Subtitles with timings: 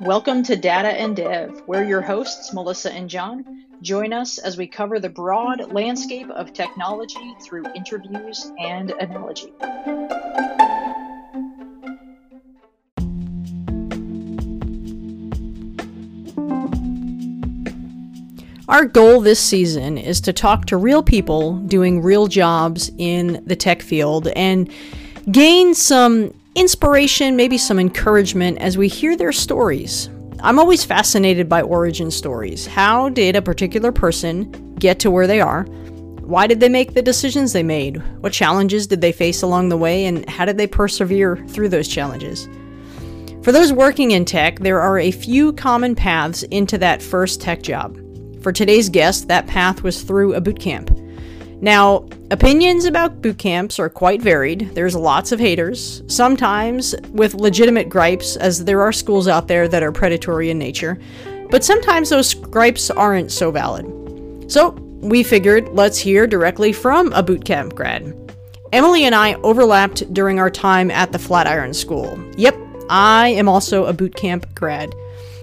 [0.00, 1.62] Welcome to Data and Dev.
[1.66, 3.66] We're your hosts, Melissa and John.
[3.82, 9.52] Join us as we cover the broad landscape of technology through interviews and analogy.
[18.68, 23.54] Our goal this season is to talk to real people doing real jobs in the
[23.54, 24.72] tech field and
[25.30, 30.10] gain some inspiration, maybe some encouragement as we hear their stories.
[30.40, 32.66] I'm always fascinated by origin stories.
[32.66, 35.62] How did a particular person get to where they are?
[36.20, 37.96] Why did they make the decisions they made?
[38.20, 41.88] What challenges did they face along the way, and how did they persevere through those
[41.88, 42.46] challenges?
[43.42, 47.62] For those working in tech, there are a few common paths into that first tech
[47.62, 47.98] job.
[48.42, 50.90] For today's guest, that path was through a boot camp.
[51.62, 54.70] Now, opinions about boot camps are quite varied.
[54.74, 59.82] There's lots of haters, sometimes with legitimate gripes, as there are schools out there that
[59.82, 60.98] are predatory in nature,
[61.50, 63.86] but sometimes those gripes aren't so valid.
[64.50, 64.70] So,
[65.00, 68.14] we figured let's hear directly from a boot camp grad.
[68.72, 72.18] Emily and I overlapped during our time at the Flatiron School.
[72.36, 72.56] Yep,
[72.88, 74.94] I am also a boot camp grad.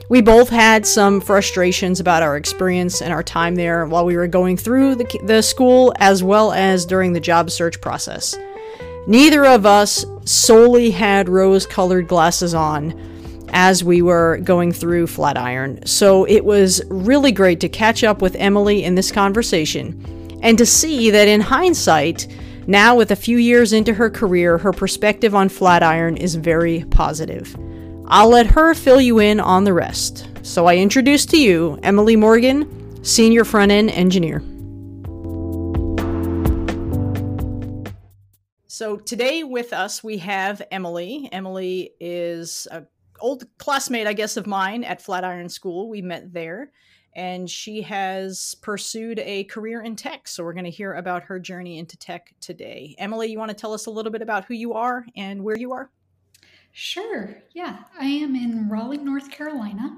[0.09, 4.27] We both had some frustrations about our experience and our time there while we were
[4.27, 8.33] going through the, the school as well as during the job search process.
[9.05, 12.97] Neither of us solely had rose colored glasses on
[13.49, 18.35] as we were going through Flatiron, so it was really great to catch up with
[18.35, 22.27] Emily in this conversation and to see that in hindsight,
[22.65, 27.57] now with a few years into her career, her perspective on Flatiron is very positive.
[28.09, 30.29] I'll let her fill you in on the rest.
[30.41, 34.41] So I introduce to you Emily Morgan, Senior Front End Engineer.
[38.67, 41.27] So today with us we have Emily.
[41.33, 42.87] Emily is an
[43.19, 45.89] old classmate, I guess, of mine at Flatiron School.
[45.89, 46.71] We met there,
[47.13, 50.29] and she has pursued a career in tech.
[50.29, 52.95] So we're going to hear about her journey into tech today.
[52.99, 55.57] Emily, you want to tell us a little bit about who you are and where
[55.57, 55.89] you are?
[56.79, 57.35] Sure.
[57.55, 57.79] Yeah.
[57.99, 59.97] I am in Raleigh, North Carolina,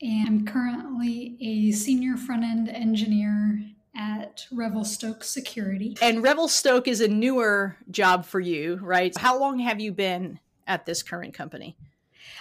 [0.00, 3.60] and I'm currently a senior front end engineer
[3.96, 5.96] at Revelstoke Security.
[6.00, 9.18] And Revelstoke is a newer job for you, right?
[9.18, 11.76] How long have you been at this current company?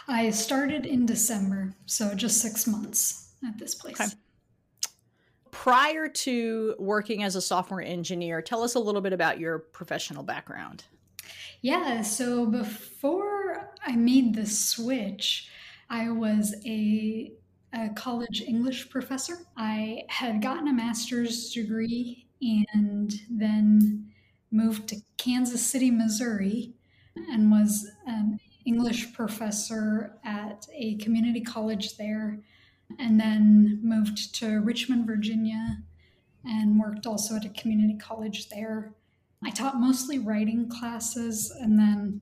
[0.07, 3.99] I started in December, so just six months at this place.
[3.99, 4.11] Okay.
[5.49, 10.21] Prior to working as a software engineer, tell us a little bit about your professional
[10.21, 10.83] background.
[11.61, 15.49] Yeah, so before I made the switch,
[15.89, 17.31] I was a,
[17.73, 19.37] a college English professor.
[19.55, 24.11] I had gotten a master's degree and then
[24.51, 26.73] moved to Kansas City, Missouri,
[27.15, 32.39] and was an English professor at a community college there,
[32.99, 35.77] and then moved to Richmond, Virginia,
[36.45, 38.93] and worked also at a community college there.
[39.45, 42.21] I taught mostly writing classes and then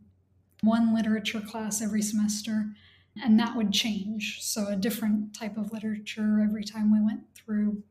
[0.62, 2.68] one literature class every semester,
[3.22, 4.40] and that would change.
[4.42, 7.84] So, a different type of literature every time we went through.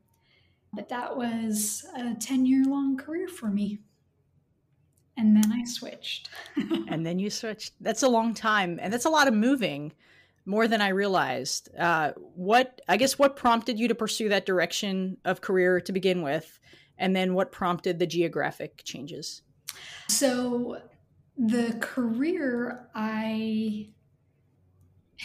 [0.73, 3.79] But that was a 10 year long career for me.
[5.17, 6.29] And then I switched.
[6.87, 7.73] and then you switched.
[7.81, 8.79] That's a long time.
[8.81, 9.91] And that's a lot of moving,
[10.45, 11.69] more than I realized.
[11.77, 16.21] Uh, what, I guess, what prompted you to pursue that direction of career to begin
[16.21, 16.57] with?
[17.01, 19.41] And then what prompted the geographic changes?
[20.07, 20.77] So,
[21.37, 23.89] the career I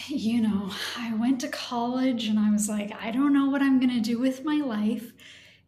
[0.07, 3.79] you know, I went to college and I was like, I don't know what I'm
[3.79, 5.11] going to do with my life.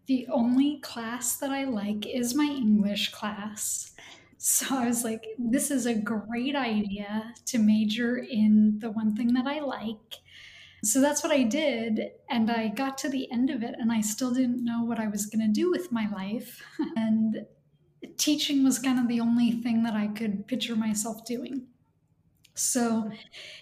[0.05, 3.91] The only class that I like is my English class.
[4.37, 9.33] So I was like, this is a great idea to major in the one thing
[9.33, 10.21] that I like
[10.83, 12.11] so that's what I did.
[12.29, 15.07] And I got to the end of it and I still didn't know what I
[15.07, 16.63] was going to do with my life.
[16.95, 17.45] and
[18.17, 21.67] teaching was kind of the only thing that I could picture myself doing.
[22.53, 23.09] So,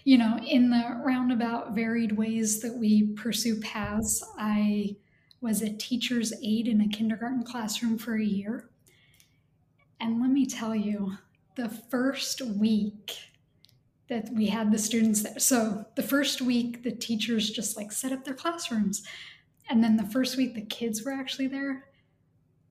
[0.04, 4.96] you know, in the roundabout, varied ways that we pursue paths, I
[5.40, 8.70] was a teacher's aide in a kindergarten classroom for a year.
[10.00, 11.12] And let me tell you,
[11.54, 13.16] the first week
[14.08, 15.38] that we had the students there.
[15.38, 19.02] So the first week, the teachers just like set up their classrooms.
[19.68, 21.84] And then the first week, the kids were actually there.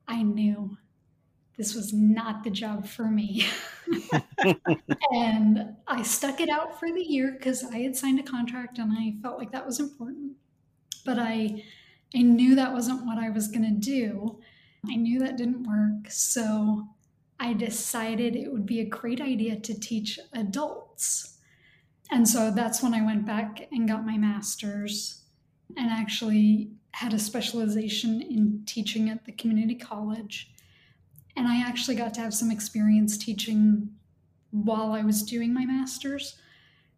[0.07, 0.77] I knew
[1.57, 3.45] this was not the job for me.
[5.11, 8.91] and I stuck it out for the year because I had signed a contract and
[8.93, 10.33] I felt like that was important.
[11.05, 11.63] But I,
[12.15, 14.39] I knew that wasn't what I was going to do.
[14.89, 16.09] I knew that didn't work.
[16.09, 16.87] So
[17.39, 20.86] I decided it would be a great idea to teach adults.
[22.11, 25.23] And so that's when I went back and got my master's
[25.75, 30.51] and actually had a specialization in teaching at the community college.
[31.35, 33.89] And I actually got to have some experience teaching
[34.51, 36.39] while I was doing my master's.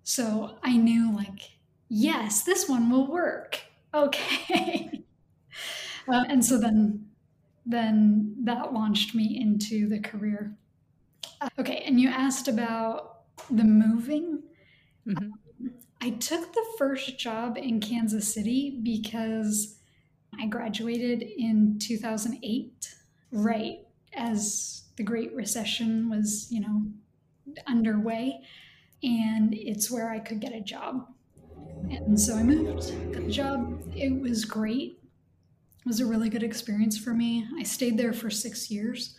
[0.03, 1.51] So I knew, like,
[1.89, 3.59] yes, this one will work.
[3.93, 5.03] Okay.
[6.07, 7.07] uh, and so then,
[7.65, 10.55] then that launched me into the career.
[11.41, 11.83] Uh, okay.
[11.85, 13.18] And you asked about
[13.49, 14.43] the moving.
[15.07, 15.67] Mm-hmm.
[16.01, 19.77] I took the first job in Kansas City because
[20.39, 22.95] I graduated in 2008,
[23.31, 23.79] right
[24.13, 26.83] as the Great Recession was, you know,
[27.67, 28.41] underway.
[29.03, 31.07] And it's where I could get a job.
[31.89, 33.81] And so I moved, got the job.
[33.95, 34.99] It was great.
[35.79, 37.45] It was a really good experience for me.
[37.57, 39.17] I stayed there for six years.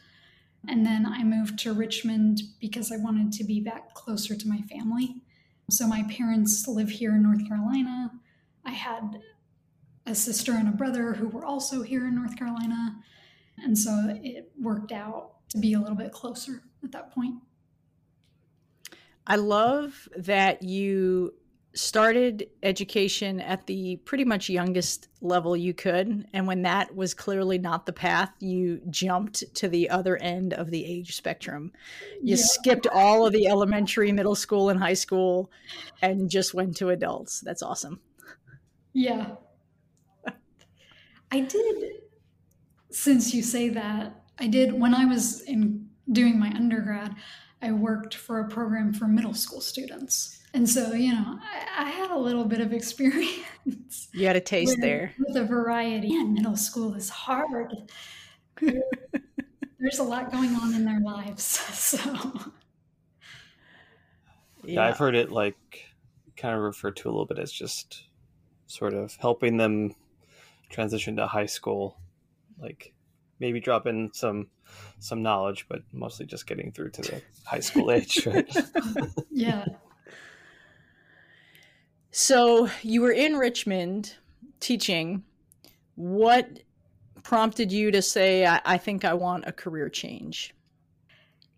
[0.69, 4.61] And then I moved to Richmond because I wanted to be back closer to my
[4.63, 5.23] family.
[5.71, 8.11] So my parents live here in North Carolina.
[8.65, 9.21] I had
[10.07, 12.97] a sister and a brother who were also here in North Carolina.
[13.59, 17.37] And so it worked out to be a little bit closer at that point.
[19.27, 21.35] I love that you
[21.73, 26.27] started education at the pretty much youngest level you could.
[26.33, 30.71] And when that was clearly not the path, you jumped to the other end of
[30.71, 31.73] the age spectrum.
[32.23, 32.43] You yeah.
[32.43, 35.51] skipped all of the elementary, middle school, and high school
[36.03, 37.41] and just went to adults.
[37.41, 38.01] That's awesome.
[38.93, 39.33] Yeah.
[41.31, 41.93] I did,
[42.91, 47.15] since you say that, I did when I was in doing my undergrad,
[47.63, 51.91] I worked for a program for middle school students and so, you know, I, I
[51.91, 54.09] had a little bit of experience.
[54.13, 55.15] You had a taste with, there.
[55.19, 56.15] With a variety.
[56.15, 57.91] And middle school is hard.
[58.61, 61.59] There's a lot going on in their lives.
[61.91, 61.99] So,
[64.63, 64.75] yeah.
[64.75, 65.57] yeah, I've heard it like
[66.37, 68.05] kind of referred to a little bit as just
[68.67, 69.95] sort of helping them
[70.69, 71.99] transition to high school,
[72.59, 72.93] like
[73.41, 74.49] maybe drop in some
[74.99, 78.49] some knowledge, but mostly just getting through to the high school age, right?
[79.31, 79.65] yeah.
[82.11, 84.15] So you were in Richmond
[84.59, 85.23] teaching.
[85.95, 86.61] What
[87.23, 90.55] prompted you to say, I, I think I want a career change?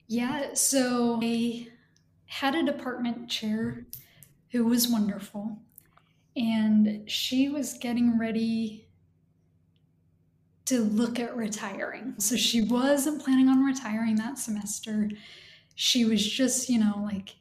[0.09, 1.69] Yeah, so I
[2.27, 3.87] had a department chair
[4.51, 5.57] who was wonderful,
[6.37, 8.89] and she was getting ready
[10.67, 12.15] to look at retiring.
[12.19, 15.09] So she wasn't planning on retiring that semester.
[15.75, 17.37] She was just, you know, like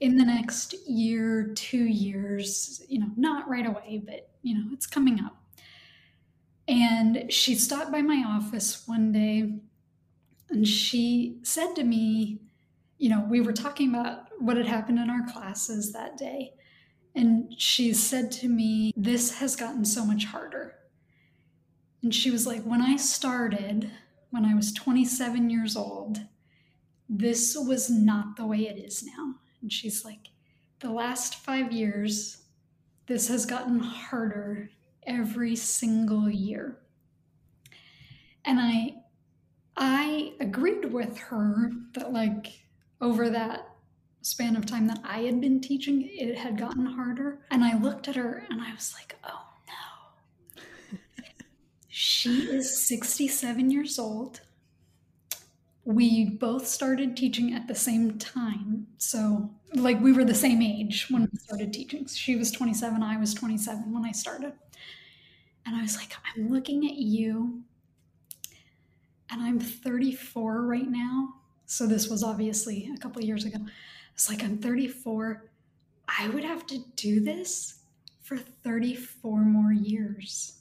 [0.00, 4.86] in the next year, two years, you know, not right away, but, you know, it's
[4.86, 5.36] coming up.
[6.68, 9.54] And she stopped by my office one day
[10.50, 12.40] and she said to me,
[12.98, 16.52] you know, we were talking about what had happened in our classes that day.
[17.14, 20.74] And she said to me, This has gotten so much harder.
[22.02, 23.90] And she was like, When I started,
[24.30, 26.18] when I was 27 years old,
[27.08, 29.36] this was not the way it is now.
[29.60, 30.28] And she's like,
[30.80, 32.42] the last five years,
[33.06, 34.70] this has gotten harder
[35.06, 36.78] every single year.
[38.44, 38.96] And I
[39.76, 42.64] I agreed with her that like
[43.00, 43.68] over that
[44.22, 47.40] span of time that I had been teaching, it had gotten harder.
[47.50, 50.60] And I looked at her and I was like, oh no.
[51.88, 54.40] she is 67 years old
[55.86, 58.88] we both started teaching at the same time.
[58.98, 62.06] So, like, we were the same age when we started teaching.
[62.06, 64.52] She was 27, I was 27 when I started.
[65.64, 67.62] And I was like, I'm looking at you,
[69.30, 71.34] and I'm 34 right now.
[71.66, 73.58] So, this was obviously a couple years ago.
[74.12, 75.44] It's like, I'm 34.
[76.08, 77.82] I would have to do this
[78.22, 80.58] for 34 more years.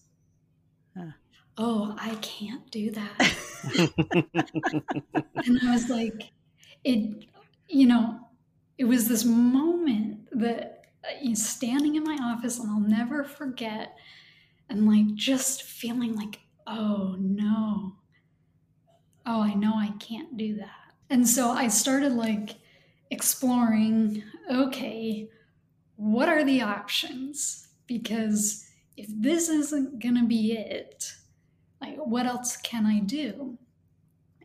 [0.95, 1.11] Huh
[1.57, 3.35] oh, I can't do that.
[5.45, 6.31] and I was like,
[6.83, 7.25] it,
[7.67, 8.19] you know,
[8.77, 13.95] it was this moment that uh, standing in my office and I'll never forget
[14.69, 17.95] and like just feeling like, oh no,
[19.25, 20.69] oh, I know I can't do that.
[21.09, 22.55] And so I started like
[23.11, 25.29] exploring, okay,
[25.95, 27.67] what are the options?
[27.87, 31.13] Because if this isn't going to be it,
[31.81, 33.57] like what else can i do?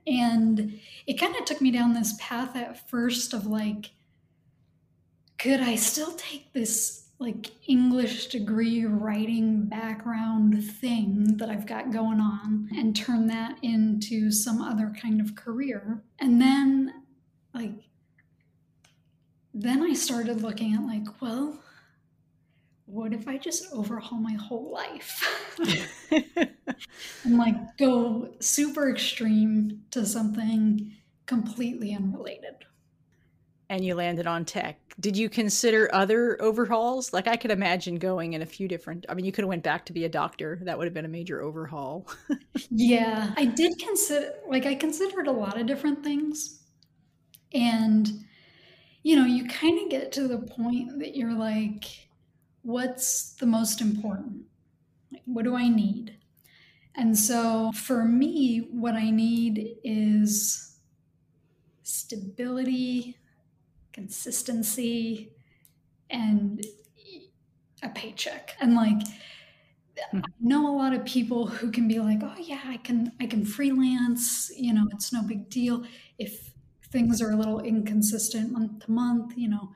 [0.07, 3.91] And it kind of took me down this path at first of like
[5.39, 12.21] could i still take this like english degree writing background thing that i've got going
[12.21, 16.03] on and turn that into some other kind of career?
[16.19, 16.95] And then
[17.55, 17.73] like
[19.53, 21.59] then I started looking at, like, well,
[22.91, 25.57] what if I just overhaul my whole life?
[27.25, 30.93] and like go super extreme to something
[31.27, 32.55] completely unrelated.
[33.69, 34.81] And you landed on tech.
[34.99, 37.13] Did you consider other overhauls?
[37.13, 39.63] Like I could imagine going in a few different I mean you could have went
[39.63, 40.59] back to be a doctor.
[40.63, 42.09] That would have been a major overhaul.
[42.71, 46.63] yeah, I did consider like I considered a lot of different things.
[47.53, 48.11] And
[49.05, 52.10] you know, you kind of get to the point that you're like
[52.63, 54.45] what's the most important?
[55.25, 56.17] What do I need?
[56.95, 60.79] And so for me, what I need is
[61.83, 63.17] stability,
[63.93, 65.33] consistency,
[66.11, 66.65] and
[67.83, 68.57] a paycheck.
[68.61, 69.01] And like,
[70.13, 73.27] I know a lot of people who can be like, "Oh yeah, I can I
[73.27, 75.85] can freelance, you know, it's no big deal
[76.19, 76.53] if
[76.91, 79.73] things are a little inconsistent month to month, you know,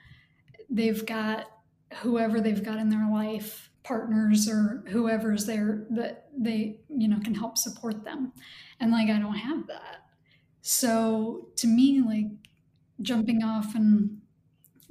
[0.71, 1.47] they've got
[1.97, 7.35] whoever they've got in their life partners or whoever's there that they you know can
[7.35, 8.33] help support them.
[8.81, 10.07] And like i don't have that.
[10.63, 12.27] So to me like
[13.03, 14.21] jumping off and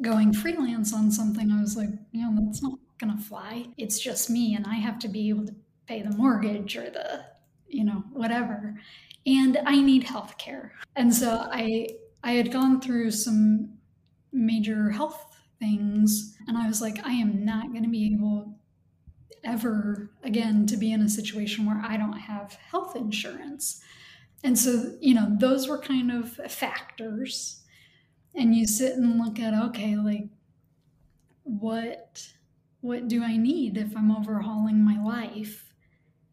[0.01, 3.67] going freelance on something i was like you know that's not gonna fly.
[3.77, 5.55] It's just me and i have to be able to
[5.87, 7.25] pay the mortgage or the
[7.67, 8.79] you know whatever.
[9.25, 11.87] And i need health care and so i
[12.23, 13.69] i had gone through some
[14.31, 15.32] major health
[15.63, 16.35] things.
[16.47, 18.55] And I was like, I am not going to be able
[19.43, 23.81] ever again to be in a situation where I don't have health insurance.
[24.43, 27.61] And so, you know, those were kind of factors.
[28.35, 30.27] And you sit and look at, okay, like
[31.43, 32.27] what
[32.81, 35.73] what do I need if I'm overhauling my life?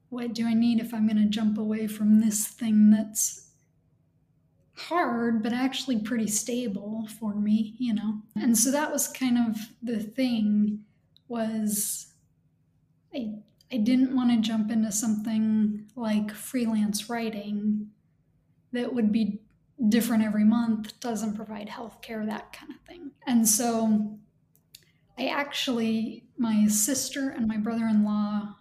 [0.09, 3.50] What do I need if I'm going to jump away from this thing that's
[4.89, 8.23] hard, but actually pretty stable for me, you know.
[8.37, 10.85] And so that was kind of the thing
[11.29, 12.07] was
[13.15, 13.35] I
[13.73, 17.91] I didn't want to jump into something like freelance writing
[18.73, 19.41] that would be
[19.89, 23.13] different every month, doesn't provide health care, that kind of thing.
[23.27, 24.19] And so
[25.19, 28.57] I actually, my sister and my brother in law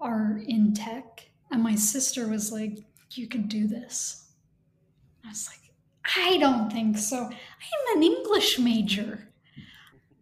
[0.00, 1.28] are in tech.
[1.50, 2.78] And my sister was like,
[3.12, 4.23] You could do this.
[5.24, 5.72] I was like,
[6.16, 7.24] I don't think so.
[7.24, 9.28] I'm an English major.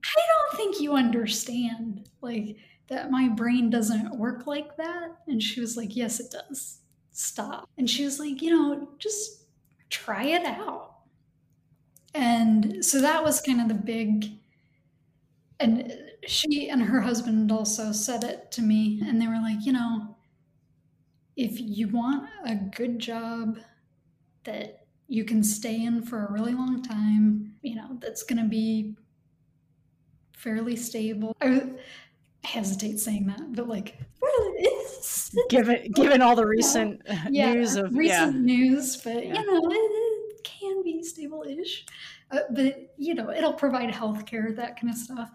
[0.04, 2.09] I don't think you understand.
[2.21, 2.56] Like,
[2.88, 5.16] that my brain doesn't work like that.
[5.26, 6.80] And she was like, Yes, it does.
[7.11, 7.68] Stop.
[7.78, 9.44] And she was like, You know, just
[9.90, 10.97] try it out.
[12.14, 14.30] And so that was kind of the big,
[15.61, 15.92] and
[16.26, 19.00] she and her husband also said it to me.
[19.04, 20.16] And they were like, You know,
[21.37, 23.59] if you want a good job
[24.44, 24.82] that
[25.12, 28.97] you can stay in for a really long time, you know, that's going to be
[30.35, 31.37] fairly stable.
[31.42, 31.64] I
[32.45, 33.99] hesitate saying that, but like,
[35.50, 37.26] given given all the recent yeah.
[37.28, 38.40] Yeah, news of recent yeah.
[38.40, 41.85] news, but you know, it, it can be stable-ish.
[42.31, 45.31] Uh, but you know, it'll provide health care, that kind of stuff.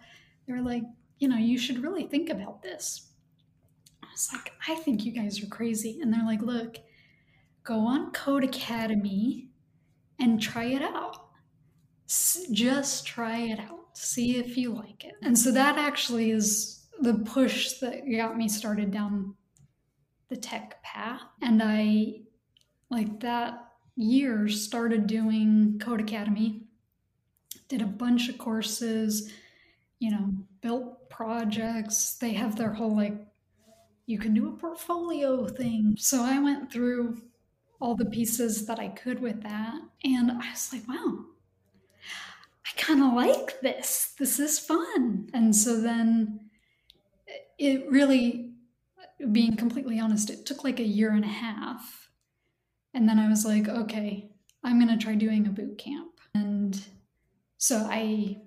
[0.48, 0.86] They're like,
[1.20, 3.12] you know, you should really think about this.
[4.02, 6.00] I was like, I think you guys are crazy.
[6.02, 6.80] And they're like, look,
[7.64, 9.47] go on Codecademy
[10.20, 11.28] and try it out.
[12.52, 13.98] Just try it out.
[13.98, 15.16] See if you like it.
[15.22, 19.36] And so that actually is the push that got me started down
[20.30, 21.22] the tech path.
[21.42, 22.22] And I,
[22.90, 23.60] like that
[23.96, 26.62] year, started doing Codecademy,
[27.68, 29.32] did a bunch of courses,
[30.00, 32.18] you know, built projects.
[32.18, 33.18] They have their whole like,
[34.06, 35.96] you can do a portfolio thing.
[35.98, 37.22] So I went through
[37.80, 39.80] all the pieces that I could with that.
[40.04, 41.26] And I was like, wow,
[42.66, 44.14] I kind of like this.
[44.18, 45.30] This is fun.
[45.34, 46.50] And so then
[47.58, 48.52] it really,
[49.32, 52.10] being completely honest, it took like a year and a half.
[52.94, 54.32] And then I was like, okay,
[54.64, 56.20] I'm going to try doing a boot camp.
[56.34, 56.80] And
[57.58, 58.38] so I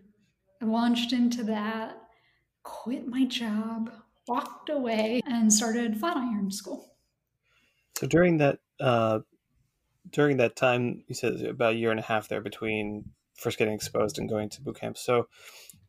[0.60, 1.96] launched into that,
[2.62, 3.90] quit my job,
[4.28, 6.94] walked away, and started Flatiron School.
[7.96, 9.20] So during that uh,
[10.10, 13.04] during that time, you said about a year and a half there between
[13.36, 14.98] first getting exposed and going to boot camp.
[14.98, 15.28] So,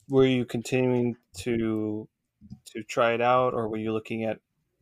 [0.10, 2.08] were you continuing to
[2.66, 4.40] to try it out, or were you looking at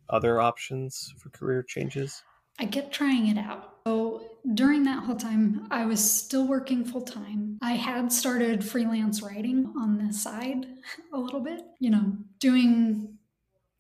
[0.10, 2.24] other options for career changes?
[2.60, 3.76] I kept trying it out.
[3.88, 4.22] So
[4.54, 7.58] during that whole time, I was still working full time.
[7.62, 10.68] I had started freelance writing on the side
[11.14, 13.18] a little bit, you know, doing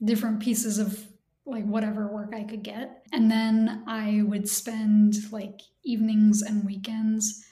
[0.03, 1.05] different pieces of
[1.49, 3.03] like whatever work I could get.
[3.11, 7.45] And then I would spend like evenings and weekends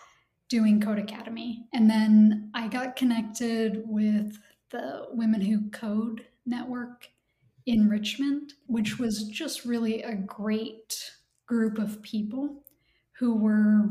[0.50, 1.66] doing Codecademy.
[1.74, 4.38] And then I got connected with
[4.70, 7.10] the Women Who Code network
[7.66, 11.12] in Richmond, which was just really a great
[11.46, 12.64] group of people
[13.20, 13.90] who were,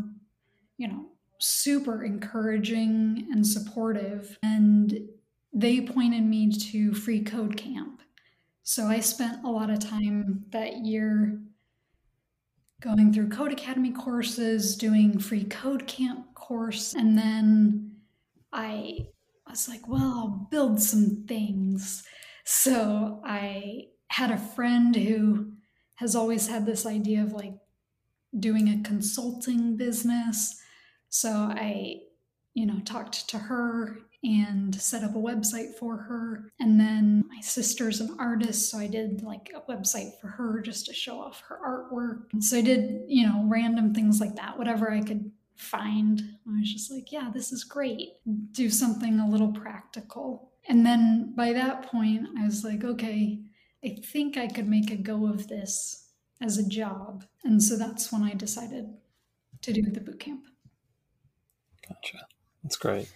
[0.79, 1.07] you know,
[1.39, 4.39] super encouraging and supportive.
[4.43, 5.09] And
[5.53, 8.01] they pointed me to Free Code Camp.
[8.69, 11.41] So I spent a lot of time that year
[12.81, 17.93] going through Codecademy courses, doing free code camp course, and then
[18.53, 19.07] I
[19.49, 22.03] was like, well, I'll build some things.
[22.45, 25.53] So I had a friend who
[25.95, 27.55] has always had this idea of like
[28.37, 30.61] doing a consulting business.
[31.09, 32.01] So I,
[32.55, 36.51] you know, talked to her and set up a website for her.
[36.59, 40.87] And then my sister's an artist, so I did like a website for her just
[40.87, 42.43] to show off her artwork.
[42.43, 46.21] So I did, you know, random things like that, whatever I could find.
[46.49, 48.15] I was just like, yeah, this is great.
[48.53, 50.53] Do something a little practical.
[50.69, 53.41] And then by that point, I was like, okay,
[53.85, 57.25] I think I could make a go of this as a job.
[57.45, 58.87] And so that's when I decided
[59.63, 60.45] to do the boot camp.
[61.89, 62.27] Gotcha.
[62.63, 63.09] That's great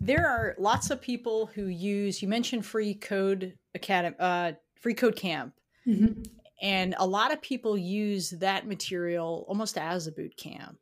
[0.00, 5.16] there are lots of people who use you mentioned free code academy uh, free code
[5.16, 5.54] camp
[5.86, 6.22] mm-hmm.
[6.60, 10.78] and a lot of people use that material almost as a boot camp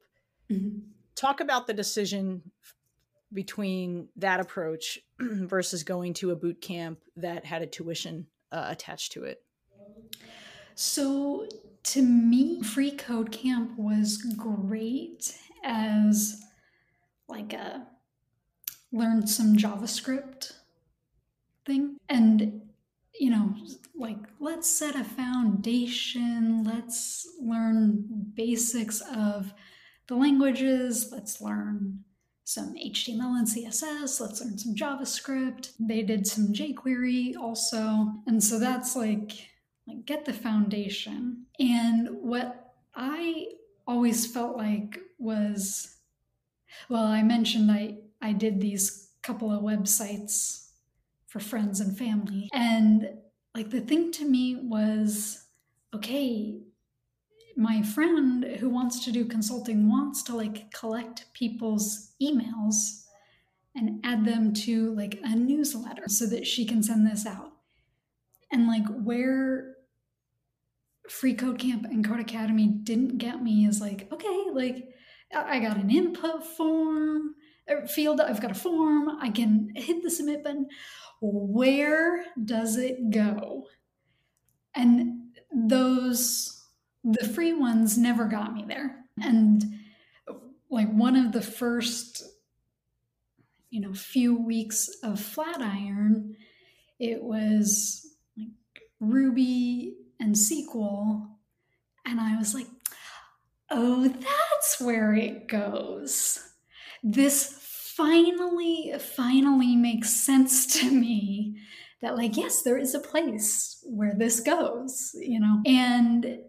[0.51, 0.79] mm-hmm.
[1.15, 2.43] talk about the decision
[3.33, 9.13] between that approach versus going to a boot camp that had a tuition uh, attached
[9.13, 9.43] to it
[10.75, 11.47] so
[11.83, 16.43] to me free code camp was great as
[17.29, 17.87] like a
[18.93, 20.53] learned some JavaScript
[21.67, 21.97] thing.
[22.09, 22.63] And,
[23.19, 23.55] you know,
[23.95, 29.53] like, let's set a foundation, let's learn basics of
[30.09, 32.05] the languages, let's learn
[32.45, 35.73] some HTML and CSS, let's learn some JavaScript.
[35.79, 38.13] They did some jQuery also.
[38.27, 39.33] And so that's like,
[39.87, 41.47] like get the foundation.
[41.59, 43.47] And what I
[43.87, 45.97] always felt like was
[46.89, 50.69] well, I mentioned I I did these couple of websites
[51.27, 52.49] for friends and family.
[52.53, 53.09] And
[53.55, 55.45] like the thing to me was
[55.95, 56.61] okay,
[57.57, 63.05] my friend who wants to do consulting wants to like collect people's emails
[63.75, 67.53] and add them to like a newsletter so that she can send this out.
[68.51, 69.75] And like where
[71.09, 74.89] Free Code Camp and Codecademy didn't get me is like, okay, like
[75.35, 77.35] I got an input form
[77.89, 80.69] field, I've got a form, I can hit the submit button.
[81.21, 83.67] Where does it go?
[84.75, 86.65] And those,
[87.05, 89.05] the free ones never got me there.
[89.23, 89.63] And
[90.71, 92.23] like one of the first,
[93.71, 96.37] you know, few weeks of Flatiron,
[96.99, 98.49] it was like
[99.01, 101.29] Ruby and SQL.
[102.05, 102.67] And I was like,
[103.71, 106.52] oh, that's where it goes
[107.03, 107.59] this
[107.97, 111.59] finally, finally makes sense to me
[112.01, 115.61] that, like, yes, there is a place where this goes, you know?
[115.67, 116.41] And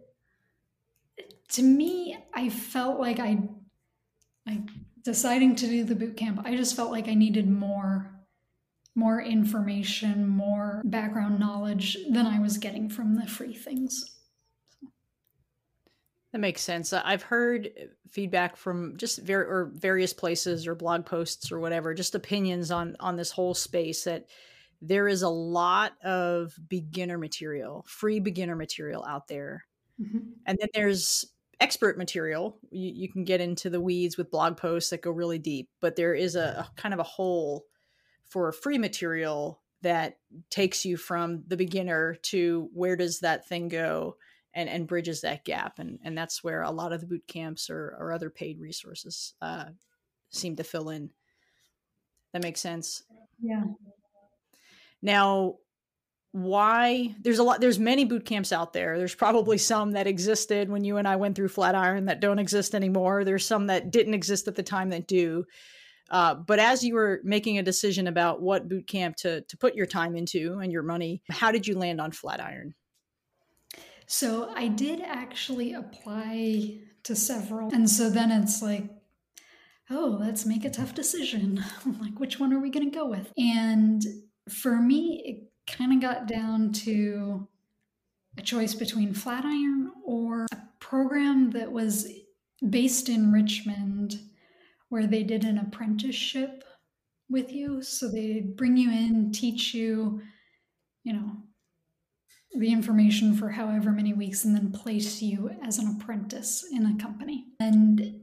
[1.50, 3.38] to me, I felt like I,
[4.48, 4.62] like,
[5.04, 8.14] deciding to do the boot camp, I just felt like I needed more
[8.96, 14.13] more information, more background knowledge than I was getting from the free things.
[16.34, 16.92] That makes sense.
[16.92, 17.70] I've heard
[18.10, 22.96] feedback from just ver- or various places or blog posts or whatever, just opinions on
[23.00, 24.26] on this whole space that
[24.82, 29.64] there is a lot of beginner material, free beginner material out there.
[30.02, 30.18] Mm-hmm.
[30.48, 31.24] And then there's
[31.60, 32.58] expert material.
[32.72, 35.96] You, you, can get into the weeds with blog posts that go really deep, but
[35.96, 37.64] there is a, a kind of a hole
[38.26, 40.18] for free material that
[40.50, 44.18] takes you from the beginner to where does that thing go
[44.54, 47.70] and and bridges that gap and and that's where a lot of the boot camps
[47.70, 49.66] or, or other paid resources uh,
[50.30, 51.10] seem to fill in.
[52.34, 53.04] That makes sense.
[53.42, 53.64] Yeah.
[55.02, 55.56] Now
[56.32, 58.98] why there's a lot there's many boot camps out there.
[58.98, 62.74] There's probably some that existed when you and i went through flatiron that don't exist
[62.74, 63.24] anymore.
[63.24, 65.46] There's some that didn't exist at the time that do.
[66.10, 69.74] Uh, but as you were making a decision about what boot camp to, to put
[69.76, 72.76] your time into and your money how did you land on flatiron
[74.14, 77.74] so I did actually apply to several.
[77.74, 78.84] And so then it's like,
[79.90, 81.66] oh, let's make a tough decision.
[82.00, 83.34] like, which one are we going to go with?
[83.40, 84.04] And
[84.48, 87.48] for me, it kind of got down to
[88.38, 92.08] a choice between Flatiron or a program that was
[92.70, 94.20] based in Richmond
[94.90, 96.64] where they did an apprenticeship
[97.32, 97.82] with you.
[97.82, 100.22] So they'd bring you in, teach you,
[101.04, 101.32] you know,
[102.56, 106.98] the information for however many weeks, and then place you as an apprentice in a
[107.02, 107.46] company.
[107.60, 108.22] And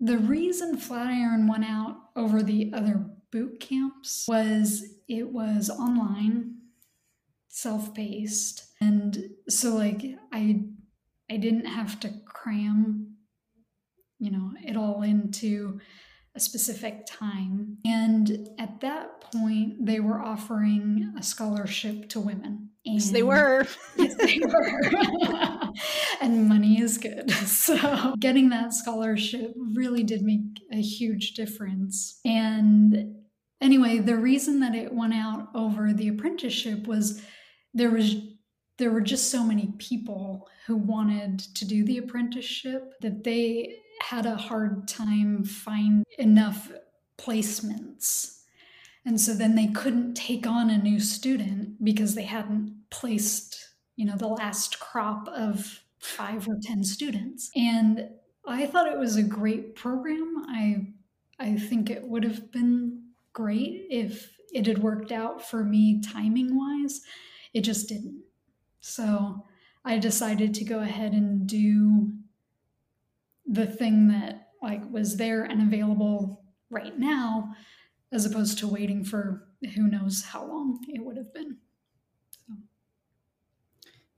[0.00, 6.56] the reason Flatiron went out over the other boot camps was it was online,
[7.48, 10.64] self-paced, and so like I
[11.30, 13.16] I didn't have to cram
[14.18, 15.80] you know it all into
[16.38, 17.78] a specific time.
[17.84, 22.70] And at that point, they were offering a scholarship to women.
[22.86, 23.66] And yes, they were.
[23.96, 24.80] yes, they were.
[26.20, 27.30] and money is good.
[27.48, 30.40] So getting that scholarship really did make
[30.72, 32.20] a huge difference.
[32.24, 33.16] And
[33.60, 37.20] anyway, the reason that it went out over the apprenticeship was
[37.74, 38.14] there was
[38.78, 44.26] there were just so many people who wanted to do the apprenticeship that they had
[44.26, 46.70] a hard time find enough
[47.18, 48.42] placements.
[49.04, 54.04] And so then they couldn't take on a new student because they hadn't placed, you
[54.04, 57.50] know, the last crop of five or 10 students.
[57.56, 58.08] And
[58.46, 60.44] I thought it was a great program.
[60.48, 60.88] I
[61.40, 66.56] I think it would have been great if it had worked out for me timing
[66.56, 67.02] wise.
[67.54, 68.22] It just didn't.
[68.80, 69.44] So
[69.84, 72.12] I decided to go ahead and do
[73.48, 77.54] the thing that like was there and available right now
[78.12, 81.56] as opposed to waiting for who knows how long it would have been.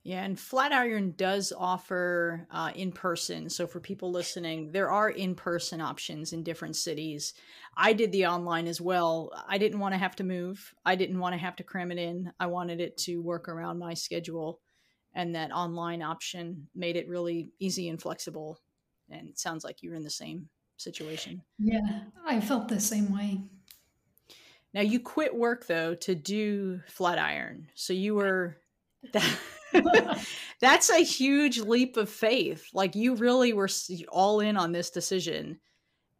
[0.03, 5.35] Yeah and flatiron does offer uh, in person so for people listening there are in
[5.35, 7.33] person options in different cities.
[7.77, 9.31] I did the online as well.
[9.47, 10.73] I didn't want to have to move.
[10.83, 12.33] I didn't want to have to cram it in.
[12.39, 14.59] I wanted it to work around my schedule
[15.13, 18.59] and that online option made it really easy and flexible
[19.11, 21.41] and it sounds like you're in the same situation.
[21.59, 23.41] Yeah, I felt the same way.
[24.73, 27.67] Now you quit work though to do Flatiron.
[27.75, 28.57] So you were
[29.13, 29.37] that,
[30.59, 32.67] that's a huge leap of faith.
[32.73, 33.69] Like you really were
[34.09, 35.59] all in on this decision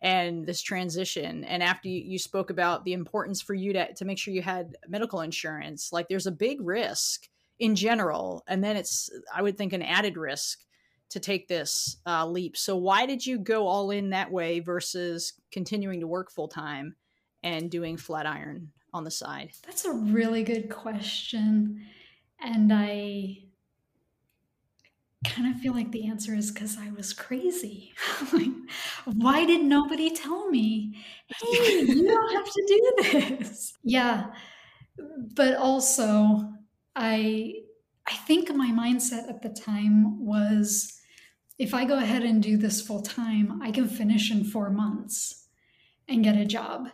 [0.02, 1.44] and this transition.
[1.44, 4.42] And after you, you spoke about the importance for you to, to make sure you
[4.42, 7.28] had medical insurance, like there's a big risk
[7.60, 8.44] in general.
[8.48, 10.60] And then it's, I would think, an added risk
[11.12, 12.58] to take this uh, leap.
[12.58, 16.96] So why did you go all in that way versus continuing to work full time
[17.44, 19.52] and doing Flatiron on the side?
[19.66, 21.86] That's a really good question,
[22.40, 23.44] and I
[25.24, 27.94] kind of feel like the answer is because I was crazy.
[28.34, 28.50] like,
[29.06, 30.96] why did nobody tell me?
[31.28, 33.78] Hey, you don't have to do this.
[33.84, 34.32] Yeah,
[35.36, 36.54] but also
[36.96, 37.56] I
[38.08, 41.01] I think my mindset at the time was
[41.62, 45.46] if I go ahead and do this full time, I can finish in four months
[46.08, 46.90] and get a job.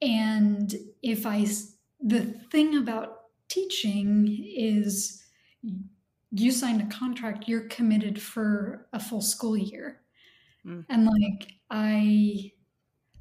[0.00, 1.44] And if I,
[2.00, 3.18] the thing about
[3.48, 5.22] teaching is
[6.30, 10.00] you signed a contract, you're committed for a full school year.
[10.66, 10.86] Mm.
[10.88, 12.52] And like I,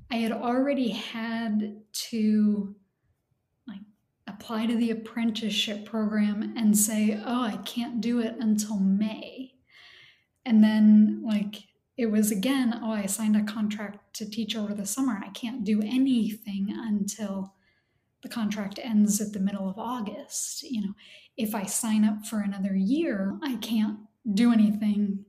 [0.10, 2.78] I had already had to
[3.67, 3.82] like
[4.26, 9.52] apply to the apprenticeship program and say, oh, I can't do it until May.
[10.47, 11.65] And then, like,
[11.97, 15.21] it was again, oh, I signed a contract to teach over the summer.
[15.21, 17.53] I can't do anything until
[18.23, 20.63] the contract ends at the middle of August.
[20.63, 20.93] You know,
[21.36, 23.99] if I sign up for another year, I can't
[24.33, 25.25] do anything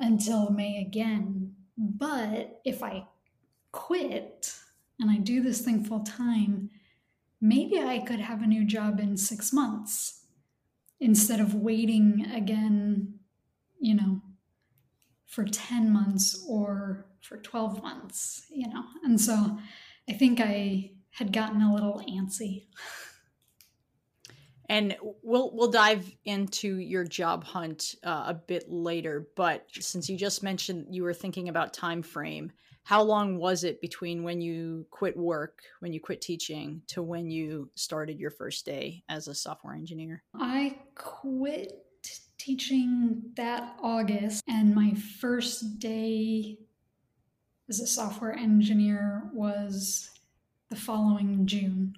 [0.00, 1.54] until May again.
[1.76, 3.06] But if I
[3.70, 4.54] quit
[4.98, 6.70] and I do this thing full time,
[7.38, 10.22] maybe I could have a new job in six months
[11.00, 13.11] instead of waiting again
[13.82, 14.22] you know,
[15.26, 18.84] for 10 months or for 12 months, you know.
[19.02, 19.58] And so
[20.08, 22.66] I think I had gotten a little antsy.
[24.68, 30.16] And we'll we'll dive into your job hunt uh, a bit later, but since you
[30.16, 32.52] just mentioned you were thinking about time frame,
[32.84, 37.30] how long was it between when you quit work, when you quit teaching, to when
[37.30, 40.22] you started your first day as a software engineer?
[40.34, 41.72] I quit
[42.42, 46.58] teaching that August, and my first day
[47.68, 50.10] as a software engineer was
[50.68, 51.94] the following June.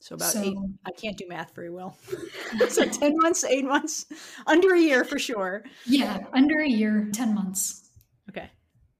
[0.00, 0.56] So about so, eight.
[0.84, 1.96] I can't do math very well.
[2.68, 4.06] so ten months, eight months,
[4.46, 5.62] under a year for sure.
[5.86, 7.88] Yeah, under a year, ten months.
[8.28, 8.50] Okay.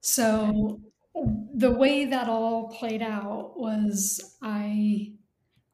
[0.01, 0.81] So
[1.55, 5.15] the way that all played out was I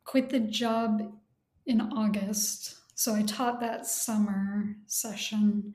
[0.05, 1.13] quit the job
[1.67, 5.73] in August so I taught that summer session.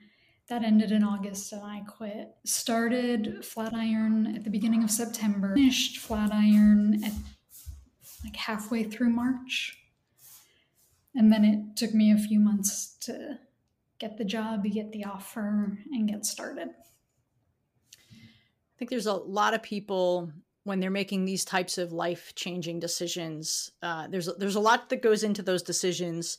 [0.49, 2.36] that ended in August and I quit.
[2.43, 7.13] Started Flatiron at the beginning of September, finished Flatiron at
[8.25, 9.79] like halfway through March.
[11.15, 13.39] And then it took me a few months to
[13.99, 16.71] get the job, get the offer, and get started.
[18.12, 20.29] I think there's a lot of people
[20.65, 23.71] when they're making these types of life changing decisions.
[23.81, 26.38] Uh, there's there's a lot that goes into those decisions,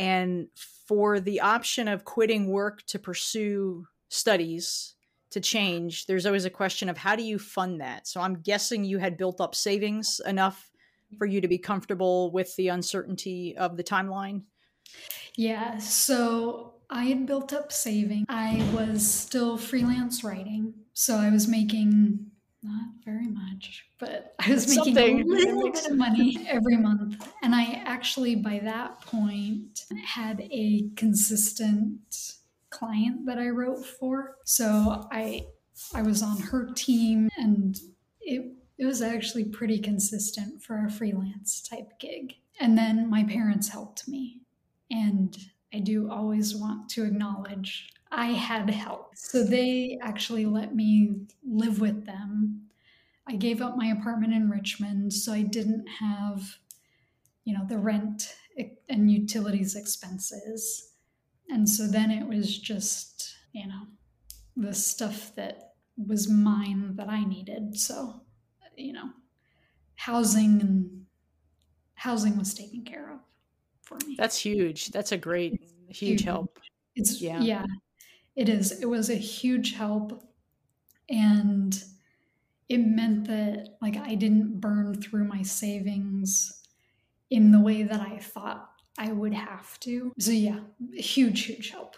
[0.00, 0.48] and
[0.86, 4.94] for the option of quitting work to pursue studies
[5.30, 8.08] to change, there's always a question of how do you fund that.
[8.08, 10.70] So I'm guessing you had built up savings enough
[11.18, 14.44] for you to be comfortable with the uncertainty of the timeline.
[15.36, 15.76] Yeah.
[15.76, 18.24] So I had built up saving.
[18.30, 20.72] I was still freelance writing.
[20.94, 22.30] So I was making
[22.62, 25.20] not very much, but I was making Something.
[25.20, 27.26] a little bit of money every month.
[27.42, 32.34] And I actually, by that point, had a consistent
[32.70, 34.36] client that I wrote for.
[34.44, 35.46] So I
[35.94, 37.78] I was on her team and
[38.20, 42.34] it it was actually pretty consistent for a freelance type gig.
[42.60, 44.40] And then my parents helped me.
[44.90, 45.36] And
[45.72, 49.16] I do always want to acknowledge I had help.
[49.16, 52.62] So they actually let me live with them.
[53.28, 56.58] I gave up my apartment in Richmond, so I didn't have,
[57.44, 58.34] you know, the rent
[58.88, 60.92] and utilities expenses.
[61.48, 63.82] And so then it was just, you know,
[64.56, 67.78] the stuff that was mine that I needed.
[67.78, 68.22] So,
[68.76, 69.10] you know,
[69.94, 71.06] housing and
[71.94, 73.20] housing was taken care of
[73.82, 74.16] for me.
[74.18, 74.88] That's huge.
[74.88, 76.58] That's a great, huge, huge help.
[76.96, 77.40] It's yeah.
[77.40, 77.64] yeah,
[78.40, 78.80] it is.
[78.80, 80.24] It was a huge help,
[81.10, 81.84] and
[82.70, 86.62] it meant that like I didn't burn through my savings
[87.28, 90.14] in the way that I thought I would have to.
[90.18, 90.60] So yeah,
[90.94, 91.96] huge, huge help.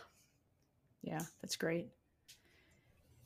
[1.00, 1.90] Yeah, that's great.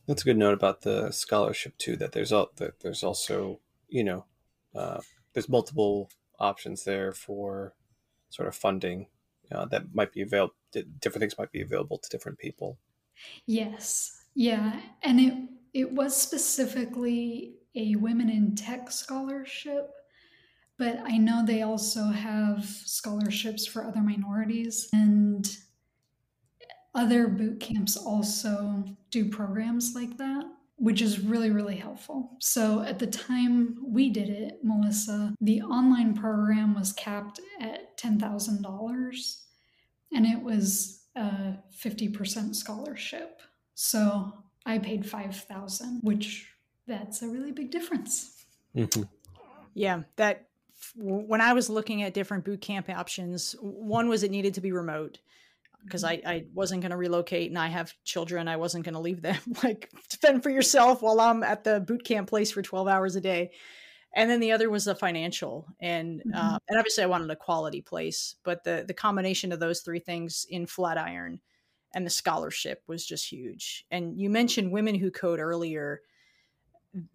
[0.07, 1.97] That's a good note about the scholarship too.
[1.97, 4.27] That there's all that there's also you know
[4.75, 5.01] uh,
[5.33, 7.75] there's multiple options there for
[8.29, 9.07] sort of funding
[9.51, 10.55] uh, that might be available.
[10.73, 12.79] Different things might be available to different people.
[13.47, 14.25] Yes.
[14.35, 14.81] Yeah.
[15.03, 15.35] And it,
[15.73, 19.91] it was specifically a Women in Tech scholarship,
[20.79, 25.47] but I know they also have scholarships for other minorities and
[26.95, 30.45] other boot camps also do programs like that
[30.79, 32.37] which is really, really helpful.
[32.41, 39.37] So at the time we did it, Melissa, the online program was capped at $10,000
[40.13, 43.41] and it was a 50% scholarship.
[43.75, 44.33] So
[44.65, 46.49] I paid 5000 which
[46.87, 48.45] that's a really big difference.
[48.75, 49.03] Mm-hmm.
[49.75, 50.49] Yeah, that
[50.95, 54.73] when I was looking at different boot camp options, one was it needed to be
[54.73, 55.19] remote
[55.85, 58.49] because I, I wasn't going to relocate and I have children.
[58.49, 62.05] I wasn't going to leave them like fend for yourself while I'm at the boot
[62.05, 63.53] camp place for 12 hours a day.
[64.17, 66.35] And then the other was the financial, and mm-hmm.
[66.35, 70.01] uh, and obviously I wanted a quality place, but the the combination of those three
[70.01, 71.41] things in Flatiron
[71.95, 73.85] and the scholarship was just huge.
[73.91, 76.01] And you mentioned women who code earlier.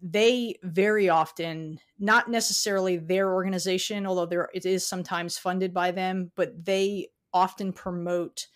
[0.00, 6.30] They very often, not necessarily their organization, although there it is sometimes funded by them,
[6.36, 8.46] but they often promote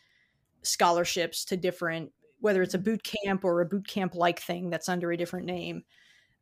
[0.63, 4.89] scholarships to different whether it's a boot camp or a boot camp like thing that's
[4.89, 5.83] under a different name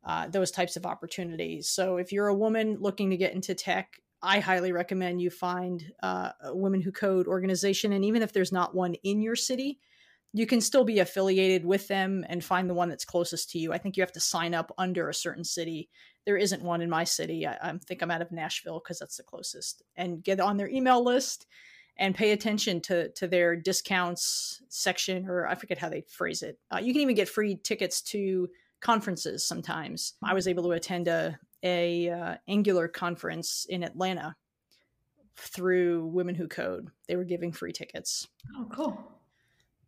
[0.05, 1.67] uh, those types of opportunities.
[1.69, 5.91] So if you're a woman looking to get into tech i highly recommend you find
[6.01, 7.93] uh, a women who code organization.
[7.93, 9.79] And even if there's not one in your city
[10.35, 13.71] you can still be affiliated with them and find the one that's closest to you.
[13.71, 15.89] I think you have to sign up under a certain city.
[16.25, 17.47] There isn't one in my city.
[17.47, 19.81] I, I think i'm out of nashville because that's the closest.
[19.95, 21.47] And get on their email list
[21.95, 26.59] and pay attention to to their discounts section or I forget how they phrase it.
[26.69, 28.49] Uh, you can even get free tickets to
[28.85, 30.13] conferences sometimes.
[30.23, 34.35] I was able to attend a a uh, Angular conference in Atlanta
[35.35, 36.89] through Women Who Code.
[37.07, 38.27] They were giving free tickets.
[38.55, 39.03] Oh, cool.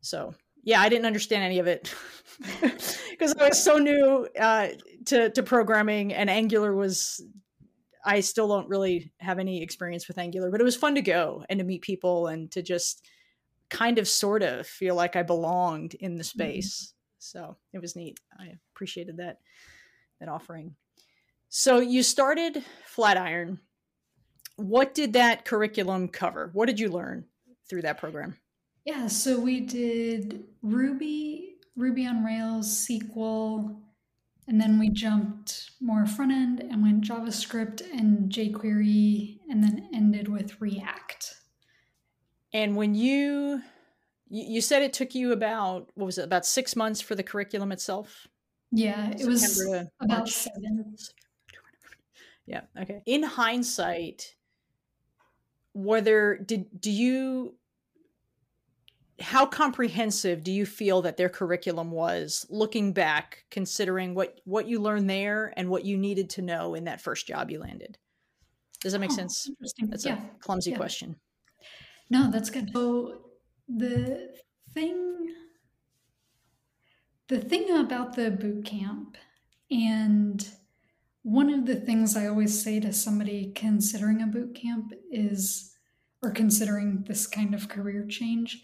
[0.02, 0.34] So
[0.64, 1.94] yeah, I didn't understand any of it
[3.12, 4.70] because I was so new uh,
[5.06, 7.24] to to programming, and Angular was
[8.04, 11.46] I still don't really have any experience with Angular, but it was fun to go
[11.50, 13.06] and to meet people and to just
[13.70, 16.40] kind of sort of feel like I belonged in the mm-hmm.
[16.40, 16.82] space.
[16.82, 16.94] Mm-hmm.
[17.20, 18.20] So it was neat.
[18.40, 19.40] I appreciated that
[20.20, 20.76] that offering.
[21.50, 23.60] So you started Flatiron.
[24.58, 26.50] What did that curriculum cover?
[26.54, 27.26] What did you learn
[27.70, 28.38] through that program?
[28.86, 33.80] Yeah, so we did Ruby, Ruby on Rails, SQL,
[34.48, 40.28] and then we jumped more front end and went JavaScript and jQuery and then ended
[40.28, 41.36] with React.
[42.54, 43.62] And when you
[44.30, 47.24] you, you said it took you about what was it about six months for the
[47.24, 48.28] curriculum itself
[48.72, 50.32] Yeah, it was September about March.
[50.34, 50.96] seven.
[52.46, 54.36] yeah okay in hindsight
[55.74, 57.56] whether did do you
[59.20, 64.80] how comprehensive do you feel that their curriculum was looking back considering what what you
[64.80, 67.98] learned there and what you needed to know in that first job you landed
[68.82, 69.88] does that make Oh, sense Interesting.
[69.90, 70.20] that's yeah.
[70.20, 70.78] a clumsy yeah.
[70.78, 71.16] question
[72.10, 72.70] No, that's good.
[72.74, 73.22] So
[73.68, 74.30] the
[74.74, 75.34] thing
[77.28, 79.18] the thing about the boot camp
[79.70, 80.48] and
[81.24, 85.74] one of the things I always say to somebody considering a boot camp is
[86.24, 88.64] or considering this kind of career change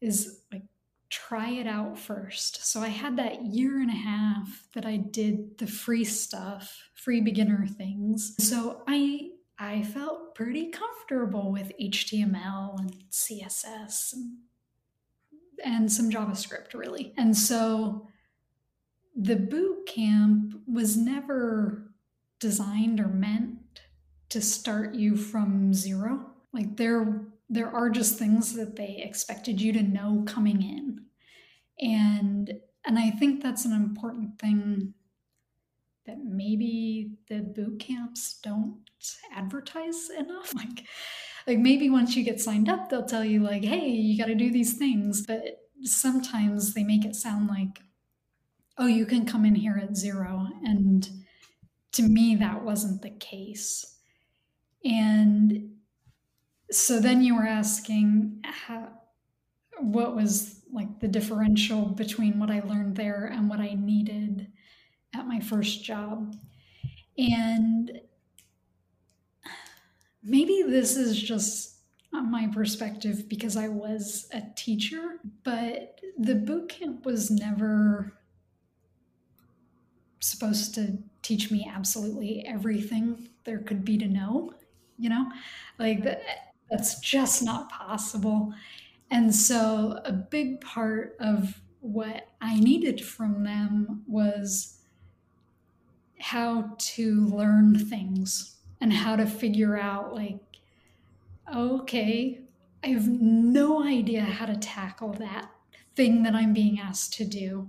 [0.00, 0.62] is like
[1.10, 2.66] try it out first.
[2.66, 7.20] So I had that year and a half that I did the free stuff, free
[7.20, 8.34] beginner things.
[8.38, 14.38] So I I felt pretty comfortable with HTML and CSS and,
[15.64, 17.12] and some JavaScript, really.
[17.16, 18.08] And so
[19.16, 21.90] the boot camp was never
[22.40, 23.58] designed or meant
[24.28, 26.30] to start you from zero.
[26.52, 31.04] Like there, there are just things that they expected you to know coming in,
[31.80, 32.52] and
[32.84, 34.94] and I think that's an important thing
[36.06, 38.78] that maybe the boot camps don't
[39.34, 40.84] advertise enough like
[41.48, 44.34] like maybe once you get signed up they'll tell you like hey you got to
[44.34, 45.26] do these things.
[45.26, 45.42] But
[45.82, 47.80] sometimes they make it sound like
[48.76, 50.46] oh you can come in here at zero.
[50.64, 51.08] And
[51.92, 53.96] to me that wasn't the case.
[54.84, 55.70] And
[56.70, 58.90] so then you were asking how
[59.80, 64.48] what was like the differential between what I learned there and what I needed
[65.14, 66.36] at my first job.
[67.16, 68.00] And
[70.22, 71.76] maybe this is just
[72.12, 78.14] uh, my perspective because I was a teacher, but the boot camp was never
[80.20, 84.52] supposed to teach me absolutely everything there could be to know,
[84.98, 85.30] you know?
[85.78, 86.06] Like mm-hmm.
[86.06, 88.52] that that's just not possible.
[89.10, 94.78] And so a big part of what I needed from them was
[96.20, 100.38] how to learn things and how to figure out like
[101.54, 102.40] okay
[102.84, 105.50] i have no idea how to tackle that
[105.98, 107.68] thing that i'm being asked to do.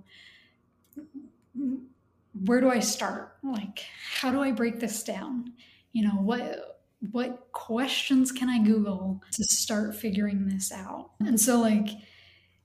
[2.45, 3.37] Where do i start?
[3.43, 3.83] Like
[4.21, 5.53] how do i break this down?
[5.93, 6.79] You know what
[7.11, 11.09] what questions can i google to start figuring this out?
[11.21, 11.89] And so like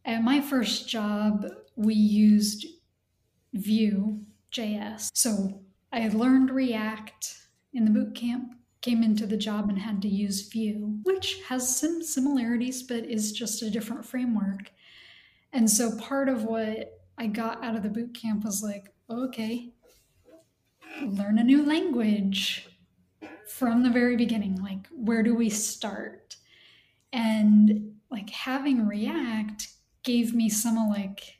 [0.05, 2.67] at my first job we used
[3.55, 4.21] vue
[4.53, 5.61] js so
[5.93, 7.44] I learned React
[7.75, 11.79] in the boot camp, came into the job and had to use Vue, which has
[11.79, 14.71] some similarities but is just a different framework.
[15.53, 19.73] And so part of what I got out of the boot camp was like, okay,
[21.03, 22.69] learn a new language
[23.49, 24.63] from the very beginning.
[24.63, 26.37] Like, where do we start?
[27.13, 29.69] And like having React
[30.03, 31.34] gave me some like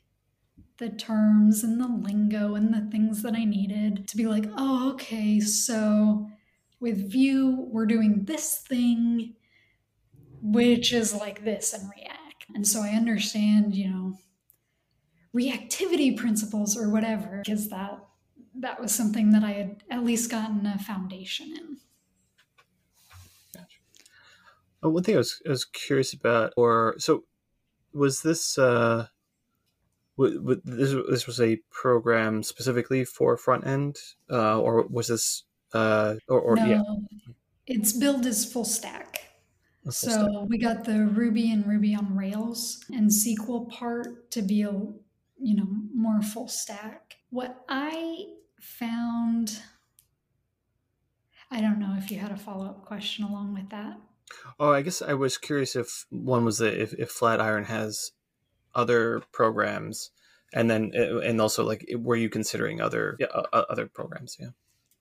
[0.77, 4.91] the terms and the lingo and the things that I needed to be like, oh,
[4.93, 6.27] okay, so
[6.79, 9.35] with Vue, we're doing this thing,
[10.41, 12.45] which is like this in React.
[12.53, 14.17] And so I understand, you know,
[15.35, 17.99] reactivity principles or whatever, because that
[18.57, 21.77] that was something that I had at least gotten a foundation in.
[24.81, 27.23] Oh, one thing I was, I was curious about, or so
[27.91, 29.07] was this uh,
[30.17, 33.97] this this was a program specifically for front end,
[34.29, 36.81] uh, or was this uh, or, or no, yeah,
[37.67, 39.23] it's billed as full stack.
[39.83, 40.49] full So stack?
[40.49, 45.55] we got the Ruby and Ruby on Rails and SQL part to be a you
[45.55, 47.15] know more full stack.
[47.29, 48.25] What I
[48.61, 49.59] found,
[51.51, 53.99] I don't know if you had a follow up question along with that.
[54.59, 58.11] Oh, I guess I was curious if one was that if, if Flatiron has
[58.75, 60.11] other programs,
[60.53, 64.37] and then uh, and also like were you considering other yeah, uh, other programs?
[64.39, 64.49] Yeah.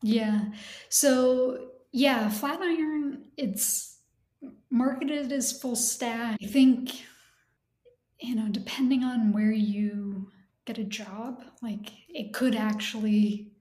[0.02, 0.40] Yeah.
[0.88, 3.98] So yeah, Flatiron, it's
[4.70, 6.36] marketed as full stack.
[6.42, 7.04] I think,
[8.20, 10.30] you know, depending on where you
[10.64, 13.52] get a job, like it could actually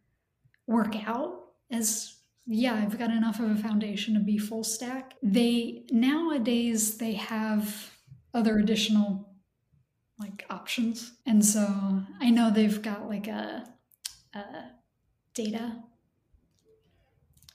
[0.67, 5.13] work out as yeah, I've got enough of a foundation to be full stack.
[5.23, 7.91] They nowadays they have
[8.33, 9.29] other additional
[10.19, 11.13] like options.
[11.25, 13.65] And so I know they've got like a,
[14.33, 14.43] a
[15.33, 15.83] data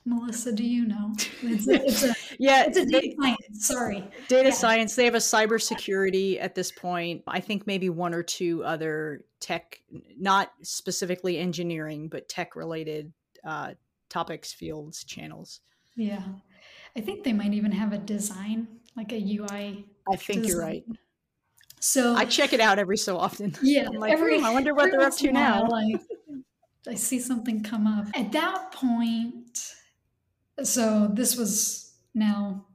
[0.08, 1.12] Melissa, do you know?
[1.42, 3.66] It's a, it's a yeah, it's a data science.
[3.66, 4.04] Sorry.
[4.28, 4.54] data Yeah.
[4.54, 4.96] science.
[4.96, 7.22] They have a cybersecurity at this point.
[7.26, 9.80] I think maybe one or two other tech,
[10.18, 13.12] not specifically engineering, but tech related
[13.44, 13.74] uh,
[14.08, 15.60] topics, fields, channels.
[15.94, 16.22] Yeah.
[16.96, 19.84] I think they might even have a design, like a UI.
[20.10, 20.84] I think you're right.
[21.80, 23.54] So I check it out every so often.
[23.62, 25.68] Yeah, like, "Hmm, I wonder what they're up to in a while, now.
[25.68, 26.00] Like,
[26.86, 28.06] I see something come up.
[28.14, 29.74] At that point,
[30.62, 32.66] so this was now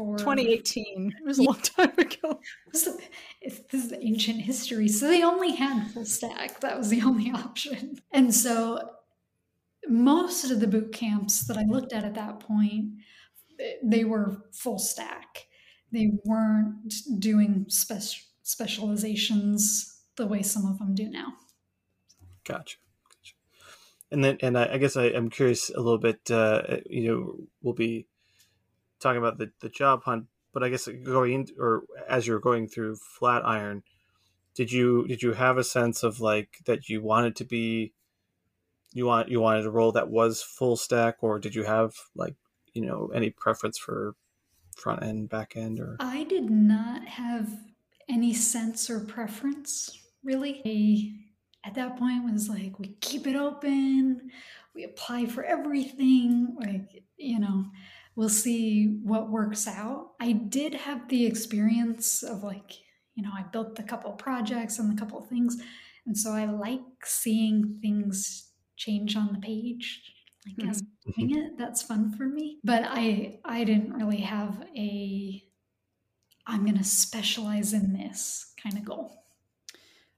[0.00, 1.14] for 2018.
[1.20, 2.40] It was a long time ago.
[2.72, 2.96] This is,
[3.42, 4.86] this is ancient history.
[4.86, 6.60] So they only had full stack.
[6.60, 7.98] That was the only option.
[8.12, 8.90] And so
[9.88, 12.92] most of the boot camps that I looked at at that point,
[13.82, 15.46] they were full stack.
[15.92, 21.34] They weren't doing spec- specializations the way some of them do now.
[22.44, 22.76] Gotcha.
[23.08, 23.34] gotcha.
[24.10, 26.30] And then, and I, I guess I, I'm curious a little bit.
[26.30, 28.06] Uh, you know, we'll be
[29.00, 32.68] talking about the, the job hunt, but I guess going in, or as you're going
[32.68, 33.82] through Flatiron,
[34.54, 37.92] did you did you have a sense of like that you wanted to be,
[38.92, 42.34] you want you wanted a role that was full stack, or did you have like
[42.74, 44.14] you know any preference for
[44.80, 47.48] front end, back end, or I did not have
[48.08, 50.62] any sense or preference really.
[50.64, 54.30] I, at that point was like we keep it open,
[54.74, 57.66] we apply for everything, like you know,
[58.16, 60.12] we'll see what works out.
[60.20, 62.72] I did have the experience of like,
[63.14, 65.56] you know, I built a couple projects and a couple things,
[66.06, 70.02] and so I like seeing things change on the page.
[70.46, 70.79] Like as I'm
[71.16, 72.58] doing it, that's fun for me.
[72.64, 75.42] But I I didn't really have a
[76.46, 79.24] I'm going to specialize in this kind of goal.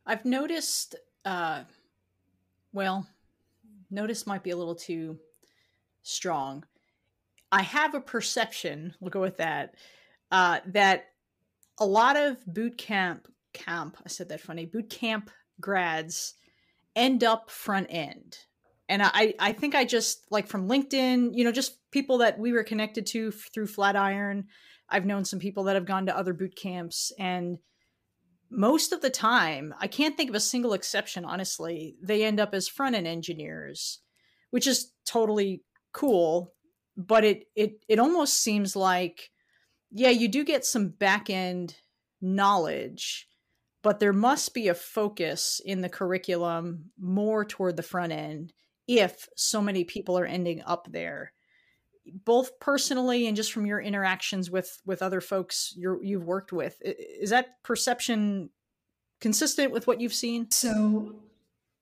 [0.07, 1.64] I've noticed, uh,
[2.72, 3.07] well,
[3.90, 5.18] notice might be a little too
[6.03, 6.64] strong.
[7.51, 9.74] I have a perception, we'll go with that,
[10.30, 11.11] uh, that
[11.78, 15.30] a lot of boot camp, camp, I said that funny, boot camp
[15.61, 16.34] grads
[16.97, 18.38] end up front end.
[18.93, 22.53] And I, I think I just like from LinkedIn, you know, just people that we
[22.53, 24.49] were connected to through Flatiron.
[24.86, 27.57] I've known some people that have gone to other boot camps and
[28.51, 31.97] most of the time, I can't think of a single exception, honestly.
[32.03, 34.01] They end up as front end engineers,
[34.51, 35.62] which is totally
[35.95, 36.53] cool.
[36.95, 39.30] But it it it almost seems like,
[39.90, 41.76] yeah, you do get some back end
[42.20, 43.26] knowledge,
[43.82, 48.53] but there must be a focus in the curriculum more toward the front end
[48.87, 51.33] if so many people are ending up there
[52.24, 56.76] both personally and just from your interactions with with other folks you're, you've worked with
[56.83, 58.51] is that perception
[59.20, 61.14] consistent with what you've seen So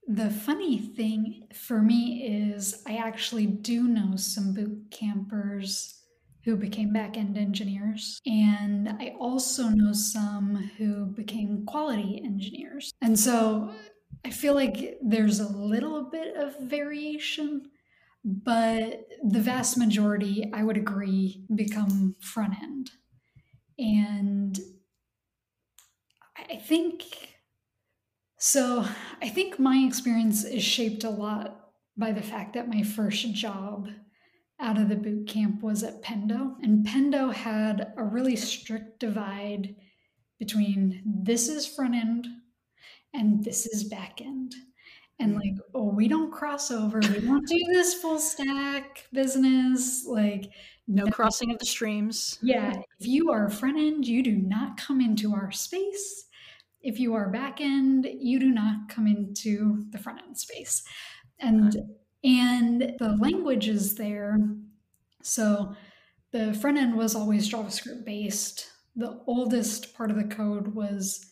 [0.06, 6.00] the funny thing for me is I actually do know some boot campers
[6.44, 8.18] who became back end engineers.
[8.26, 12.92] And I also know some who became quality engineers.
[13.02, 13.72] And so
[14.24, 17.70] I feel like there's a little bit of variation,
[18.24, 22.90] but the vast majority, I would agree, become front end.
[23.78, 24.58] And
[26.36, 27.02] I think
[28.38, 28.84] so.
[29.22, 33.88] I think my experience is shaped a lot by the fact that my first job
[34.60, 36.56] out of the boot camp was at Pendo.
[36.62, 39.74] And Pendo had a really strict divide
[40.38, 42.26] between this is front end
[43.14, 44.54] and this is back end.
[45.18, 45.40] And mm.
[45.40, 47.00] like, oh, we don't cross over.
[47.00, 50.06] We don't do this full stack business.
[50.06, 50.50] Like,
[50.90, 55.00] no crossing of the streams yeah, if you are front end, you do not come
[55.00, 56.24] into our space.
[56.82, 60.82] If you are back end, you do not come into the front end space.
[61.38, 61.76] And
[62.24, 64.36] and the language is there.
[65.22, 65.76] So
[66.32, 68.68] the front end was always JavaScript based.
[68.96, 71.24] The oldest part of the code was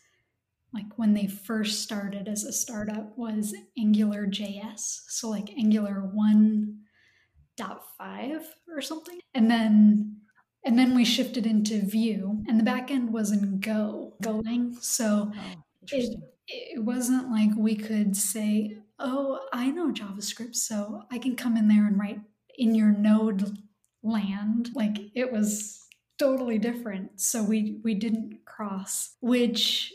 [0.73, 5.01] like when they first started as a startup was Angular JS.
[5.09, 9.19] So like Angular 1.5 or something.
[9.35, 10.17] And then
[10.65, 14.77] and then we shifted into Vue and the backend was in Go, Golang.
[14.83, 15.63] So oh,
[15.93, 16.17] it,
[16.47, 21.69] it wasn't like we could say, oh, I know JavaScript, so I can come in
[21.69, 22.21] there and write
[22.59, 23.57] in your node
[24.03, 24.71] land.
[24.75, 25.87] Like it was
[26.19, 27.21] totally different.
[27.21, 29.93] So we we didn't cross, which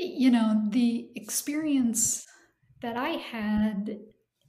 [0.00, 2.26] you know, the experience
[2.82, 3.98] that I had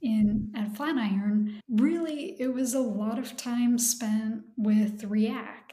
[0.00, 5.72] in at Flatiron, really it was a lot of time spent with React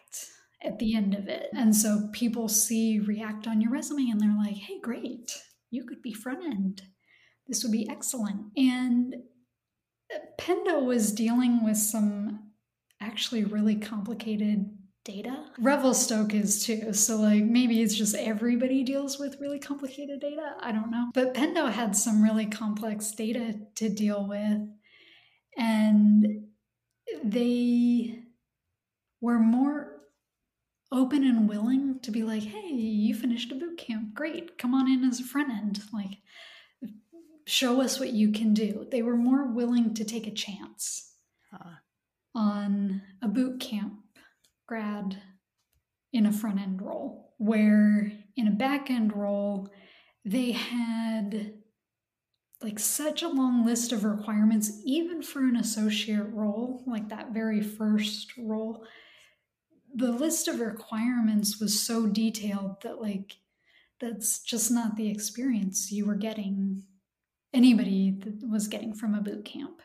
[0.63, 1.47] at the end of it.
[1.53, 5.31] And so people see React on your resume and they're like, hey, great,
[5.71, 6.81] you could be front end.
[7.47, 8.47] This would be excellent.
[8.57, 9.15] And
[10.13, 12.51] uh, Pendo was dealing with some
[13.01, 14.69] actually really complicated
[15.09, 15.45] data.
[15.59, 16.93] Revelstoke is too.
[16.93, 20.55] So like maybe it's just everybody deals with really complicated data.
[20.59, 21.09] I don't know.
[21.13, 24.61] But Pendo had some really complex data to deal with.
[25.57, 26.47] And
[27.23, 28.19] they
[29.19, 29.93] were more
[30.91, 34.13] open and willing to be like, hey, you finished a boot camp.
[34.13, 34.57] Great.
[34.57, 35.81] Come on in as a front end.
[35.91, 36.19] Like
[37.45, 38.87] show us what you can do.
[38.91, 41.13] They were more willing to take a chance
[41.51, 41.77] uh.
[42.35, 43.93] on a boot camp
[44.69, 45.19] grad
[46.13, 49.67] in a front end role, where in a back end role,
[50.23, 51.53] they had
[52.61, 57.61] like such a long list of requirements, even for an associate role, like that very
[57.61, 58.85] first role.
[59.95, 63.37] The list of requirements was so detailed that, like,
[63.99, 66.83] that's just not the experience you were getting,
[67.53, 69.81] anybody that was getting from a boot camp.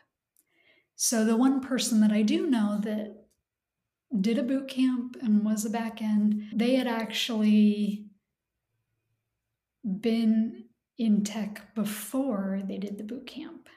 [0.95, 3.24] So, the one person that I do know that
[4.19, 6.49] did a boot camp and was a back end.
[6.53, 8.07] They had actually
[9.83, 10.65] been
[10.97, 13.69] in tech before they did the boot camp.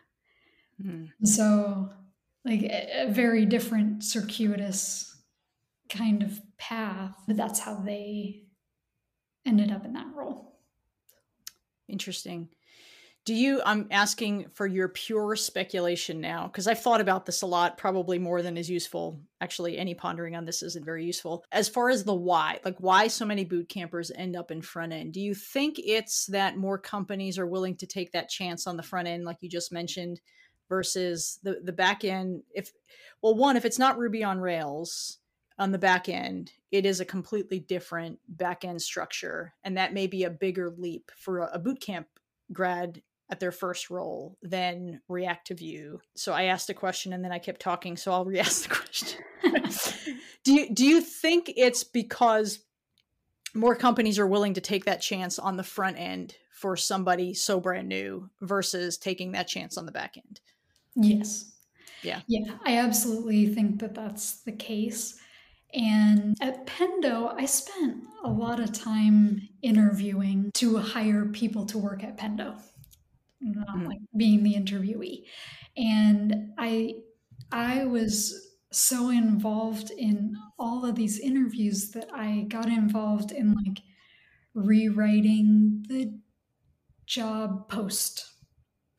[0.82, 1.11] Mm.
[1.24, 1.91] So,
[2.45, 5.16] like a, a very different circuitous
[5.89, 8.45] kind of path, but that's how they
[9.45, 10.61] ended up in that role.
[11.89, 12.49] Interesting.
[13.28, 17.46] Do you, I'm asking for your pure speculation now, because I've thought about this a
[17.46, 19.20] lot, probably more than is useful.
[19.42, 21.44] Actually, any pondering on this isn't very useful.
[21.52, 24.94] As far as the why, like why so many boot campers end up in front
[24.94, 28.78] end, do you think it's that more companies are willing to take that chance on
[28.78, 30.22] the front end, like you just mentioned,
[30.70, 32.44] versus the, the back end?
[32.54, 32.72] If,
[33.20, 35.18] well, one, if it's not Ruby on Rails,
[35.58, 39.52] on the back end, it is a completely different back end structure.
[39.64, 42.06] And that may be a bigger leap for a, a boot camp
[42.54, 46.00] grad at their first role than react to Vue.
[46.16, 49.20] So I asked a question and then I kept talking, so I'll re-ask the question.
[50.44, 52.60] do you do you think it's because
[53.54, 57.60] more companies are willing to take that chance on the front end for somebody so
[57.60, 60.40] brand new versus taking that chance on the back end?
[60.94, 61.52] Yes.
[62.02, 62.20] Yeah.
[62.26, 65.18] Yeah, I absolutely think that that's the case.
[65.74, 72.02] And at Pendo, I spent a lot of time interviewing to hire people to work
[72.02, 72.58] at Pendo
[73.41, 73.86] not mm.
[73.86, 75.24] like being the interviewee.
[75.76, 76.95] And I
[77.53, 83.80] I was so involved in all of these interviews that I got involved in like
[84.55, 86.18] rewriting the
[87.07, 88.24] job post.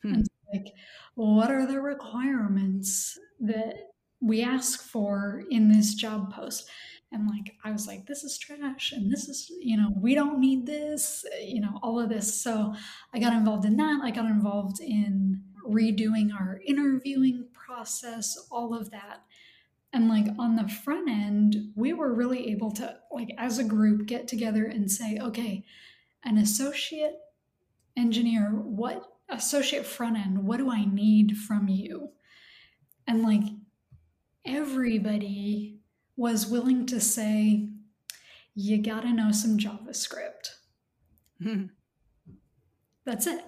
[0.01, 0.15] Hmm.
[0.15, 0.73] And like,
[1.15, 3.75] what are the requirements that
[4.21, 6.67] we ask for in this job post?
[7.11, 10.39] And like i was like this is trash and this is you know we don't
[10.39, 12.41] need this you know all of this.
[12.41, 12.73] So
[13.13, 14.01] i got involved in that.
[14.03, 19.23] I got involved in redoing our interviewing process all of that.
[19.91, 24.05] And like on the front end we were really able to like as a group
[24.05, 25.65] get together and say okay
[26.23, 27.15] an associate
[27.97, 32.11] engineer what associate front end what do i need from you?
[33.07, 33.43] And like
[34.45, 35.78] everybody
[36.19, 37.69] was willing to say,
[38.53, 40.49] you got to know some JavaScript.
[41.41, 41.67] Mm-hmm.
[43.05, 43.41] That's it.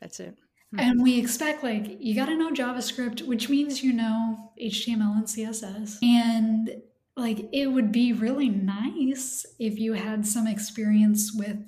[0.00, 0.38] That's it.
[0.74, 0.80] Mm-hmm.
[0.80, 5.26] And we expect, like, you got to know JavaScript, which means you know HTML and
[5.26, 5.98] CSS.
[6.02, 6.80] And,
[7.14, 11.58] like, it would be really nice if you had some experience with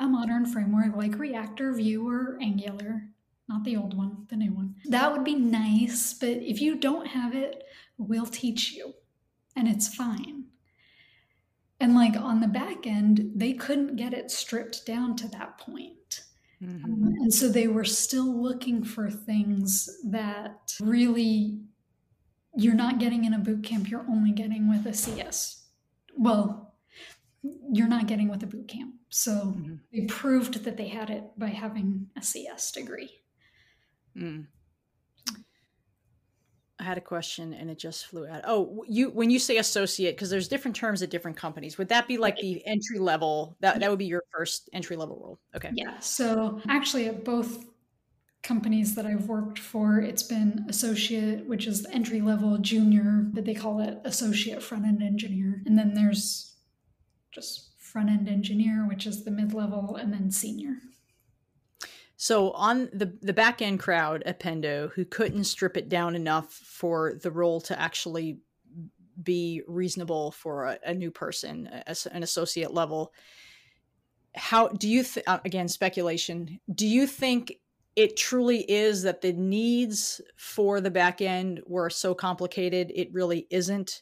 [0.00, 3.10] a modern framework like React or Vue or Angular,
[3.46, 4.76] not the old one, the new one.
[4.86, 7.62] That would be nice, but if you don't have it,
[7.98, 8.94] we'll teach you
[9.56, 10.44] and it's fine.
[11.80, 16.22] And like on the back end, they couldn't get it stripped down to that point.
[16.62, 16.84] Mm-hmm.
[16.84, 21.60] Um, and so they were still looking for things that really
[22.56, 25.66] you're not getting in a boot camp, you're only getting with a CS.
[26.16, 26.74] Well,
[27.42, 28.94] you're not getting with a boot camp.
[29.08, 29.74] So mm-hmm.
[29.92, 33.10] they proved that they had it by having a CS degree.
[34.16, 34.46] Mm.
[36.84, 38.42] I had a question and it just flew out.
[38.44, 41.78] Oh, you when you say associate, because there's different terms at different companies.
[41.78, 43.56] Would that be like the entry level?
[43.60, 45.38] That that would be your first entry level role.
[45.56, 45.70] Okay.
[45.72, 45.98] Yeah.
[46.00, 47.64] So actually, at both
[48.42, 53.46] companies that I've worked for, it's been associate, which is the entry level, junior, but
[53.46, 56.54] they call it associate front end engineer, and then there's
[57.32, 60.76] just front end engineer, which is the mid level, and then senior.
[62.24, 66.50] So on the the back end crowd at Pendo who couldn't strip it down enough
[66.50, 68.38] for the role to actually
[69.22, 73.12] be reasonable for a, a new person, a, an associate level.
[74.34, 76.60] How do you th- uh, again speculation?
[76.74, 77.58] Do you think
[77.94, 83.46] it truly is that the needs for the back end were so complicated, it really
[83.50, 84.00] isn't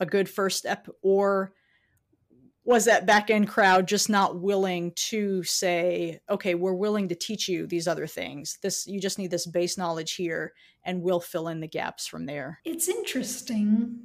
[0.00, 0.88] a good first step?
[1.02, 1.52] Or
[2.68, 7.48] was that back end crowd just not willing to say, okay, we're willing to teach
[7.48, 8.58] you these other things.
[8.62, 10.52] This you just need this base knowledge here
[10.84, 12.58] and we'll fill in the gaps from there.
[12.66, 14.00] It's interesting.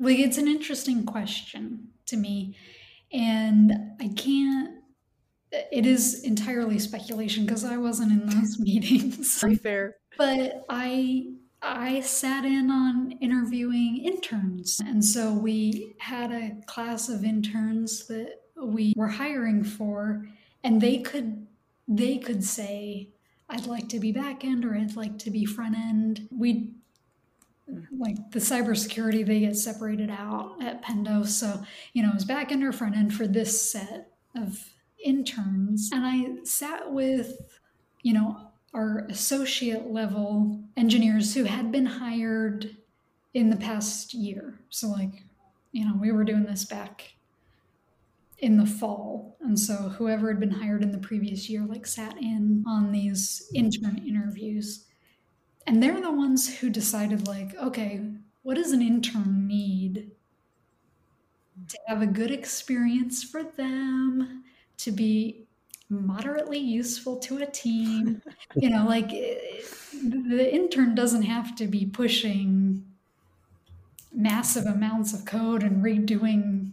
[0.00, 2.56] Like it's an interesting question to me.
[3.12, 4.76] And I can't
[5.52, 9.38] it is entirely speculation because I wasn't in those meetings.
[9.38, 9.96] Very fair.
[10.16, 11.26] But I
[11.64, 14.80] I sat in on interviewing interns.
[14.80, 20.28] And so we had a class of interns that we were hiring for
[20.62, 21.46] and they could
[21.88, 23.10] they could say
[23.48, 26.28] I'd like to be back end or I'd like to be front end.
[26.30, 26.70] We
[27.98, 31.26] like the cybersecurity they get separated out at Pendo.
[31.26, 31.62] So,
[31.92, 34.70] you know, it was back end or front end for this set of
[35.02, 35.90] interns.
[35.92, 37.58] And I sat with,
[38.02, 42.76] you know, our associate level engineers who had been hired
[43.32, 44.58] in the past year.
[44.68, 45.22] So, like,
[45.72, 47.14] you know, we were doing this back
[48.38, 49.36] in the fall.
[49.40, 53.48] And so, whoever had been hired in the previous year, like, sat in on these
[53.54, 54.86] intern interviews.
[55.66, 58.00] And they're the ones who decided, like, okay,
[58.42, 60.10] what does an intern need
[61.68, 64.44] to have a good experience for them,
[64.78, 65.43] to be
[66.00, 68.22] moderately useful to a team.
[68.56, 69.60] you know, like eh,
[69.92, 72.84] the intern doesn't have to be pushing
[74.12, 76.72] massive amounts of code and redoing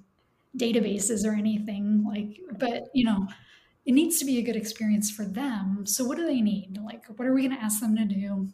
[0.55, 3.25] databases or anything like but you know
[3.85, 5.85] it needs to be a good experience for them.
[5.85, 6.77] So what do they need?
[6.77, 8.49] Like what are we going to ask them to do?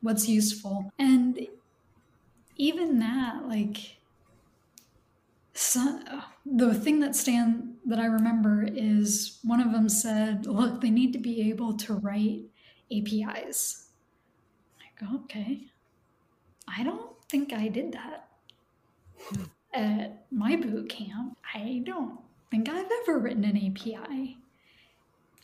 [0.00, 0.90] What's useful?
[0.98, 1.46] And
[2.56, 3.98] even that like
[5.54, 6.00] so,
[6.46, 11.12] the thing that stand that I remember is one of them said, "Look, they need
[11.14, 12.42] to be able to write
[12.92, 13.88] APIs."
[14.80, 15.68] I go, "Okay."
[16.68, 18.28] I don't think I did that
[19.72, 21.36] at my boot camp.
[21.54, 22.20] I don't
[22.50, 24.38] think I've ever written an API.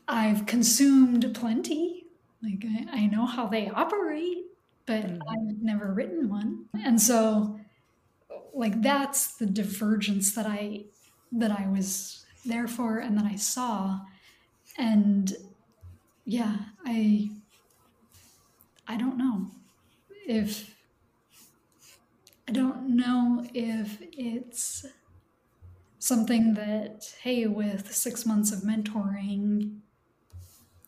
[0.06, 2.06] I've consumed plenty.
[2.42, 4.44] Like I, I know how they operate,
[4.86, 5.28] but mm-hmm.
[5.28, 6.66] I've never written one.
[6.84, 7.58] And so
[8.52, 10.84] like that's the divergence that I
[11.32, 14.00] that I was there for and then I saw.
[14.76, 15.34] And
[16.24, 17.30] yeah, I
[18.86, 19.50] I don't know
[20.26, 20.74] if
[22.48, 24.84] I don't know if it's
[25.98, 29.80] something that hey with 6 months of mentoring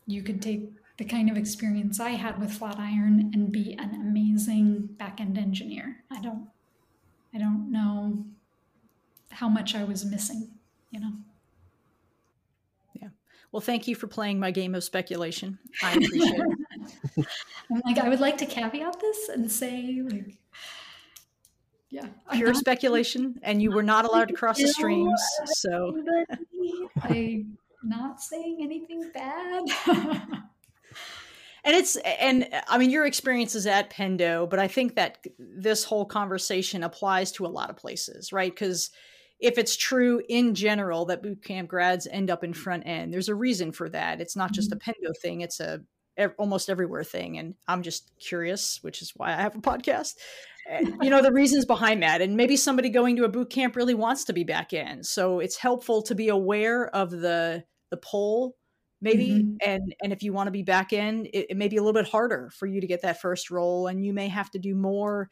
[0.06, 4.86] you could take the kind of experience I had with Flatiron and be an amazing
[4.98, 6.04] back-end engineer.
[6.10, 6.48] I don't
[7.34, 8.24] I don't know
[9.30, 10.48] how much I was missing,
[10.90, 11.12] you know.
[13.52, 15.58] Well, thank you for playing my game of speculation.
[15.82, 17.26] I appreciate it.
[17.70, 20.38] I'm like, I would like to caveat this and say, like,
[21.90, 25.20] yeah, pure speculation, and you were not allowed to cross the streams.
[25.46, 26.02] So,
[27.02, 29.64] I'm not saying anything bad.
[31.64, 35.82] and it's and i mean your experience is at pendo but i think that this
[35.82, 38.90] whole conversation applies to a lot of places right because
[39.38, 43.34] if it's true in general that bootcamp grads end up in front end there's a
[43.34, 44.90] reason for that it's not just a mm-hmm.
[44.90, 45.80] pendo thing it's a
[46.38, 50.14] almost everywhere thing and i'm just curious which is why i have a podcast
[50.68, 53.76] and, you know the reasons behind that and maybe somebody going to a boot camp
[53.76, 57.98] really wants to be back end so it's helpful to be aware of the the
[57.98, 58.56] pull
[59.02, 59.56] maybe mm-hmm.
[59.64, 62.00] and and if you want to be back end it, it, may be a little
[62.00, 64.74] bit harder for you to get that first role and you may have to do
[64.74, 65.28] more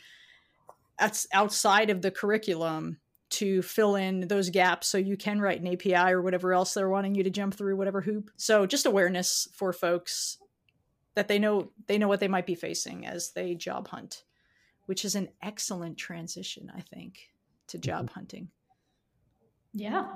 [0.98, 2.98] that's outside of the curriculum
[3.30, 6.88] to fill in those gaps so you can write an api or whatever else they're
[6.88, 8.30] wanting you to jump through whatever hoop.
[8.36, 10.38] So just awareness for folks
[11.14, 14.24] that they know they know what they might be facing as they job hunt
[14.86, 17.30] which is an excellent transition i think
[17.68, 18.14] to job mm-hmm.
[18.14, 18.48] hunting.
[19.72, 20.06] Yeah.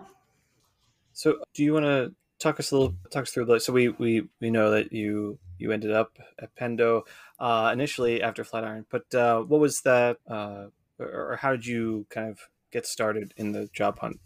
[1.13, 3.89] So do you want to talk us a little talk us through like so we
[3.89, 7.03] we we know that you you ended up at Pendo
[7.41, 10.67] uh, initially after Flatiron, but uh, what was that, uh,
[11.01, 12.39] or, or, how did you kind of
[12.71, 14.21] get started in the job hunt?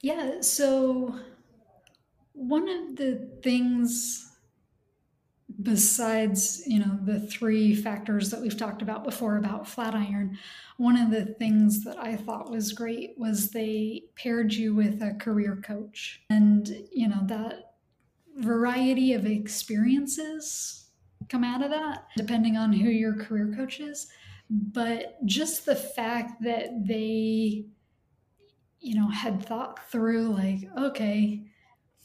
[0.00, 1.18] Yeah, so
[2.32, 4.28] one of the things
[5.62, 10.38] besides you know the three factors that we've talked about before about flatiron
[10.76, 15.14] one of the things that i thought was great was they paired you with a
[15.14, 17.72] career coach and you know that
[18.36, 20.90] variety of experiences
[21.28, 24.06] come out of that depending on who your career coach is
[24.50, 27.66] but just the fact that they
[28.80, 31.42] you know had thought through like okay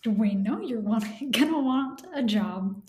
[0.10, 0.82] we know you're
[1.32, 2.82] gonna want a job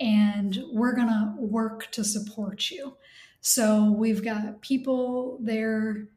[0.00, 2.96] and we're gonna work to support you.
[3.40, 6.08] So we've got people there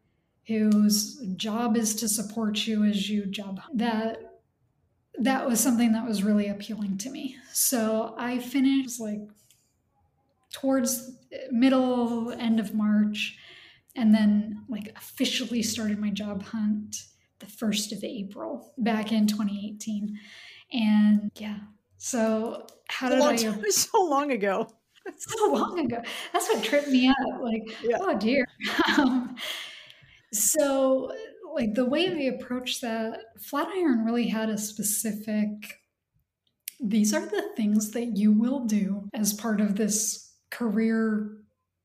[0.47, 4.19] whose job is to support you as you job that
[5.17, 7.37] that was something that was really appealing to me.
[7.51, 9.21] So I finished like
[10.55, 11.11] towards
[11.51, 13.37] middle end of March
[13.97, 16.95] and then like officially started my job hunt
[17.39, 20.17] the 1st of April back in 2018.
[20.71, 21.57] And yeah,
[21.97, 23.35] so how did I
[23.69, 24.69] so long ago.
[25.17, 26.01] so long ago.
[26.31, 27.41] That's what tripped me up.
[27.41, 27.97] Like, yeah.
[27.99, 28.47] oh dear.
[28.97, 29.35] Um,
[30.31, 31.11] so
[31.53, 35.81] like the way we approached that, Flatiron really had a specific
[36.81, 41.37] these are the things that you will do as part of this career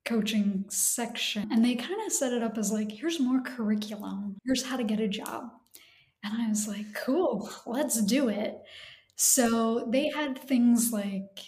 [0.05, 1.49] coaching section.
[1.51, 4.85] And they kind of set it up as like, here's more curriculum, here's how to
[4.85, 5.51] get a job.
[6.23, 8.59] And I was like, cool, let's do it.
[9.17, 11.39] So they had things like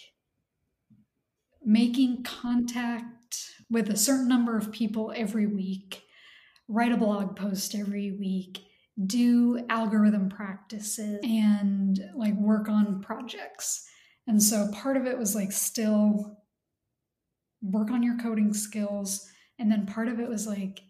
[1.63, 3.09] making contact
[3.69, 6.03] with a certain number of people every week
[6.67, 8.63] write a blog post every week,
[9.05, 13.87] do algorithm practices, and like work on projects.
[14.27, 16.39] And so part of it was like still
[17.63, 19.27] work on your coding skills.
[19.57, 20.81] And then part of it was like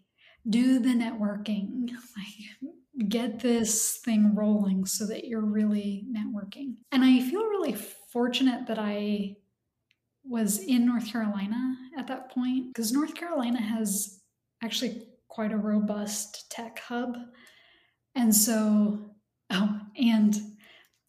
[0.48, 6.74] do the networking, like get this thing rolling so that you're really networking.
[6.92, 7.76] And I feel really
[8.12, 9.36] fortunate that I
[10.24, 14.20] was in North Carolina at that point because North Carolina has
[14.62, 17.16] actually quite a robust tech hub.
[18.14, 19.10] And so,
[19.50, 20.34] oh, and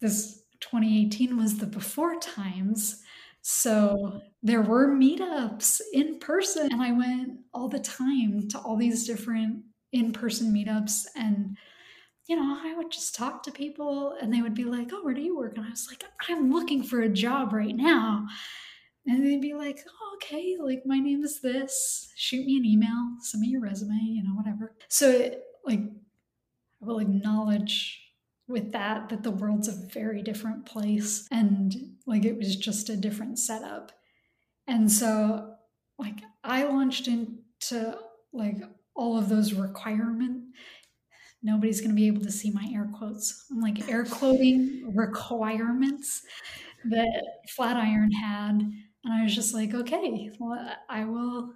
[0.00, 3.02] this 2018 was the before times.
[3.48, 9.06] So there were meetups in person, and I went all the time to all these
[9.06, 11.06] different in person meetups.
[11.14, 11.56] And,
[12.26, 15.14] you know, I would just talk to people, and they would be like, Oh, where
[15.14, 15.56] do you work?
[15.56, 18.26] And I was like, I'm looking for a job right now
[19.06, 22.12] and they'd be like, oh, okay, like my name is this.
[22.16, 24.74] Shoot me an email, send me your resume, you know, whatever.
[24.88, 25.80] So, it, like,
[26.82, 28.00] I will acknowledge
[28.48, 32.96] with that that the world's a very different place and like it was just a
[32.96, 33.92] different setup.
[34.66, 35.54] And so,
[35.98, 37.98] like, I launched into
[38.32, 38.58] like
[38.94, 40.44] all of those requirement.
[41.42, 43.46] Nobody's going to be able to see my air quotes.
[43.50, 46.22] I'm like air quoting requirements
[46.86, 47.22] that
[47.54, 48.62] Flatiron had
[49.04, 51.54] and I was just like, okay, well, I will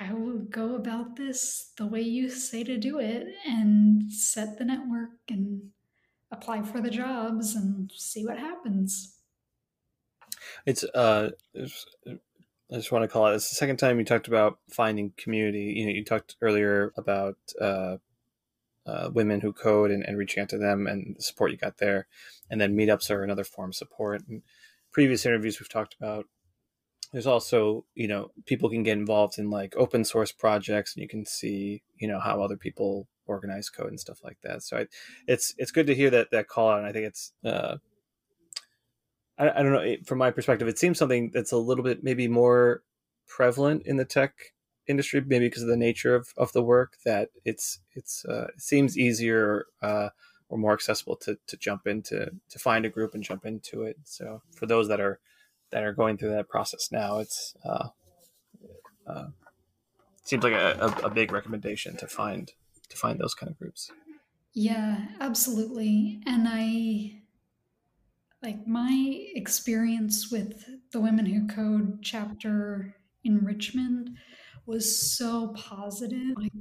[0.00, 4.64] I will go about this the way you say to do it and set the
[4.64, 5.70] network and
[6.32, 9.18] apply for the jobs and see what happens.
[10.66, 11.30] It's uh
[12.72, 13.34] I just want to call it.
[13.34, 15.74] It's the second time you talked about finding community.
[15.76, 17.98] You know, you talked earlier about uh,
[18.86, 21.76] uh, women who code and, and reaching out to them and the support you got
[21.78, 22.06] there,
[22.50, 24.22] and then meetups are another form of support.
[24.26, 24.42] And
[24.90, 26.26] previous interviews we've talked about
[27.12, 31.08] there's also you know people can get involved in like open source projects and you
[31.08, 34.86] can see you know how other people organize code and stuff like that so I,
[35.26, 37.76] it's it's good to hear that that call out and i think it's uh
[39.38, 42.28] I, I don't know from my perspective it seems something that's a little bit maybe
[42.28, 42.82] more
[43.26, 44.34] prevalent in the tech
[44.88, 48.60] industry maybe because of the nature of, of the work that it's it's uh, it
[48.60, 50.08] seems easier uh,
[50.48, 53.96] or more accessible to to jump into to find a group and jump into it.
[54.04, 55.18] So for those that are
[55.72, 57.88] that are going through that process now, it's uh,
[59.06, 59.26] uh,
[60.24, 62.52] seems like a, a, big recommendation to find
[62.88, 63.90] to find those kind of groups.
[64.54, 66.20] Yeah, absolutely.
[66.26, 67.22] And I
[68.42, 72.94] like my experience with the Women Who Code chapter
[73.24, 74.10] in Richmond
[74.66, 76.36] was so positive.
[76.36, 76.52] Like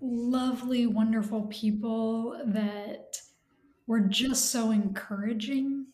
[0.00, 3.16] lovely, wonderful people that
[3.86, 5.86] were just so encouraging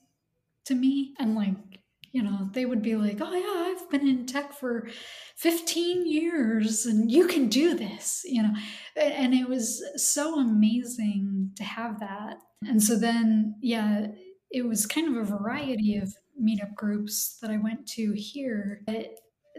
[0.65, 1.15] to me.
[1.19, 1.72] And like,
[2.13, 4.89] you know, they would be like, oh, yeah, I've been in tech for
[5.37, 8.55] 15 years and you can do this, you know.
[8.97, 12.37] And it was so amazing to have that.
[12.69, 14.09] And so then, yeah,
[14.51, 18.83] it was kind of a variety of meetup groups that I went to here.
[18.87, 19.17] But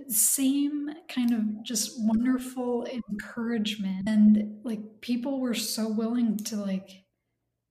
[0.08, 7.04] same kind of just wonderful encouragement and like people were so willing to like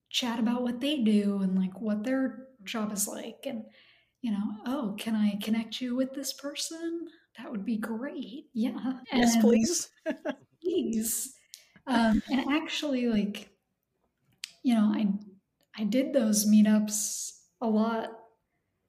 [0.09, 3.63] chat about what they do and like what their job is like and
[4.23, 7.07] you know oh can i connect you with this person
[7.37, 9.89] that would be great yeah yes please
[10.63, 11.35] please
[11.85, 13.49] um, and actually like
[14.63, 15.07] you know i
[15.77, 18.09] i did those meetups a lot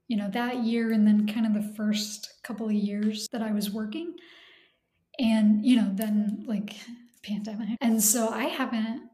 [0.09, 3.53] you know, that year and then kind of the first couple of years that I
[3.53, 4.15] was working.
[5.19, 6.77] And, you know, then like
[7.23, 7.79] pandemic.
[7.81, 9.09] And so I haven't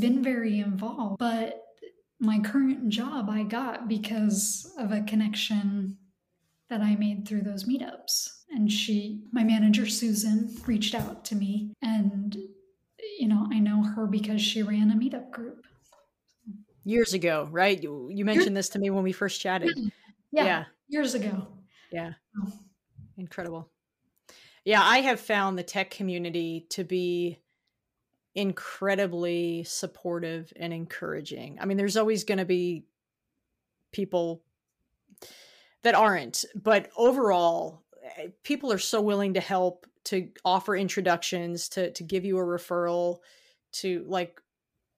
[0.00, 1.62] been very involved, but
[2.20, 5.96] my current job I got because of a connection
[6.68, 8.28] that I made through those meetups.
[8.50, 11.72] And she, my manager Susan, reached out to me.
[11.82, 12.36] And,
[13.18, 15.64] you know, I know her because she ran a meetup group.
[16.84, 17.80] Years ago, right?
[17.80, 19.76] You, you mentioned this to me when we first chatted.
[20.32, 20.64] Yeah, yeah.
[20.88, 21.48] years ago.
[21.90, 22.12] Yeah.
[22.40, 22.52] Oh.
[23.16, 23.68] Incredible.
[24.64, 27.38] Yeah, I have found the tech community to be
[28.34, 31.58] incredibly supportive and encouraging.
[31.60, 32.84] I mean, there's always going to be
[33.92, 34.42] people
[35.82, 37.82] that aren't, but overall,
[38.18, 42.42] eh, people are so willing to help, to offer introductions, to to give you a
[42.42, 43.18] referral,
[43.72, 44.40] to like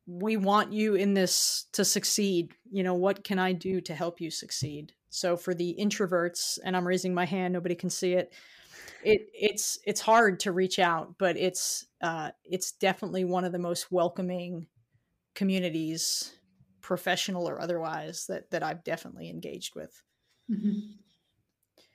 [0.06, 2.52] we want you in this to succeed.
[2.70, 4.92] You know, what can I do to help you succeed?
[5.08, 8.32] So for the introverts, and I'm raising my hand, nobody can see it
[9.04, 13.58] it it's it's hard to reach out, but it's uh, it's definitely one of the
[13.58, 14.66] most welcoming
[15.34, 16.36] communities,
[16.80, 20.02] professional or otherwise, that that I've definitely engaged with.
[20.50, 20.92] Mm-hmm.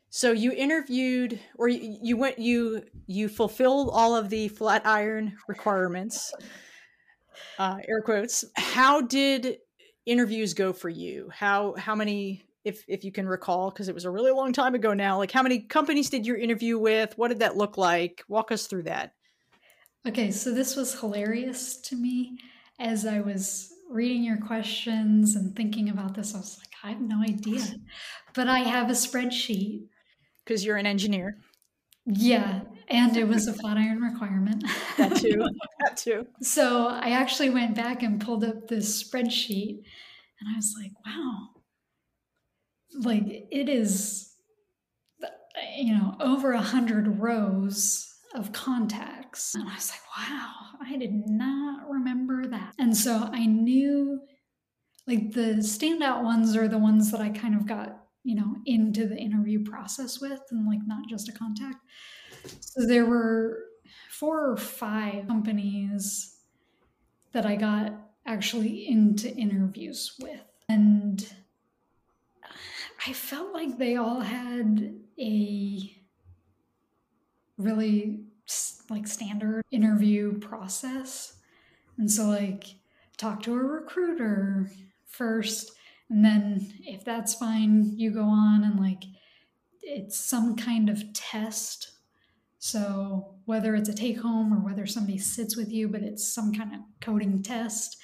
[0.10, 6.34] So you interviewed, or you, you went you you fulfilled all of the Flatiron requirements.
[7.60, 8.46] Uh, air quotes.
[8.56, 9.58] How did
[10.06, 11.30] interviews go for you?
[11.34, 14.76] How how many if if you can recall because it was a really long time
[14.76, 17.18] ago now like how many companies did you interview with?
[17.18, 18.24] What did that look like?
[18.28, 19.14] Walk us through that.
[20.08, 22.38] Okay so this was hilarious to me.
[22.80, 27.02] As i was reading your questions and thinking about this i was like i have
[27.02, 27.64] no idea.
[28.34, 29.86] But i have a spreadsheet.
[30.44, 31.38] Because you're an engineer.
[32.06, 34.64] Yeah and it was a flatiron requirement.
[34.98, 35.44] That too
[35.80, 36.28] that too.
[36.42, 39.80] So i actually went back and pulled up this spreadsheet
[40.40, 41.50] and i was like wow
[42.94, 44.34] like it is
[45.76, 49.56] you know over a hundred rows of contacts.
[49.56, 50.52] And i was like wow
[50.86, 52.74] i did not remember that.
[52.80, 54.20] And so i knew
[55.08, 59.08] like the standout ones are the ones that i kind of got you know into
[59.08, 61.78] the interview process with and like not just a contact.
[62.60, 63.60] So there were
[64.10, 66.36] four or five companies
[67.32, 67.94] that i got
[68.26, 70.42] actually into interviews with.
[70.70, 71.26] And
[73.06, 75.96] I felt like they all had a
[77.58, 78.22] really
[78.90, 81.38] like standard interview process.
[81.98, 82.66] And so like
[83.18, 84.72] talk to a recruiter
[85.06, 85.72] first
[86.10, 89.04] and then if that's fine, you go on and like
[89.82, 91.92] it's some kind of test.
[92.60, 96.54] So whether it's a take home or whether somebody sits with you, but it's some
[96.54, 97.98] kind of coding test.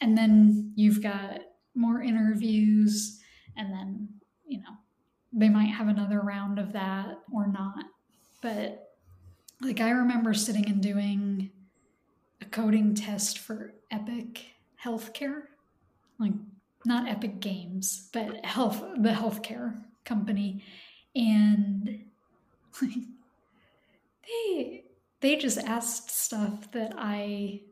[0.00, 1.40] And then you've got
[1.74, 3.20] more interviews
[3.56, 4.08] and then
[4.54, 4.76] you know,
[5.32, 7.84] they might have another round of that or not.
[8.40, 8.92] But
[9.60, 11.50] like I remember sitting and doing
[12.40, 14.44] a coding test for Epic
[14.82, 15.42] Healthcare,
[16.20, 16.34] like
[16.84, 20.62] not Epic Games, but health the healthcare company,
[21.16, 22.04] and
[22.80, 22.92] like
[24.24, 24.84] they
[25.20, 27.62] they just asked stuff that I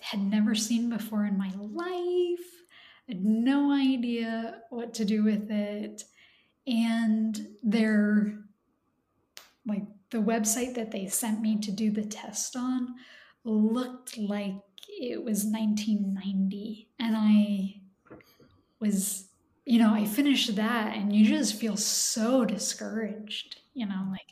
[0.00, 2.63] had never seen before in my life
[3.08, 6.04] had no idea what to do with it.
[6.66, 8.38] And their,
[9.66, 12.94] like, the website that they sent me to do the test on
[13.44, 14.54] looked like
[14.88, 16.88] it was 1990.
[16.98, 17.80] And I
[18.80, 19.28] was,
[19.66, 24.28] you know, I finished that and you just feel so discouraged, you know, like,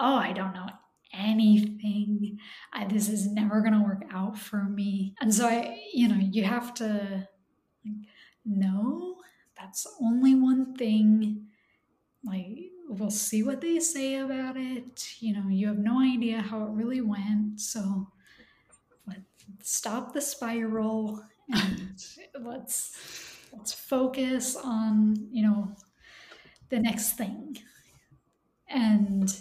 [0.00, 0.68] oh, I don't know
[1.12, 2.38] anything.
[2.72, 5.14] I, this is never going to work out for me.
[5.20, 7.28] And so I, you know, you have to
[8.44, 9.16] no,
[9.58, 11.46] that's only one thing.
[12.24, 15.16] Like, we'll see what they say about it.
[15.20, 17.60] You know, you have no idea how it really went.
[17.60, 18.08] So
[19.06, 19.24] let's
[19.62, 21.22] stop the spiral
[21.52, 21.92] and
[22.40, 22.96] let's
[23.52, 25.72] let's focus on, you know,
[26.70, 27.58] the next thing.
[28.68, 29.34] And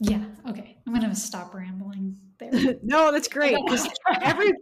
[0.00, 0.78] yeah, okay.
[0.86, 2.50] I'm gonna stop rambling there.
[2.82, 3.56] no, that's great.
[4.22, 4.52] Every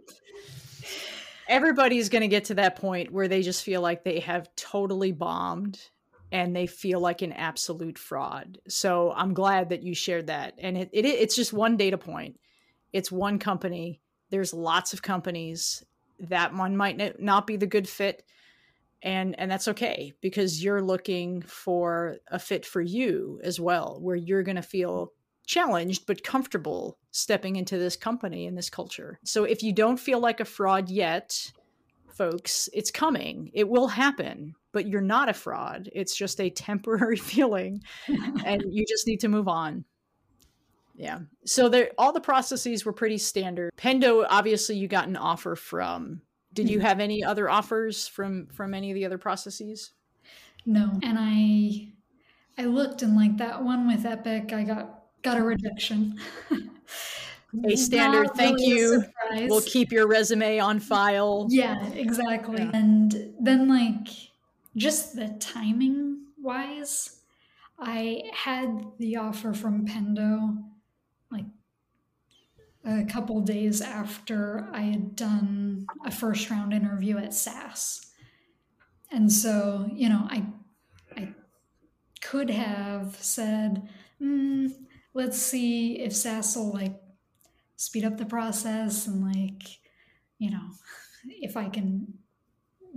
[1.49, 5.11] everybody's going to get to that point where they just feel like they have totally
[5.11, 5.79] bombed
[6.31, 8.59] and they feel like an absolute fraud.
[8.67, 10.53] So I'm glad that you shared that.
[10.59, 12.39] And it, it it's just one data point.
[12.93, 13.99] It's one company.
[14.29, 15.83] There's lots of companies.
[16.19, 18.23] That one might not be the good fit.
[19.01, 24.15] And and that's okay because you're looking for a fit for you as well, where
[24.15, 25.13] you're going to feel
[25.49, 29.19] challenged but comfortable stepping into this company and this culture.
[29.25, 31.51] So if you don't feel like a fraud yet,
[32.07, 33.49] folks, it's coming.
[33.53, 35.89] It will happen, but you're not a fraud.
[35.91, 37.81] It's just a temporary feeling
[38.45, 39.85] and you just need to move on.
[40.95, 41.19] Yeah.
[41.45, 43.71] So there all the processes were pretty standard.
[43.75, 46.21] Pendo obviously you got an offer from
[46.53, 46.85] Did you hmm.
[46.85, 49.93] have any other offers from from any of the other processes?
[50.65, 50.99] No.
[51.01, 51.93] And I
[52.61, 56.19] I looked and like that one with Epic, I got got a rejection.
[57.65, 59.03] a standard Not thank really you.
[59.31, 61.47] We'll keep your resume on file.
[61.49, 62.61] Yeah, exactly.
[62.61, 62.71] Yeah.
[62.73, 64.07] And then like
[64.75, 67.21] just the timing wise,
[67.79, 70.63] I had the offer from Pendo
[71.31, 71.45] like
[72.85, 78.05] a couple days after I had done a first round interview at SAS.
[79.11, 80.45] And so, you know, I
[81.15, 81.33] I
[82.21, 83.89] could have said,
[84.21, 84.71] mm,
[85.19, 86.95] let's see if SAS will like
[87.75, 89.63] speed up the process and like,
[90.37, 90.69] you know,
[91.41, 92.13] if I can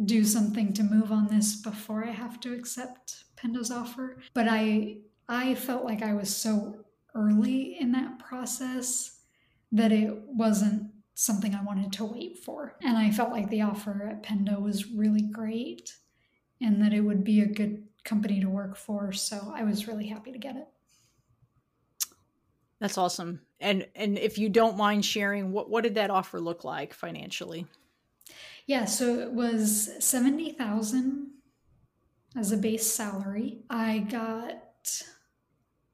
[0.04, 4.18] do something to move on this before I have to accept Pendo's offer.
[4.34, 4.98] But I
[5.28, 6.76] I felt like I was so
[7.14, 9.18] early in that process
[9.72, 12.76] that it wasn't something I wanted to wait for.
[12.82, 15.96] And I felt like the offer at Pendo was really great
[16.60, 19.12] and that it would be a good company to work for.
[19.12, 20.68] So I was really happy to get it.
[22.82, 23.40] That's awesome.
[23.60, 27.64] And and if you don't mind sharing, what what did that offer look like financially?
[28.66, 31.30] Yeah, so it was seventy thousand
[32.36, 33.60] as a base salary.
[33.70, 35.00] I got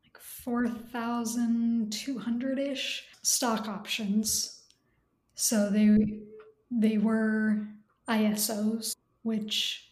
[0.02, 4.62] like four thousand two hundred ish stock options.
[5.34, 5.98] So they
[6.70, 7.68] they were
[8.08, 9.87] ISOs, which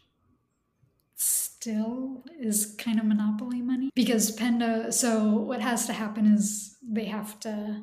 [1.67, 4.93] still is kind of monopoly money because Pendo.
[4.93, 7.83] So what has to happen is they have to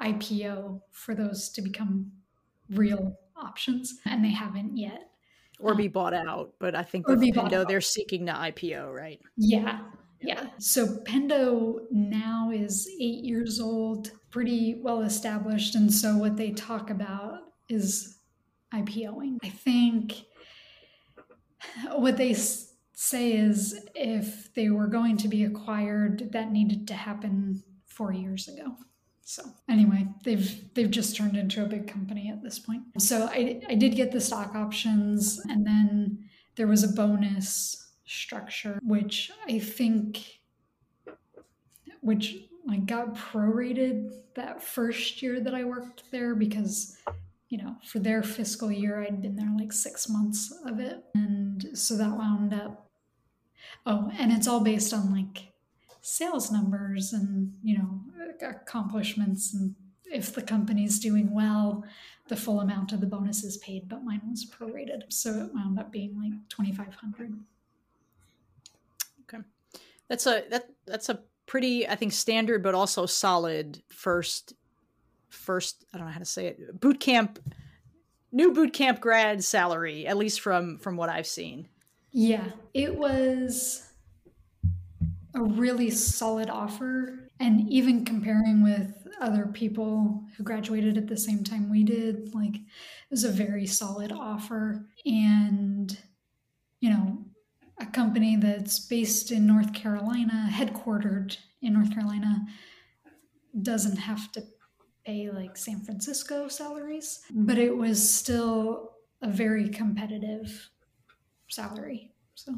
[0.00, 2.12] IPO for those to become
[2.68, 5.10] real options, and they haven't yet.
[5.58, 9.20] Or be um, bought out, but I think with Pendo they're seeking to IPO, right?
[9.38, 9.80] Yeah,
[10.20, 10.48] yeah.
[10.58, 16.90] So Pendo now is eight years old, pretty well established, and so what they talk
[16.90, 17.38] about
[17.70, 18.18] is
[18.74, 19.38] IPOing.
[19.42, 20.24] I think
[21.96, 22.34] what they
[23.00, 28.48] say is if they were going to be acquired, that needed to happen four years
[28.48, 28.74] ago.
[29.22, 32.82] So anyway, they've they've just turned into a big company at this point.
[32.98, 36.24] So I I did get the stock options, and then
[36.56, 40.40] there was a bonus structure, which I think,
[42.00, 42.36] which
[42.66, 46.96] like got prorated that first year that I worked there because
[47.48, 51.02] you know, for their fiscal year, I'd been there like six months of it.
[51.14, 52.87] And so that wound up
[53.86, 55.52] Oh, and it's all based on like
[56.00, 58.00] sales numbers and, you know,
[58.40, 59.74] accomplishments and
[60.10, 61.84] if the company's doing well,
[62.28, 65.02] the full amount of the bonus is paid, but mine was prorated.
[65.10, 67.38] So it wound up being like 2500.
[69.22, 69.42] Okay.
[70.08, 74.54] That's a that that's a pretty I think standard but also solid first
[75.28, 77.38] first I don't know how to say it boot camp
[78.32, 81.68] new boot camp grad salary at least from from what I've seen.
[82.12, 83.84] Yeah, it was
[85.34, 87.28] a really solid offer.
[87.40, 92.56] And even comparing with other people who graduated at the same time we did, like
[92.56, 94.86] it was a very solid offer.
[95.04, 95.96] And,
[96.80, 97.18] you know,
[97.80, 102.44] a company that's based in North Carolina, headquartered in North Carolina,
[103.62, 104.42] doesn't have to
[105.04, 108.92] pay like San Francisco salaries, but it was still
[109.22, 110.70] a very competitive
[111.48, 112.12] salary.
[112.34, 112.54] So,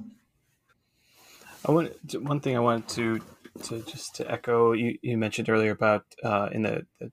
[1.67, 3.21] I want one thing I wanted to
[3.65, 7.11] to just to echo you, you mentioned earlier about uh, in the, the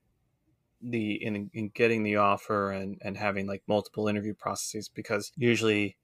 [0.82, 5.98] the in, in getting the offer and and having like multiple interview processes because usually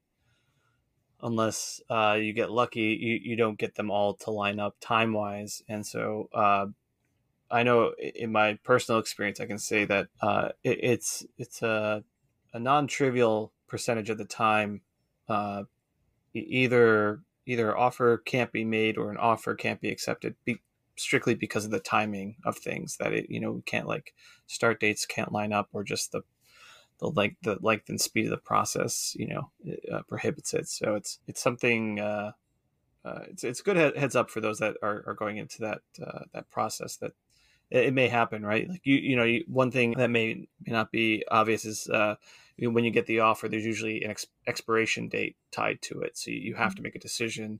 [1.22, 5.14] unless uh, you get lucky you, you don't get them all to line up time
[5.14, 6.66] wise and so uh,
[7.52, 12.04] I know in my personal experience I can say that uh, it, it's it's a,
[12.54, 14.82] a non trivial percentage of the time
[15.30, 15.64] uh,
[16.34, 20.62] either either offer can't be made or an offer can't be accepted be,
[20.96, 24.14] strictly because of the timing of things that it you know we can't like
[24.48, 26.22] start dates can't line up or just the
[27.00, 29.52] the length the length and speed of the process you know
[29.92, 30.68] uh, prohibits it.
[30.68, 32.32] So it's it's something uh,
[33.04, 36.20] uh, it's it's good heads up for those that are, are going into that uh,
[36.34, 37.12] that process that
[37.70, 38.70] it, it, may happen right?
[38.70, 42.16] Like you you know you, one thing that may may not be obvious is uh,
[42.60, 46.18] when you get the offer, there's usually an ex- expiration date tied to it.
[46.18, 46.84] So you have to mm-hmm.
[46.84, 47.60] make a decision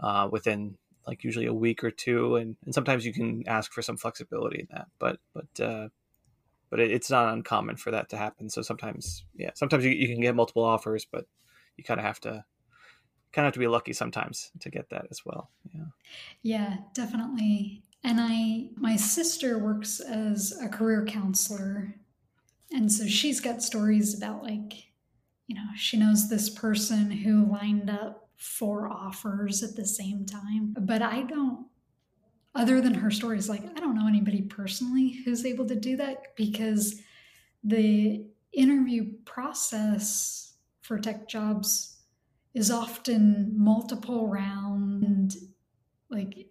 [0.00, 0.76] uh, within
[1.06, 4.60] like usually a week or two, and, and sometimes you can ask for some flexibility
[4.60, 4.88] in that.
[4.98, 5.88] But but uh,
[6.70, 8.50] but it, it's not uncommon for that to happen.
[8.50, 11.24] So sometimes yeah, sometimes you, you can get multiple offers, but
[11.76, 12.44] you kind of have to
[13.32, 15.50] kind of have to be lucky sometimes to get that as well.
[15.72, 15.84] Yeah.
[16.42, 17.82] Yeah, definitely.
[18.04, 21.94] And I my sister works as a career counselor
[22.72, 24.88] and so she's got stories about like
[25.48, 30.76] you know, she knows this person who lined up four offers at the same time.
[30.78, 31.66] But I don't,
[32.54, 36.36] other than her stories, like, I don't know anybody personally who's able to do that
[36.36, 37.00] because
[37.64, 40.52] the interview process
[40.82, 41.96] for tech jobs
[42.54, 45.34] is often multiple round
[46.10, 46.46] like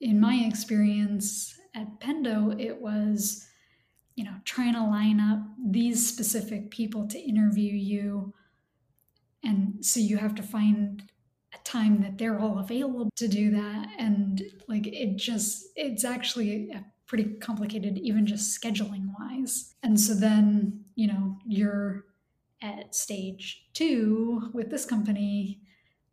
[0.00, 3.46] in my experience at Pendo, it was,
[4.14, 8.34] you know, trying to line up these specific people to interview you.
[9.42, 11.02] And so you have to find
[11.54, 13.88] a time that they're all available to do that.
[13.98, 16.72] And like it just, it's actually
[17.06, 19.74] pretty complicated, even just scheduling wise.
[19.82, 22.04] And so then, you know, you're
[22.62, 25.60] at stage two with this company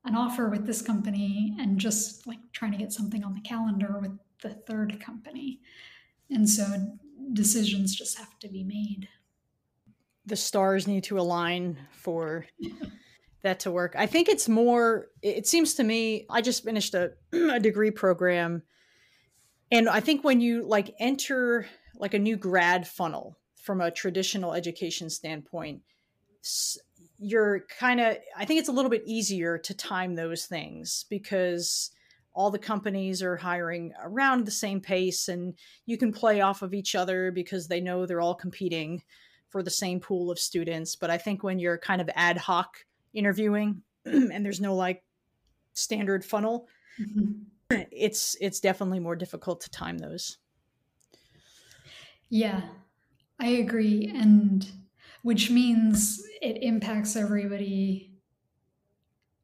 [0.05, 3.97] an offer with this company and just like trying to get something on the calendar
[4.01, 5.59] with the third company.
[6.29, 6.97] And so
[7.33, 9.07] decisions just have to be made.
[10.25, 12.45] The stars need to align for
[13.41, 13.95] that to work.
[13.97, 18.63] I think it's more, it seems to me, I just finished a, a degree program.
[19.71, 24.53] And I think when you like enter like a new grad funnel from a traditional
[24.53, 25.81] education standpoint,
[27.19, 31.91] you're kind of i think it's a little bit easier to time those things because
[32.33, 35.55] all the companies are hiring around the same pace and
[35.85, 39.01] you can play off of each other because they know they're all competing
[39.49, 40.95] for the same pool of students.
[40.95, 45.03] But i think when you're kind of ad hoc interviewing and there's no like
[45.73, 46.67] standard funnel
[46.99, 47.43] mm-hmm.
[47.91, 50.37] it's it's definitely more difficult to time those.
[52.29, 52.61] Yeah
[53.39, 54.69] i agree and
[55.21, 58.11] which means it impacts everybody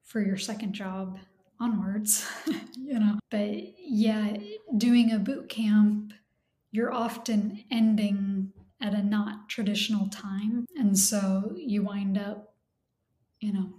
[0.03, 1.17] for your second job
[1.59, 2.25] onwards,
[2.77, 3.19] you know.
[3.29, 4.37] But yeah,
[4.77, 6.13] doing a boot camp,
[6.71, 8.51] you're often ending
[8.81, 10.65] at a not traditional time.
[10.77, 12.53] And so you wind up,
[13.39, 13.73] you know,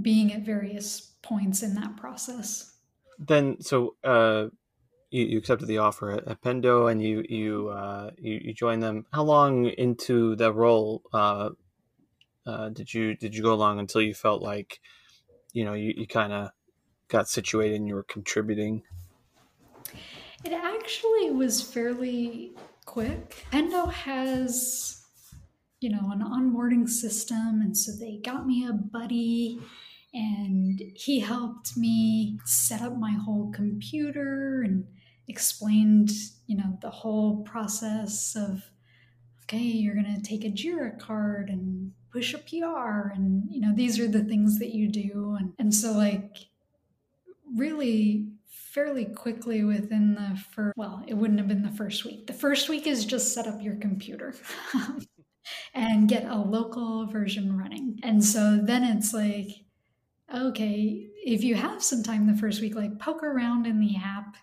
[0.00, 2.72] being at various points in that process.
[3.18, 4.46] Then, so uh,
[5.10, 8.82] you, you accepted the offer at, at Pendo and you you, uh, you you joined
[8.82, 9.06] them.
[9.12, 11.50] How long into the role uh,
[12.46, 14.80] uh, did you did you go along until you felt like
[15.56, 16.50] you know you, you kind of
[17.08, 18.82] got situated and you were contributing?
[20.44, 22.52] It actually was fairly
[22.84, 23.46] quick.
[23.50, 25.02] Pendo has
[25.80, 29.58] you know an onboarding system, and so they got me a buddy
[30.12, 34.84] and he helped me set up my whole computer and
[35.28, 36.10] explained,
[36.46, 38.62] you know, the whole process of,
[39.44, 43.12] okay, you're going to take a JIRA card and push a PR.
[43.14, 45.36] And, you know, these are the things that you do.
[45.38, 46.46] And, and so, like,
[47.54, 52.26] really fairly quickly within the first, well, it wouldn't have been the first week.
[52.26, 54.34] The first week is just set up your computer.
[55.74, 58.00] and get a local version running.
[58.02, 59.48] And so then it's like,
[60.34, 64.36] okay, if you have some time the first week, like poke around in the app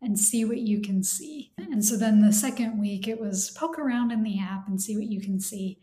[0.00, 1.52] and see what you can see.
[1.58, 4.96] And so then the second week, it was poke around in the app and see
[4.96, 5.78] what you can see.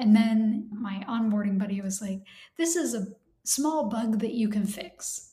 [0.00, 0.28] And mm-hmm.
[0.28, 2.22] then my onboarding buddy was like,
[2.56, 3.08] This is a
[3.44, 5.32] small bug that you can fix.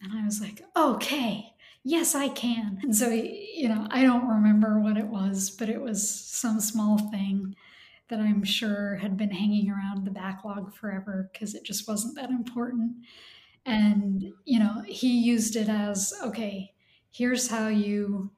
[0.00, 1.52] And I was like, Okay,
[1.82, 2.78] yes, I can.
[2.82, 6.98] And so, you know, I don't remember what it was, but it was some small
[6.98, 7.56] thing
[8.08, 12.30] that I'm sure had been hanging around the backlog forever because it just wasn't that
[12.30, 12.92] important.
[13.66, 16.72] And, you know, he used it as okay,
[17.10, 18.30] here's how you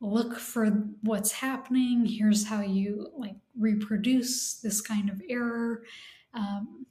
[0.00, 0.66] look for
[1.02, 5.82] what's happening here's how you like reproduce this kind of error
[6.34, 6.86] um,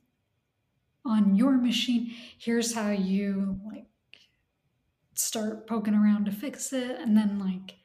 [1.06, 3.86] on your machine here's how you like
[5.14, 7.76] start poking around to fix it and then like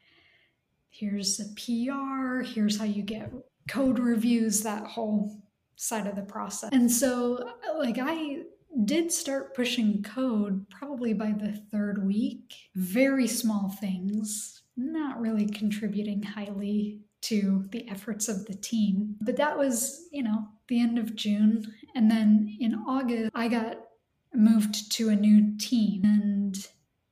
[0.88, 3.30] here's a pr here's how you get
[3.68, 5.42] code reviews that whole
[5.76, 8.38] side of the process and so like i
[8.84, 12.54] did start pushing code probably by the third week.
[12.74, 19.16] Very small things, not really contributing highly to the efforts of the team.
[19.20, 21.72] But that was, you know, the end of June.
[21.94, 23.78] And then in August, I got
[24.34, 26.02] moved to a new team.
[26.04, 26.68] And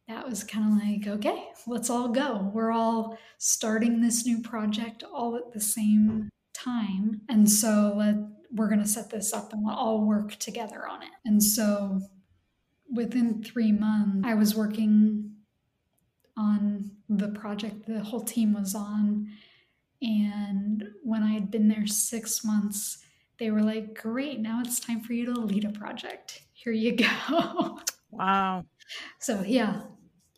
[0.07, 2.51] that was kind of like, okay, let's all go.
[2.55, 7.21] We're all starting this new project all at the same time.
[7.29, 8.17] And so let
[8.51, 11.11] we're going to set this up and we'll all work together on it.
[11.25, 12.01] And so
[12.93, 15.33] within three months, I was working
[16.37, 19.29] on the project the whole team was on.
[20.01, 22.99] And when I had been there six months,
[23.39, 26.43] they were like, Great, now it's time for you to lead a project.
[26.53, 27.81] Here you go.
[28.11, 28.65] Wow.
[29.21, 29.83] So, yeah,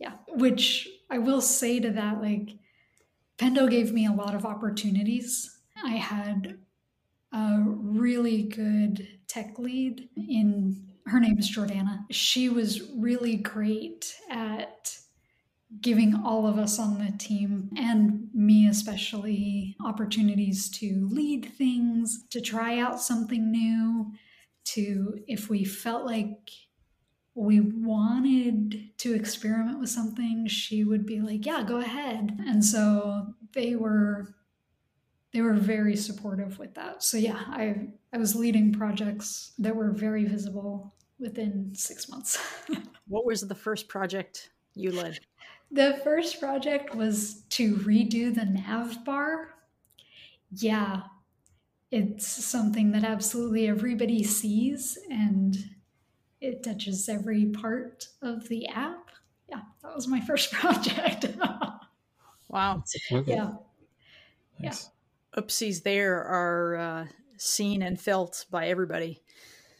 [0.00, 0.14] yeah.
[0.26, 2.50] Which I will say to that, like,
[3.38, 5.58] Pendo gave me a lot of opportunities.
[5.84, 6.58] I had
[7.32, 12.04] a really good tech lead in her name is Jordana.
[12.10, 14.96] She was really great at
[15.80, 22.40] giving all of us on the team and me especially opportunities to lead things, to
[22.40, 24.12] try out something new,
[24.64, 26.50] to if we felt like
[27.34, 33.34] we wanted to experiment with something, she would be like, "Yeah, go ahead." And so
[33.52, 34.34] they were
[35.32, 37.02] they were very supportive with that.
[37.02, 42.38] So yeah, I I was leading projects that were very visible within 6 months.
[43.06, 45.20] what was the first project you led?
[45.70, 49.54] The first project was to redo the nav bar.
[50.50, 51.02] Yeah,
[51.90, 55.56] it's something that absolutely everybody sees and
[56.40, 59.10] it touches every part of the app.
[59.48, 61.26] Yeah, that was my first project.
[62.48, 62.82] wow.
[63.12, 63.34] Okay.
[63.34, 63.52] Yeah.
[64.58, 64.90] Nice.
[65.34, 65.42] Yeah.
[65.42, 67.06] Oopsies there are uh,
[67.36, 69.22] seen and felt by everybody.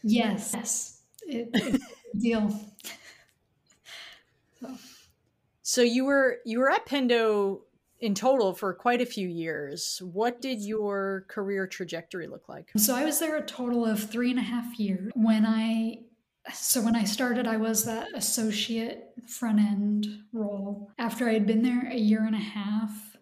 [0.03, 0.51] Yes.
[0.53, 1.01] Yes.
[1.27, 1.85] It, it's
[2.15, 2.59] a deal.
[5.71, 5.81] So.
[5.81, 7.61] you were you were at Pendo
[7.99, 10.01] in total for quite a few years.
[10.03, 12.71] What did your career trajectory look like?
[12.77, 15.11] So I was there a total of three and a half years.
[15.15, 15.99] When I
[16.53, 20.91] so when I started, I was that associate front end role.
[20.97, 23.15] After I had been there a year and a half,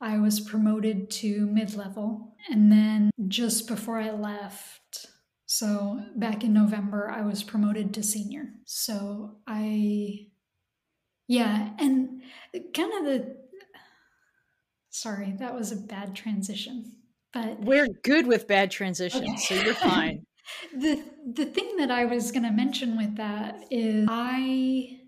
[0.00, 2.34] I was promoted to mid level.
[2.50, 5.06] And then just before I left,
[5.46, 8.48] so back in November, I was promoted to senior.
[8.64, 10.28] So I,
[11.28, 12.22] yeah, and
[12.74, 13.36] kind of the,
[14.90, 16.96] sorry, that was a bad transition.
[17.32, 19.36] But we're good with bad transitions, okay.
[19.36, 20.26] so you're fine.
[20.76, 21.02] the
[21.34, 24.98] the thing that I was going to mention with that is I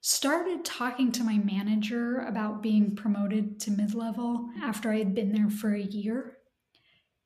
[0.00, 5.48] started talking to my manager about being promoted to mid-level after I had been there
[5.48, 6.36] for a year.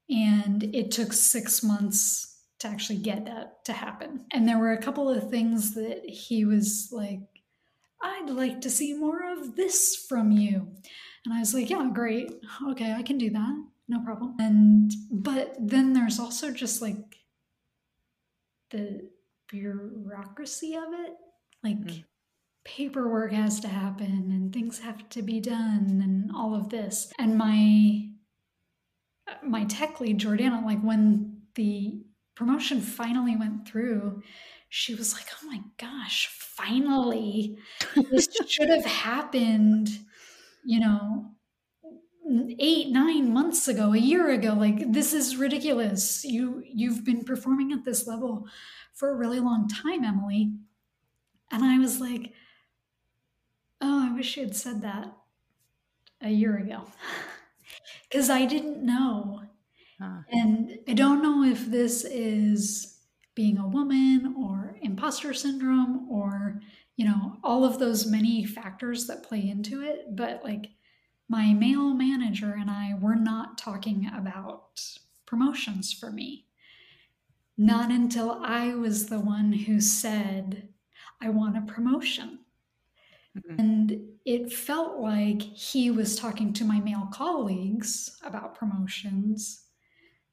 [0.08, 4.26] And it took 6 months to actually get that to happen.
[4.32, 7.20] And there were a couple of things that he was like
[8.00, 10.68] I'd like to see more of this from you.
[11.24, 12.32] And I was like, yeah, great.
[12.70, 13.64] Okay, I can do that.
[13.88, 14.36] No problem.
[14.38, 17.16] And but then there's also just like
[18.70, 19.08] the
[19.48, 21.14] bureaucracy of it.
[21.64, 22.04] Like mm.
[22.64, 27.12] paperwork has to happen and things have to be done and all of this.
[27.18, 28.10] And my
[29.42, 32.02] my tech lead Jordana, like when the
[32.34, 34.22] promotion finally went through,
[34.68, 37.58] she was like, "Oh my gosh, finally!
[38.10, 39.90] this should have happened."
[40.64, 41.30] You know,
[42.58, 47.72] eight nine months ago a year ago like this is ridiculous you you've been performing
[47.72, 48.46] at this level
[48.92, 50.52] for a really long time emily
[51.50, 52.32] and i was like
[53.80, 55.16] oh i wish you had said that
[56.20, 56.84] a year ago
[58.10, 59.40] because i didn't know
[59.98, 60.18] huh.
[60.30, 62.97] and i don't know if this is
[63.38, 66.60] being a woman or imposter syndrome or
[66.96, 70.70] you know all of those many factors that play into it but like
[71.28, 74.80] my male manager and I were not talking about
[75.26, 76.46] promotions for me.
[77.58, 80.68] Not until I was the one who said,
[81.20, 82.38] I want a promotion.
[83.36, 83.60] Mm-hmm.
[83.60, 89.64] And it felt like he was talking to my male colleagues about promotions,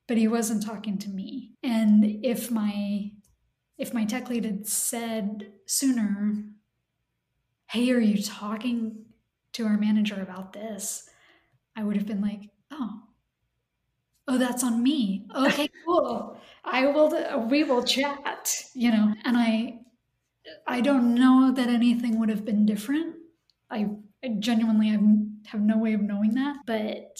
[0.08, 1.54] but he wasn't talking to me.
[1.64, 3.12] And if my
[3.78, 6.46] if my tech lead had said sooner,
[7.68, 9.06] hey, are you talking
[9.54, 11.10] to our manager about this,
[11.76, 13.02] I would have been like, oh,
[14.28, 15.28] oh, that's on me.
[15.36, 16.40] Okay, cool.
[16.64, 19.80] I will, we will chat, you know, and I,
[20.68, 23.16] I don't know that anything would have been different.
[23.70, 23.88] I,
[24.24, 25.04] I genuinely have,
[25.48, 27.20] have no way of knowing that, but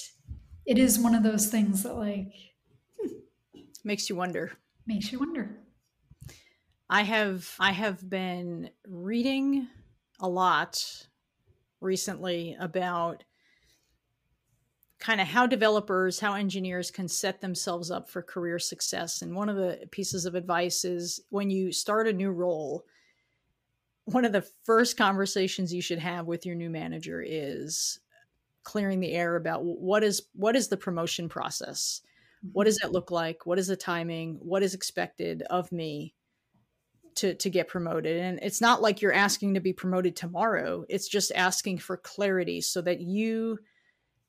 [0.66, 2.34] it is one of those things that like
[3.86, 4.52] makes you wonder.
[4.88, 5.58] Makes you wonder.
[6.90, 9.68] I have I have been reading
[10.20, 11.08] a lot
[11.82, 13.24] recently about
[15.00, 19.22] kind of how developers, how engineers can set themselves up for career success.
[19.22, 22.86] And one of the pieces of advice is when you start a new role,
[24.06, 28.00] one of the first conversations you should have with your new manager is
[28.64, 32.02] clearing the air about what is what is the promotion process?
[32.52, 33.46] What does that look like?
[33.46, 34.40] What is the timing?
[34.42, 36.14] What is expected of me?
[37.16, 41.08] to to get promoted and it's not like you're asking to be promoted tomorrow it's
[41.08, 43.58] just asking for clarity so that you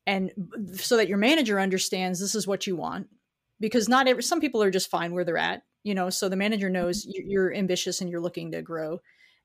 [0.07, 0.31] and
[0.75, 3.09] so that your manager understands this is what you want
[3.61, 6.37] because not every some people are just fine where they're at you know so the
[6.37, 7.29] manager knows mm-hmm.
[7.29, 9.01] you're ambitious and you're looking to grow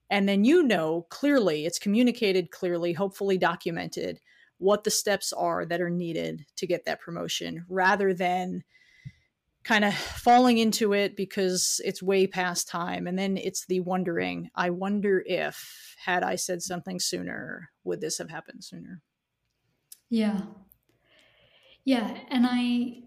[0.10, 4.19] and then you know clearly it's communicated clearly hopefully documented
[4.62, 8.64] what the steps are that are needed to get that promotion rather than
[9.64, 13.08] kind of falling into it because it's way past time.
[13.08, 18.20] And then it's the wondering, I wonder if, had I said something sooner, would this
[18.20, 19.02] have happened sooner?
[20.10, 20.42] Yeah.
[21.84, 22.16] Yeah.
[22.30, 23.02] And I,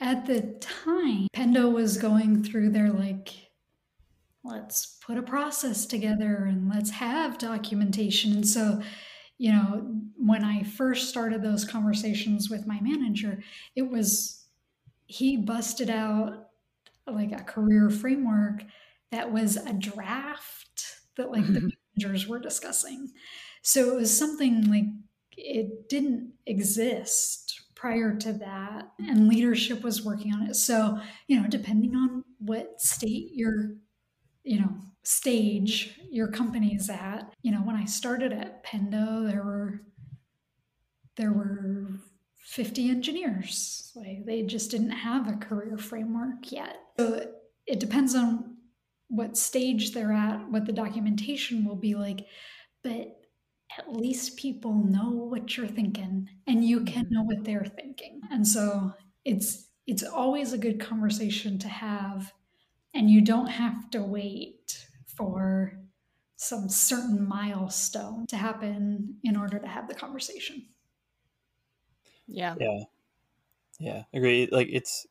[0.00, 3.28] at the time, Pendo was going through their like,
[4.42, 8.32] let's put a process together and let's have documentation.
[8.32, 8.82] And so,
[9.40, 13.42] you know, when I first started those conversations with my manager,
[13.74, 14.44] it was
[15.06, 16.48] he busted out
[17.06, 18.64] like a career framework
[19.10, 21.68] that was a draft that like the mm-hmm.
[21.96, 23.12] managers were discussing.
[23.62, 24.84] So it was something like
[25.38, 30.54] it didn't exist prior to that and leadership was working on it.
[30.54, 33.76] So, you know, depending on what state you're
[34.42, 34.70] you know
[35.02, 37.32] stage your company is at.
[37.42, 39.82] You know when i started at pendo there were
[41.16, 41.88] there were
[42.36, 43.92] 50 engineers.
[43.94, 46.78] Like they just didn't have a career framework yet.
[46.98, 47.26] So
[47.66, 48.56] it depends on
[49.08, 52.26] what stage they're at what the documentation will be like
[52.84, 53.20] but
[53.76, 58.20] at least people know what you're thinking and you can know what they're thinking.
[58.30, 58.92] And so
[59.24, 62.32] it's it's always a good conversation to have
[62.94, 65.80] and you don't have to wait for
[66.36, 70.66] some certain milestone to happen in order to have the conversation.
[72.26, 72.56] Yeah.
[72.58, 72.84] Yeah.
[73.78, 74.04] Yeah.
[74.12, 74.48] Agree.
[74.50, 75.06] Like it's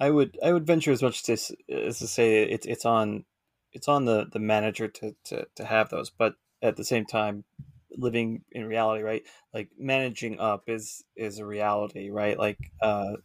[0.00, 3.24] I would I would venture as much to, as to say it's it's on
[3.72, 7.44] it's on the the manager to, to to have those, but at the same time
[7.96, 9.26] living in reality, right?
[9.52, 12.38] Like managing up is is a reality, right?
[12.38, 13.16] Like uh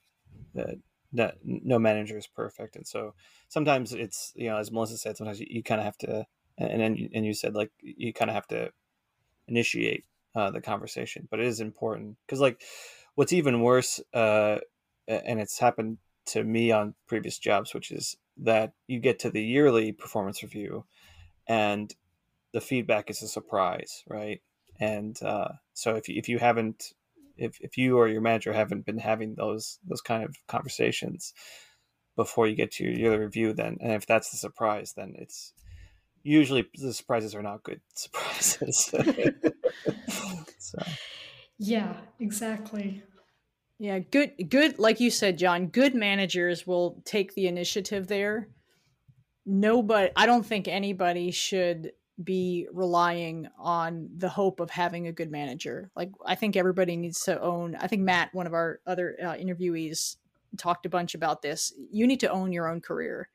[1.12, 3.14] no, no manager is perfect, and so
[3.48, 6.26] sometimes it's you know as Melissa said, sometimes you, you kind of have to,
[6.58, 8.72] and and and you said like you kind of have to
[9.48, 10.06] initiate
[10.36, 12.62] uh, the conversation, but it is important because like
[13.16, 14.58] what's even worse, uh,
[15.08, 19.44] and it's happened to me on previous jobs, which is that you get to the
[19.44, 20.86] yearly performance review,
[21.48, 21.94] and
[22.54, 24.42] the feedback is a surprise, right?
[24.80, 26.94] And uh, so if if you haven't
[27.40, 31.34] if, if you or your manager haven't been having those those kind of conversations
[32.16, 35.54] before you get to your yearly review then and if that's the surprise then it's
[36.24, 38.94] usually the surprises are not good surprises.
[40.62, 40.78] So.
[41.58, 43.02] Yeah exactly.
[43.80, 48.50] Yeah good good like you said john good managers will take the initiative there.
[49.46, 51.94] Nobody i don't think anybody should
[52.24, 55.90] be relying on the hope of having a good manager.
[55.96, 57.76] Like I think everybody needs to own.
[57.76, 60.18] I think Matt, one of our other uh, interviewees,
[60.58, 61.74] talked a bunch about this.
[61.92, 63.30] You need to own your own career.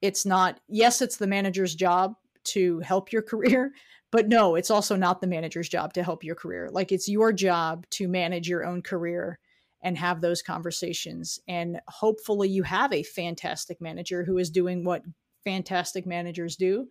[0.00, 2.14] It's not yes, it's the manager's job
[2.44, 3.72] to help your career,
[4.10, 6.68] but no, it's also not the manager's job to help your career.
[6.70, 9.38] Like it's your job to manage your own career
[9.82, 11.38] and have those conversations.
[11.46, 15.02] And hopefully you have a fantastic manager who is doing what
[15.44, 16.88] fantastic managers do.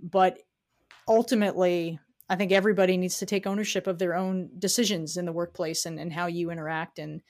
[0.00, 0.38] But
[1.10, 5.84] ultimately, I think everybody needs to take ownership of their own decisions in the workplace
[5.84, 7.00] and, and how you interact.
[7.00, 7.20] And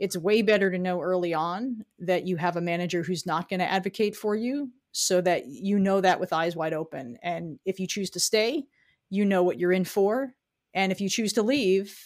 [0.00, 3.60] it's way better to know early on that you have a manager who's not going
[3.60, 7.18] to advocate for you so that you know that with eyes wide open.
[7.22, 8.64] And if you choose to stay,
[9.10, 10.34] you know what you're in for.
[10.74, 11.96] And if you choose to leave,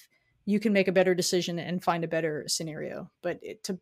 [0.45, 3.11] you can make a better decision and find a better scenario.
[3.23, 3.79] But it, to,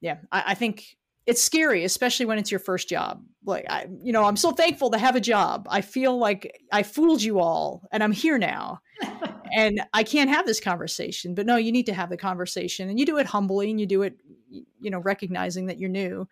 [0.00, 0.96] yeah, I, I think
[1.30, 3.22] it's scary, especially when it's your first job.
[3.44, 5.68] Like I, you know, I'm so thankful to have a job.
[5.70, 8.80] I feel like I fooled you all, and I'm here now,
[9.56, 11.36] and I can't have this conversation.
[11.36, 13.86] But no, you need to have the conversation, and you do it humbly, and you
[13.86, 14.16] do it,
[14.50, 16.26] you know, recognizing that you're new.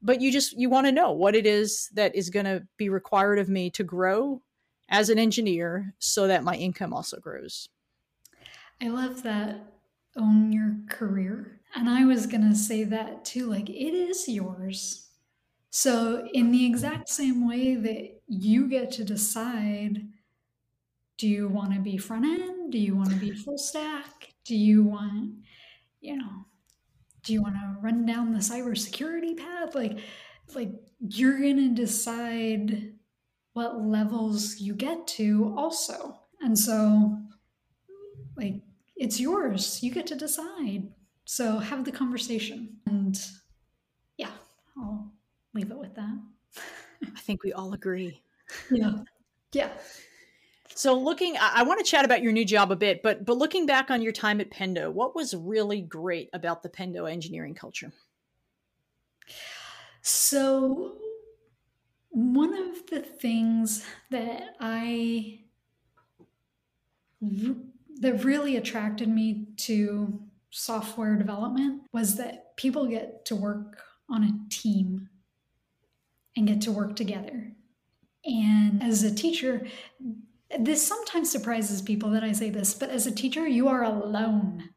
[0.00, 2.88] But you just you want to know what it is that is going to be
[2.88, 4.42] required of me to grow
[4.88, 7.68] as an engineer, so that my income also grows.
[8.80, 9.72] I love that.
[10.16, 15.08] Own your career and I was going to say that too like, it is yours.
[15.70, 20.08] So, in the exact same way that you get to decide
[21.18, 22.72] do you want to be front end?
[22.72, 24.34] Do you want to be full stack?
[24.44, 25.32] Do you want,
[26.00, 26.44] you know,
[27.24, 29.74] do you want to run down the cybersecurity path?
[29.74, 29.98] Like,
[30.54, 32.92] like you're going to decide
[33.54, 36.18] what levels you get to also.
[36.42, 37.18] And so,
[38.36, 38.60] like,
[38.94, 39.82] it's yours.
[39.82, 40.92] You get to decide.
[41.26, 42.78] So have the conversation.
[42.86, 43.20] And
[44.16, 44.30] yeah,
[44.78, 45.12] I'll
[45.52, 46.18] leave it with that.
[47.02, 48.22] I think we all agree.
[48.70, 48.92] Yeah.
[49.52, 49.70] Yeah.
[50.74, 53.36] So looking I, I want to chat about your new job a bit, but but
[53.36, 57.54] looking back on your time at Pendo, what was really great about the Pendo engineering
[57.54, 57.92] culture?
[60.02, 60.96] So
[62.10, 65.40] one of the things that I
[67.20, 70.20] that really attracted me to
[70.56, 75.08] software development was that people get to work on a team
[76.34, 77.52] and get to work together.
[78.24, 79.66] And as a teacher,
[80.58, 84.70] this sometimes surprises people that I say this, but as a teacher, you are alone.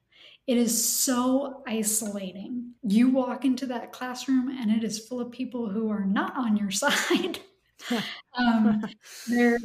[0.47, 2.73] It is so isolating.
[2.84, 6.57] You walk into that classroom and it is full of people who are not on
[6.57, 7.39] your side.
[8.38, 8.81] um,
[9.30, 9.57] they're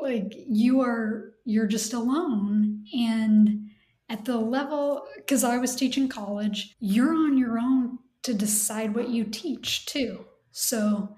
[0.00, 3.65] like you are you're just alone and
[4.08, 9.08] at the level because i was teaching college you're on your own to decide what
[9.08, 10.24] you teach too.
[10.50, 11.16] So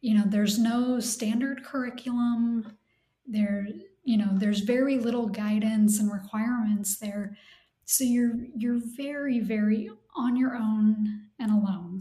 [0.00, 2.78] you know there's no standard curriculum.
[3.26, 3.66] There
[4.04, 7.36] you know there's very little guidance and requirements there.
[7.84, 12.00] So you're you're very very on your own and alone.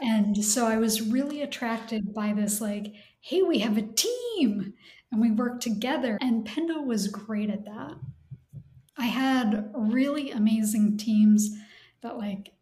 [0.00, 4.74] And so i was really attracted by this like hey we have a team
[5.10, 6.18] and we work together.
[6.20, 7.94] And pendo was great at that
[8.98, 11.56] i had really amazing teams
[12.02, 12.52] that like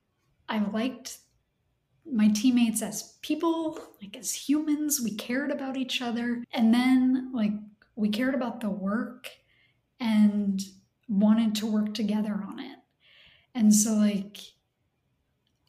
[0.48, 1.18] i liked
[2.10, 5.00] my teammates as people, like as humans.
[5.00, 6.44] We cared about each other.
[6.52, 7.52] And then, like,
[7.96, 9.30] we cared about the work
[9.98, 10.60] and
[11.08, 12.78] wanted to work together on it.
[13.54, 14.38] And so, like,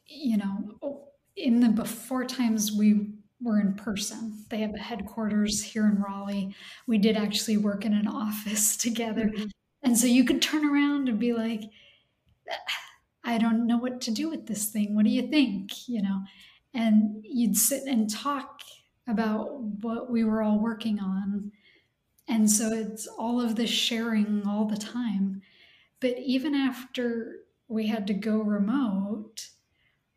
[0.06, 5.86] you know, in the before times we were in person, they have a headquarters here
[5.86, 6.54] in Raleigh.
[6.86, 9.26] We did actually work in an office together.
[9.26, 9.46] Mm-hmm.
[9.82, 11.62] And so you could turn around and be like,
[13.24, 14.94] I don't know what to do with this thing.
[14.94, 15.88] What do you think?
[15.88, 16.20] You know,
[16.74, 18.60] and you'd sit and talk
[19.06, 21.52] about what we were all working on.
[22.26, 25.42] And so it's all of this sharing all the time.
[26.00, 29.48] But even after we had to go remote,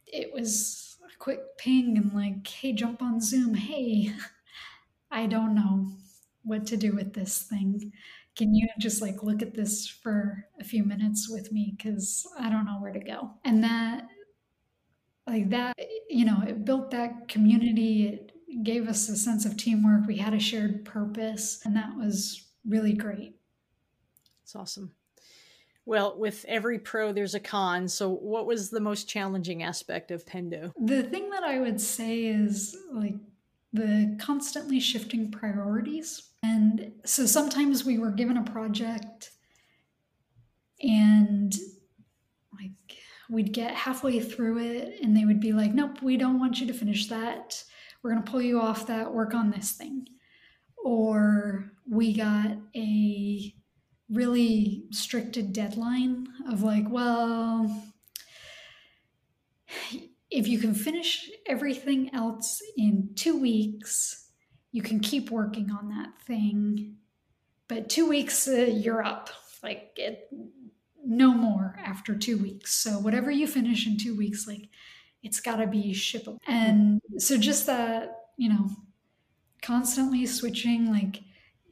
[0.05, 3.55] it was a quick ping and like, hey, jump on Zoom.
[3.55, 4.13] Hey,
[5.11, 5.87] I don't know
[6.43, 7.91] what to do with this thing
[8.41, 11.75] can you just like look at this for a few minutes with me?
[11.77, 13.29] Because i don't know where to go.
[13.45, 14.07] And that
[15.27, 15.77] like that
[16.09, 18.07] you know it built that community.
[18.07, 20.07] It gave us a sense of teamwork.
[20.07, 23.35] We had a shared purpose and that was really great.
[24.41, 24.91] It's awesome.
[25.85, 27.87] Well, with every pro, there's a con.
[27.87, 30.73] So, what was the most challenging aspect of Pendo?
[30.79, 33.15] The thing that I would say is like
[33.73, 36.29] the constantly shifting priorities.
[36.43, 39.31] And so sometimes we were given a project
[40.81, 41.53] and
[42.53, 42.71] like
[43.29, 46.67] we'd get halfway through it and they would be like, nope, we don't want you
[46.67, 47.63] to finish that.
[48.01, 50.07] We're going to pull you off that, work on this thing.
[50.83, 53.53] Or we got a
[54.09, 57.83] really stricted deadline of like, well,
[60.31, 64.29] if you can finish everything else in two weeks,
[64.71, 66.95] you can keep working on that thing.
[67.67, 69.29] But two weeks, uh, you're up.
[69.61, 70.29] Like it,
[71.05, 72.73] no more after two weeks.
[72.73, 74.69] So whatever you finish in two weeks, like
[75.21, 76.37] it's got to be shippable.
[76.47, 78.69] And so just that, you know,
[79.61, 81.21] constantly switching, like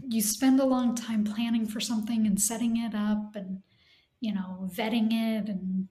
[0.07, 3.61] you spend a long time planning for something and setting it up and,
[4.19, 5.87] you know, vetting it and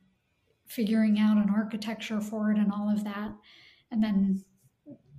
[0.68, 3.32] figuring out an architecture for it and all of that,
[3.90, 4.44] and then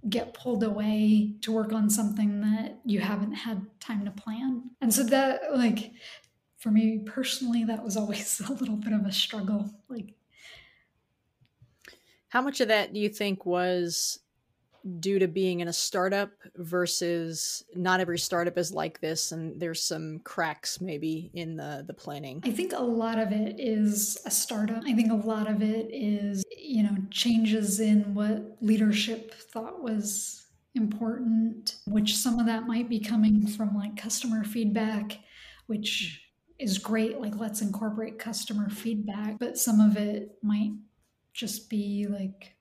[0.07, 4.63] get pulled away to work on something that you haven't had time to plan.
[4.79, 5.91] And so that, like,
[6.57, 9.69] for me personally, that was always a little bit of a struggle.
[9.89, 10.13] Like,
[12.29, 14.19] how much of that do you think was
[14.99, 19.81] due to being in a startup versus not every startup is like this and there's
[19.81, 22.41] some cracks maybe in the the planning?
[22.45, 24.83] I think a lot of it is a startup.
[24.85, 30.45] I think a lot of it is you know changes in what leadership thought was
[30.75, 35.17] important which some of that might be coming from like customer feedback
[35.65, 36.21] which
[36.59, 36.63] hmm.
[36.63, 40.71] is great like let's incorporate customer feedback but some of it might
[41.33, 42.53] just be like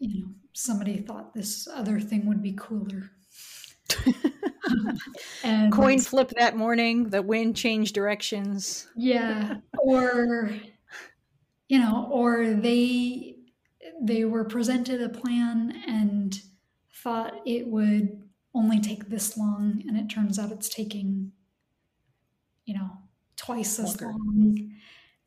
[0.00, 3.12] you know, somebody thought this other thing would be cooler.
[5.44, 8.88] and coin flip that morning, the wind changed directions.
[8.96, 9.58] Yeah.
[9.78, 10.50] Or
[11.68, 13.36] you know, or they
[14.02, 16.40] they were presented a plan and
[16.92, 18.22] thought it would
[18.54, 21.30] only take this long and it turns out it's taking
[22.64, 22.90] you know
[23.36, 24.18] twice as Longer.
[24.18, 24.70] long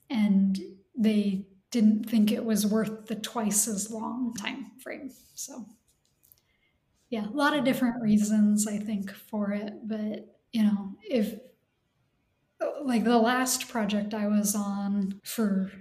[0.10, 0.60] and
[0.98, 5.10] they didn't think it was worth the twice as long time frame.
[5.34, 5.66] So,
[7.10, 9.74] yeah, a lot of different reasons I think for it.
[9.84, 11.34] But, you know, if
[12.84, 15.72] like the last project I was on for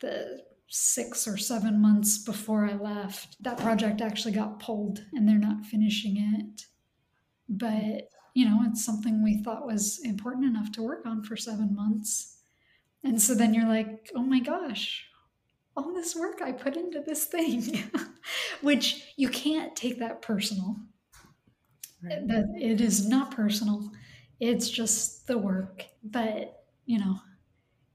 [0.00, 5.36] the six or seven months before I left, that project actually got pulled and they're
[5.36, 6.62] not finishing it.
[7.46, 11.76] But, you know, it's something we thought was important enough to work on for seven
[11.76, 12.38] months.
[13.04, 15.04] And so then you're like, oh my gosh,
[15.76, 17.90] all this work I put into this thing,
[18.60, 20.76] which you can't take that personal.
[22.02, 22.26] Right.
[22.26, 23.90] That it is not personal.
[24.40, 25.84] It's just the work.
[26.02, 27.20] But, you know,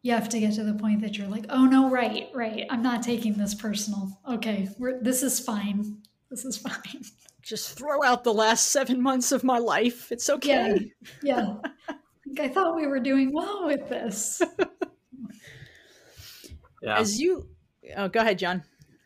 [0.02, 2.66] you have to get to the point that you're like, oh no, right, right.
[2.70, 4.20] I'm not taking this personal.
[4.30, 4.70] Okay,
[5.02, 5.98] this is fine.
[6.30, 7.04] This is fine.
[7.42, 10.12] Just throw out the last seven months of my life.
[10.12, 10.92] It's okay.
[11.24, 11.56] Yeah.
[11.88, 11.96] yeah.
[12.40, 14.42] I thought we were doing well with this.
[16.82, 17.00] yeah.
[17.00, 17.48] As you,
[17.96, 18.64] oh, go ahead, John.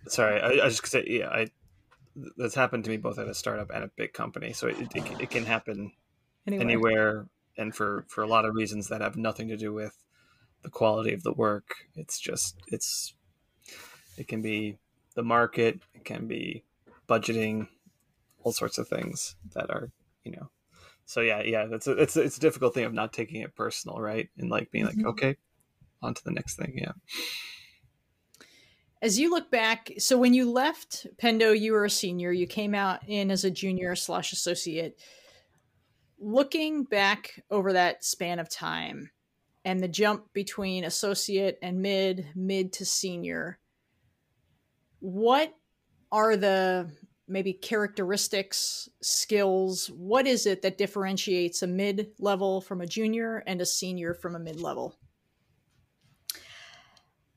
[0.08, 1.48] Sorry, I, I just say, yeah, I
[2.38, 4.54] that's happened to me both at a startup and a big company.
[4.54, 5.92] So it, it, it can happen
[6.48, 6.62] anywhere.
[6.62, 7.28] anywhere.
[7.58, 9.98] and for for a lot of reasons that have nothing to do with
[10.64, 11.76] the quality of the work.
[11.96, 13.14] It's just it's
[14.18, 14.78] it can be
[15.16, 16.64] the market, it can be
[17.08, 17.68] budgeting,
[18.44, 19.92] all sorts of things that are
[20.24, 20.50] you know.
[21.06, 24.00] So yeah, yeah, that's a, it's it's a difficult thing of not taking it personal,
[24.00, 24.30] right?
[24.38, 25.00] And like being mm-hmm.
[25.00, 25.38] like, okay,
[26.02, 26.74] on to the next thing.
[26.76, 26.94] Yeah.
[29.02, 32.32] As you look back, so when you left Pendo, you were a senior.
[32.32, 35.02] You came out in as a junior slash associate.
[36.20, 39.10] Looking back over that span of time,
[39.66, 43.60] and the jump between associate and mid, mid to senior,
[45.00, 45.56] what
[46.12, 46.92] are the
[47.28, 49.88] maybe characteristics, skills?
[49.88, 54.36] What is it that differentiates a mid level from a junior and a senior from
[54.36, 54.96] a mid level?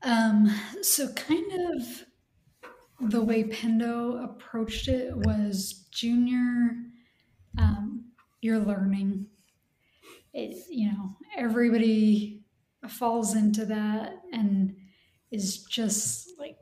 [0.05, 6.75] Um, so, kind of the way Pendo approached it was junior,
[7.57, 8.05] um,
[8.39, 9.25] you're learning.
[10.31, 12.43] It, you know, everybody
[12.87, 14.75] falls into that and
[15.31, 16.57] is just like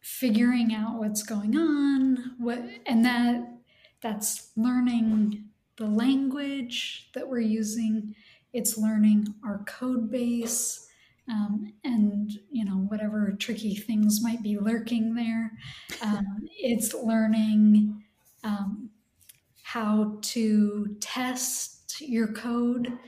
[0.00, 3.58] figuring out what's going on what and that
[4.00, 5.44] that's learning
[5.76, 8.14] the language that we're using.
[8.54, 10.87] It's learning our code base
[11.30, 15.52] um, and you know whatever tricky things might be lurking there
[16.02, 18.02] um, it's learning
[18.44, 18.90] um,
[19.62, 22.98] how to test your code.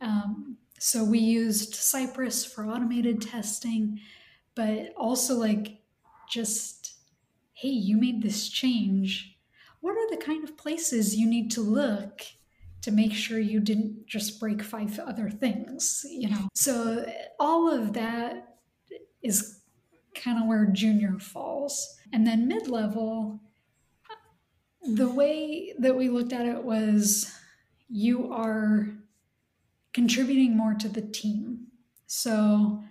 [0.00, 3.98] Um, so we used Cypress for automated testing,
[4.54, 5.78] but also like
[6.30, 6.94] just,
[7.54, 9.36] hey, you made this change.
[9.80, 12.22] What are the kind of places you need to look
[12.84, 16.50] to make sure you didn't just break five other things, you know?
[16.54, 17.06] So
[17.40, 18.56] all of that
[19.22, 19.60] is
[20.14, 21.96] kind of where junior falls.
[22.12, 23.40] And then mid level,
[24.82, 27.32] the way that we looked at it was
[27.88, 28.88] you are
[29.94, 31.68] contributing more to the team.
[32.06, 32.84] So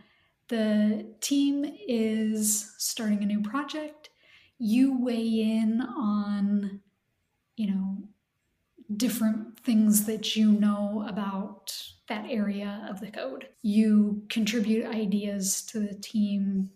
[0.48, 4.10] the team is starting a new project.
[4.58, 6.82] You weigh in on,
[7.58, 7.98] you know,
[8.96, 11.76] different things that you know about
[12.10, 13.48] that area of the code.
[13.62, 16.70] You contribute ideas to the team.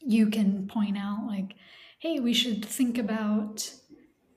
[0.00, 1.54] You can point out, like,
[1.98, 3.72] hey, we should think about,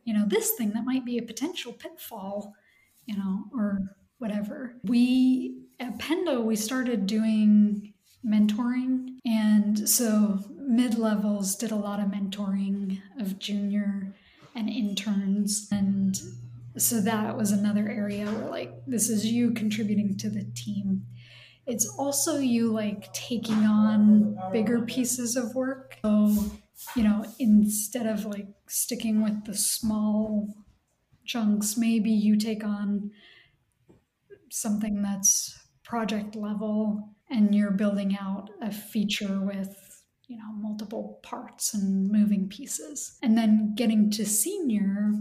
[0.04, 2.54] you know, this thing that might be a potential pitfall
[3.06, 4.76] you know, or whatever.
[4.84, 7.94] We at Pendo we started doing
[8.26, 14.16] mentoring, and so mid levels did a lot of mentoring of junior
[14.56, 16.20] and interns, and
[16.78, 21.06] so that was another area where like this is you contributing to the team.
[21.66, 25.98] It's also you like taking on bigger pieces of work.
[26.04, 26.36] So,
[26.96, 30.54] you know, instead of like sticking with the small
[31.26, 31.78] chunks.
[31.78, 33.12] Maybe you take on
[34.50, 41.74] something that's project level and you're building out a feature with you know multiple parts
[41.74, 45.12] and moving pieces and then getting to senior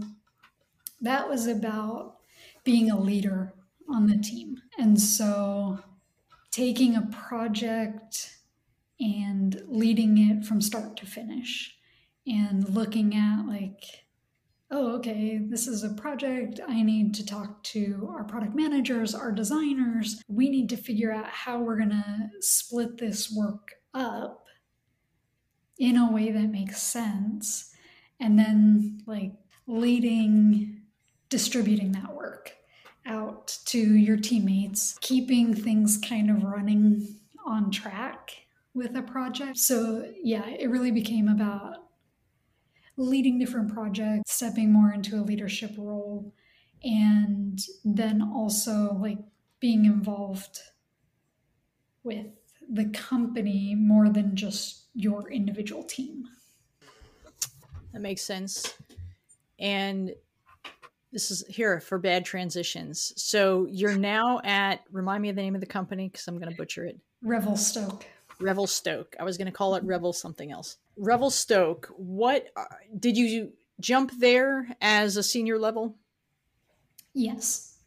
[1.03, 2.17] that was about
[2.63, 3.53] being a leader
[3.89, 5.79] on the team and so
[6.51, 8.37] taking a project
[8.99, 11.75] and leading it from start to finish
[12.25, 14.03] and looking at like
[14.73, 16.59] oh, okay, this is a project.
[16.67, 20.21] I need to talk to our product managers, our designers.
[20.27, 24.47] We need to figure out how we're going to split this work up
[25.77, 27.75] in a way that makes sense.
[28.19, 29.33] And then, like,
[29.67, 30.81] leading,
[31.33, 32.53] distributing that work
[33.07, 38.45] out to your teammates, keeping things kind of running on track
[38.75, 39.57] with a project.
[39.57, 41.87] So, yeah, it really became about
[42.97, 46.31] leading different projects, stepping more into a leadership role,
[46.83, 49.17] and then also like
[49.59, 50.59] being involved
[52.03, 52.27] with
[52.69, 56.25] the company more than just your individual team.
[57.91, 58.77] That makes sense.
[59.57, 60.13] And
[61.13, 63.13] this is here for bad transitions.
[63.15, 66.51] So you're now at remind me of the name of the company because I'm going
[66.51, 66.99] to butcher it.
[67.21, 68.05] Revelstoke.
[68.39, 69.15] Revelstoke.
[69.19, 70.77] I was going to call it Revel something else.
[70.97, 71.93] Revelstoke.
[71.95, 72.65] What uh,
[72.99, 75.95] did you jump there as a senior level?
[77.13, 77.77] Yes.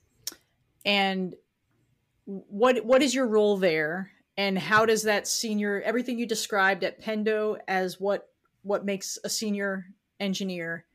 [0.85, 1.35] And
[2.25, 4.13] what what is your role there?
[4.39, 8.29] And how does that senior everything you described at Pendo as what
[8.63, 9.87] what makes a senior
[10.21, 10.86] engineer?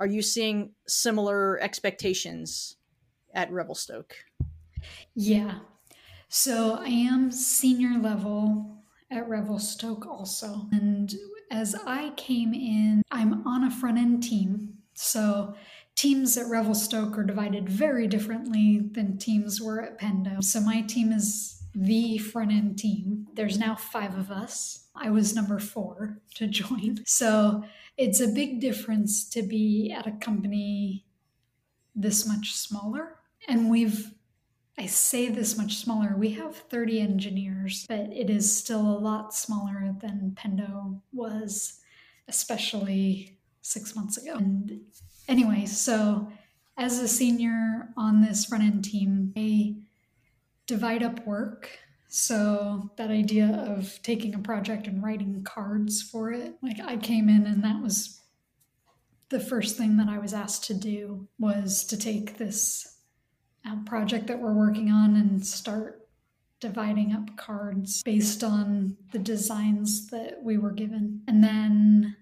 [0.00, 2.76] Are you seeing similar expectations
[3.34, 4.16] at Revelstoke?
[5.14, 5.58] Yeah.
[6.28, 10.68] So I am senior level at Revelstoke also.
[10.72, 11.14] And
[11.50, 14.78] as I came in, I'm on a front end team.
[14.94, 15.54] So
[15.96, 20.42] teams at Revelstoke are divided very differently than teams were at Pendo.
[20.42, 23.26] So my team is the front end team.
[23.34, 24.88] There's now five of us.
[24.94, 26.98] I was number four to join.
[27.06, 27.64] So
[27.96, 31.04] it's a big difference to be at a company
[31.94, 33.16] this much smaller.
[33.48, 34.12] And we've
[34.78, 36.14] I say this much smaller.
[36.16, 41.80] We have 30 engineers, but it is still a lot smaller than Pendo was,
[42.28, 44.36] especially six months ago.
[44.36, 44.80] And
[45.28, 46.32] anyway, so
[46.78, 49.74] as a senior on this front end team, I
[50.70, 51.68] divide up work.
[52.06, 57.28] So that idea of taking a project and writing cards for it, like I came
[57.28, 58.20] in and that was
[59.30, 62.98] the first thing that I was asked to do was to take this
[63.66, 66.06] uh, project that we're working on and start
[66.60, 71.22] dividing up cards based on the designs that we were given.
[71.26, 72.16] And then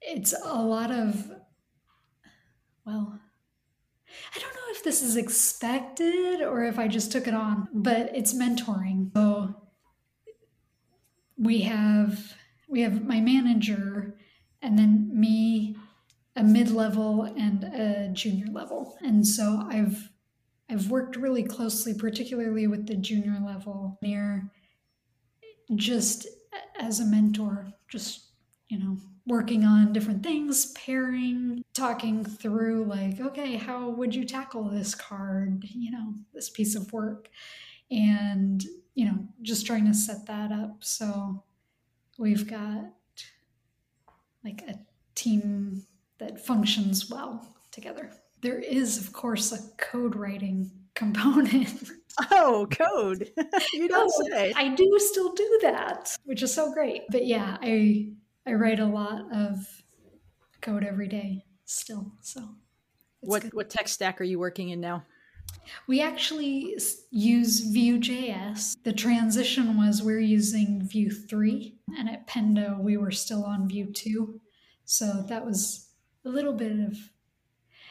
[0.00, 1.30] it's a lot of,
[2.86, 3.20] well,
[4.34, 8.34] I don't know this is expected or if I just took it on, but it's
[8.34, 9.10] mentoring.
[9.14, 9.54] So
[11.38, 12.34] we have
[12.68, 14.16] we have my manager
[14.62, 15.76] and then me
[16.36, 18.96] a mid-level and a junior level.
[19.02, 20.10] And so I've
[20.70, 24.50] I've worked really closely, particularly with the junior level near
[25.74, 26.26] just
[26.78, 28.26] as a mentor, just
[28.68, 28.96] you know,
[29.26, 35.64] working on different things, pairing, talking through like, okay, how would you tackle this card,
[35.70, 37.28] you know, this piece of work.
[37.90, 40.82] And, you know, just trying to set that up.
[40.82, 41.44] So
[42.18, 42.86] we've got
[44.44, 44.74] like a
[45.14, 45.86] team
[46.18, 48.10] that functions well together.
[48.40, 51.90] There is, of course, a code writing component.
[52.30, 53.30] Oh, code.
[53.72, 54.52] you don't oh, say.
[54.54, 57.02] I do still do that, which is so great.
[57.10, 58.08] But yeah, I
[58.46, 59.82] I write a lot of
[60.60, 62.12] code every day still.
[62.20, 62.42] So
[63.20, 63.54] what good.
[63.54, 65.04] what tech stack are you working in now?
[65.86, 66.76] We actually
[67.10, 68.76] use Vue.js.
[68.84, 73.92] The transition was we're using Vue 3, and at Pendo, we were still on Vue
[73.92, 74.40] 2.
[74.84, 75.88] So that was
[76.24, 76.96] a little bit of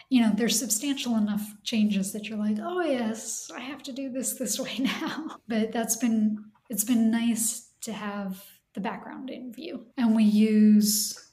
[0.10, 4.10] you know there's substantial enough changes that you're like oh yes i have to do
[4.10, 9.54] this this way now but that's been it's been nice to have the background in
[9.54, 9.86] Vue.
[9.98, 11.32] and we use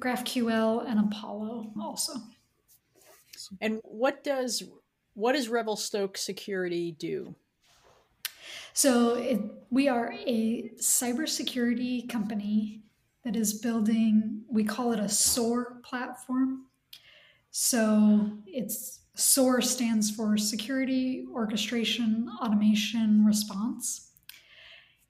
[0.00, 2.14] graphql and apollo also
[3.60, 4.62] and what does
[5.14, 7.34] what does revelstoke security do
[8.72, 9.40] so it,
[9.70, 12.82] we are a cybersecurity company
[13.24, 16.66] that is building, we call it a SOAR platform.
[17.50, 24.10] So it's SOAR stands for Security, Orchestration, Automation, Response.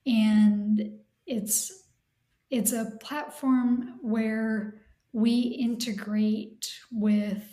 [0.05, 1.83] And it's
[2.51, 4.81] it's a platform where
[5.13, 7.43] we integrate with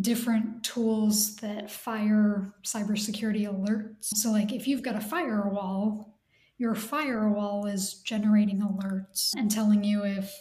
[0.00, 4.06] different tools that fire cybersecurity alerts.
[4.14, 6.16] So like if you've got a firewall
[6.58, 10.34] your firewall is generating alerts and telling you if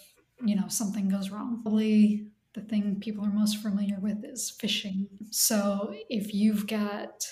[0.43, 5.07] you know something goes wrong probably the thing people are most familiar with is phishing
[5.31, 7.27] so if you've got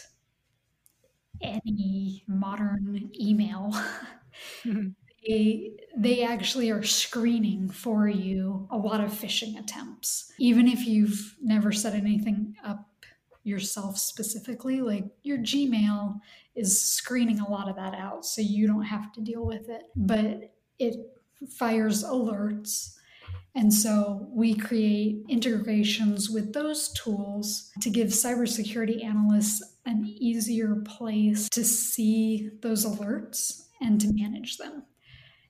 [1.41, 3.73] any modern email
[5.27, 11.35] they, they actually are screening for you a lot of phishing attempts even if you've
[11.41, 12.87] never set anything up
[13.43, 14.81] yourself specifically.
[14.81, 16.19] Like your Gmail
[16.55, 19.83] is screening a lot of that out so you don't have to deal with it,
[19.95, 20.95] but it
[21.49, 22.95] fires alerts.
[23.55, 31.49] And so we create integrations with those tools to give cybersecurity analysts an easier place
[31.49, 34.83] to see those alerts and to manage them.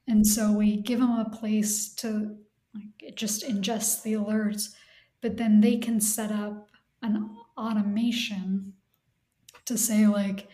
[0.08, 2.36] And so we give them a place to
[2.74, 4.70] like just ingests the alerts,
[5.22, 6.70] but then they can set up
[7.02, 8.74] an automation
[9.66, 10.48] to say like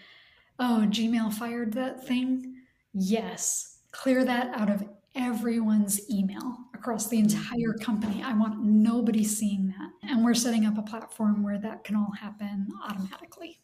[0.60, 2.56] oh gmail fired that thing
[2.93, 4.84] yes clear that out of
[5.15, 10.77] everyone's email across the entire company i want nobody seeing that and we're setting up
[10.77, 13.60] a platform where that can all happen automatically.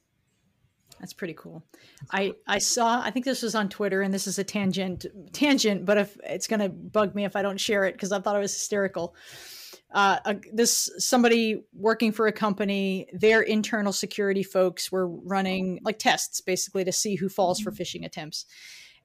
[1.00, 1.64] That's pretty cool.
[2.12, 3.02] I I saw.
[3.02, 6.48] I think this was on Twitter, and this is a tangent tangent, but if it's
[6.48, 9.16] going to bug me if I don't share it because I thought it was hysterical.
[9.94, 16.00] Uh, a, this somebody working for a company, their internal security folks were running like
[16.00, 18.46] tests basically to see who falls for phishing attempts.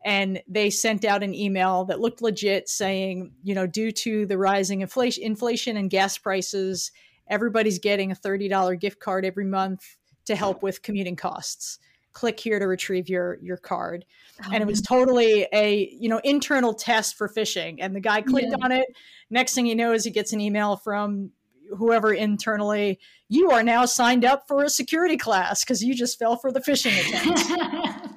[0.05, 4.39] And they sent out an email that looked legit saying, you know, due to the
[4.39, 6.91] rising inflation, inflation and gas prices,
[7.29, 9.97] everybody's getting a $30 gift card every month
[10.31, 11.78] to help with commuting costs.
[12.12, 14.05] Click here to retrieve your your card.
[14.44, 14.97] Oh, and it was oh.
[14.97, 17.77] totally a you know internal test for phishing.
[17.81, 18.65] And the guy clicked yeah.
[18.65, 18.86] on it.
[19.28, 21.31] Next thing he knows he gets an email from
[21.77, 22.98] whoever internally
[23.28, 26.59] you are now signed up for a security class because you just fell for the
[26.59, 28.15] phishing attempt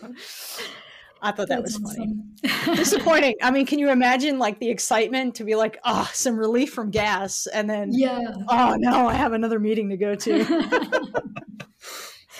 [1.20, 2.16] I thought that That's was funny.
[2.76, 3.34] Disappointing.
[3.42, 6.90] I mean, can you imagine like the excitement to be like, oh, some relief from
[6.90, 10.38] gas, and then yeah, oh no, I have another meeting to go to.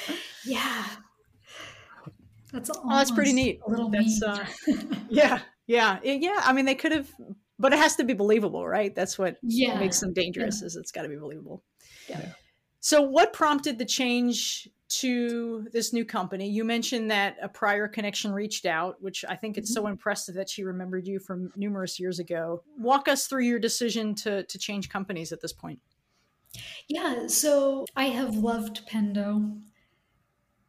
[0.44, 0.84] yeah,
[2.52, 3.60] that's oh, that's pretty neat.
[3.66, 4.44] A little that's uh,
[5.08, 6.40] yeah, yeah, yeah.
[6.44, 7.10] I mean, they could have,
[7.58, 8.94] but it has to be believable, right?
[8.94, 9.78] That's what yeah.
[9.78, 10.60] makes them dangerous.
[10.60, 10.66] Yeah.
[10.66, 11.62] Is it's got to be believable.
[12.08, 12.32] Yeah.
[12.80, 16.48] So, what prompted the change to this new company.
[16.48, 19.92] You mentioned that a prior connection reached out, which I think it's so mm-hmm.
[19.92, 22.62] impressive that she remembered you from numerous years ago.
[22.78, 25.80] Walk us through your decision to to change companies at this point.
[26.88, 29.60] Yeah, so I have loved Pendo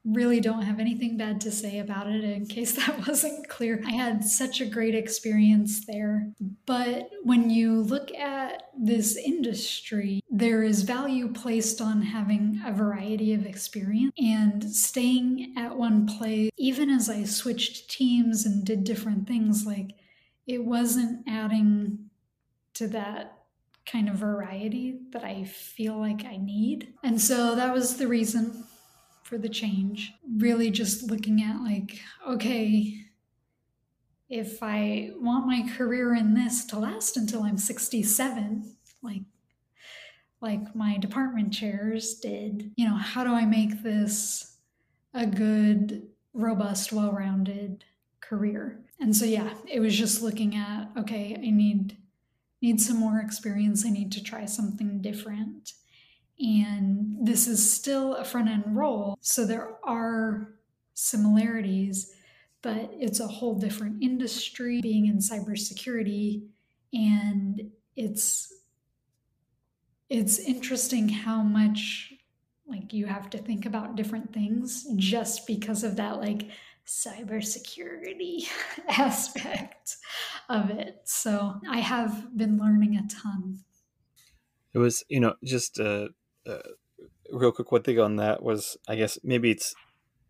[0.06, 3.82] really don't have anything bad to say about it in case that wasn't clear.
[3.86, 6.32] I had such a great experience there.
[6.66, 13.34] But when you look at this industry, there is value placed on having a variety
[13.34, 16.52] of experience and staying at one place.
[16.58, 19.92] Even as I switched teams and did different things, like
[20.48, 22.10] it wasn't adding
[22.76, 23.36] to that
[23.86, 26.94] kind of variety that I feel like I need.
[27.04, 28.64] And so that was the reason
[29.30, 30.14] for the change.
[30.38, 33.06] Really just looking at, like, okay,
[34.28, 39.22] if I want my career in this to last until I'm 67, like
[40.42, 44.56] like my department chairs did, you know, how do I make this
[45.14, 47.84] a good, robust, well-rounded
[48.22, 48.80] career?
[49.02, 51.98] And so yeah, it was just looking at, okay, I need
[52.62, 53.86] need some more experience.
[53.86, 55.74] I need to try something different.
[56.40, 59.18] And this is still a front end role.
[59.22, 60.54] So there are
[60.94, 62.14] similarities,
[62.62, 66.44] but it's a whole different industry being in cybersecurity.
[66.94, 68.54] And it's
[70.10, 72.14] it's interesting how much
[72.68, 76.50] like you have to think about different things just because of that like
[76.86, 78.48] cybersecurity
[78.90, 79.98] aspect
[80.50, 81.02] of it.
[81.04, 83.60] So I have been learning a ton.
[84.74, 86.10] It was, you know, just uh,
[86.48, 86.60] uh,
[87.32, 89.74] real quick, one thing on that was, I guess maybe it's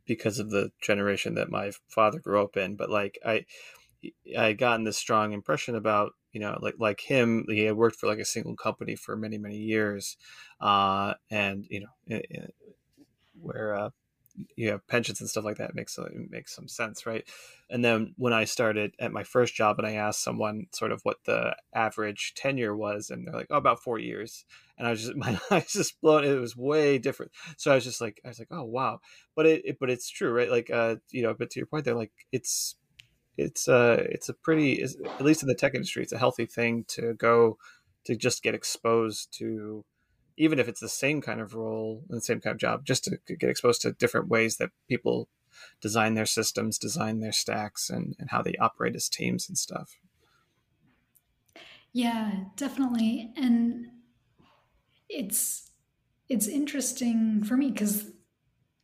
[0.06, 3.46] because of the generation that my father grew up in, but like I,
[4.38, 7.98] I had gotten this strong impression about you know like like him he had worked
[7.98, 10.16] for like a single company for many many years
[10.62, 12.20] uh and you know
[13.42, 13.90] where uh
[14.56, 17.28] you have pensions and stuff like that makes it makes some sense, right?
[17.70, 21.02] And then when I started at my first job and I asked someone sort of
[21.04, 24.46] what the average tenure was, and they're like, "Oh, about four years,"
[24.78, 26.24] and I was just my eyes just blown.
[26.24, 27.32] It was way different.
[27.58, 29.00] So I was just like, I was like, "Oh, wow!"
[29.36, 30.50] But it, it but it's true, right?
[30.50, 32.76] Like, uh, you know, but to your point, they're like, it's
[33.38, 36.86] it's uh it's a pretty at least in the tech industry, it's a healthy thing
[36.90, 37.58] to go
[38.06, 39.86] to just get exposed to
[40.40, 43.04] even if it's the same kind of role and the same kind of job, just
[43.04, 45.28] to get exposed to different ways that people
[45.82, 50.00] design their systems, design their stacks, and, and how they operate as teams and stuff.
[51.92, 53.34] Yeah, definitely.
[53.36, 53.88] And
[55.10, 55.72] it's
[56.30, 58.12] it's interesting for me because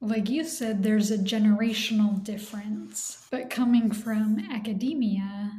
[0.01, 3.25] like you said, there's a generational difference.
[3.31, 5.51] But coming from academia,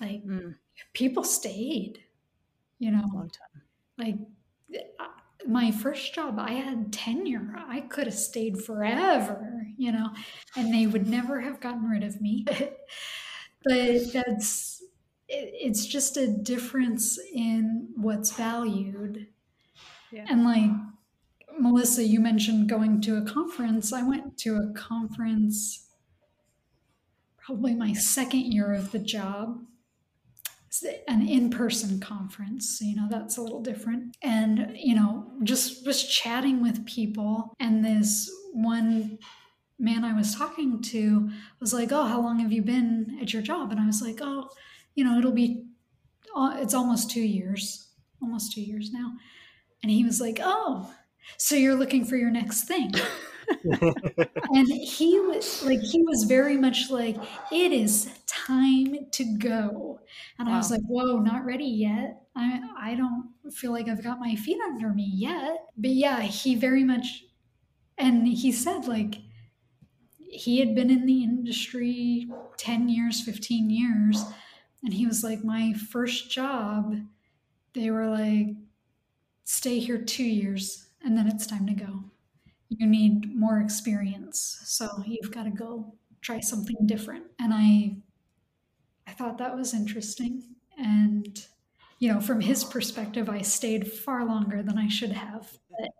[0.00, 0.54] like mm.
[0.94, 1.98] people stayed,
[2.78, 3.62] you know, long time.
[3.98, 4.16] Like
[5.46, 7.54] my first job, I had tenure.
[7.68, 10.10] I could have stayed forever, you know,
[10.56, 12.44] and they would never have gotten rid of me.
[13.64, 14.82] but that's,
[15.28, 19.26] it's just a difference in what's valued.
[20.12, 20.26] Yeah.
[20.28, 20.70] And like
[21.58, 23.92] Melissa, you mentioned going to a conference.
[23.92, 25.88] I went to a conference
[27.44, 29.60] probably my second year of the job
[31.08, 36.62] an in-person conference you know that's a little different and you know just was chatting
[36.62, 39.18] with people and this one
[39.78, 41.28] man i was talking to
[41.60, 44.18] was like oh how long have you been at your job and i was like
[44.22, 44.48] oh
[44.94, 45.64] you know it'll be
[46.36, 47.84] uh, it's almost two years
[48.24, 49.12] almost two years now.
[49.82, 50.92] And he was like, Oh,
[51.36, 52.92] so you're looking for your next thing.
[53.64, 57.16] and he was like he was very much like
[57.52, 60.00] it is time to go.
[60.38, 60.54] And wow.
[60.54, 62.22] i was like whoa not ready yet.
[62.36, 65.66] I i don't feel like i've got my feet under me yet.
[65.76, 67.24] But yeah he very much
[67.98, 69.16] and he said like
[70.18, 74.24] he had been in the industry 10 years 15 years
[74.82, 76.96] and he was like my first job
[77.72, 78.48] they were like
[79.44, 82.04] stay here 2 years and then it's time to go
[82.68, 84.60] you need more experience.
[84.64, 87.24] So you've got to go try something different.
[87.38, 87.96] And i
[89.06, 90.42] i thought that was interesting.
[90.78, 91.44] And
[91.98, 95.58] you know from his perspective i stayed far longer than i should have.
[95.70, 95.90] But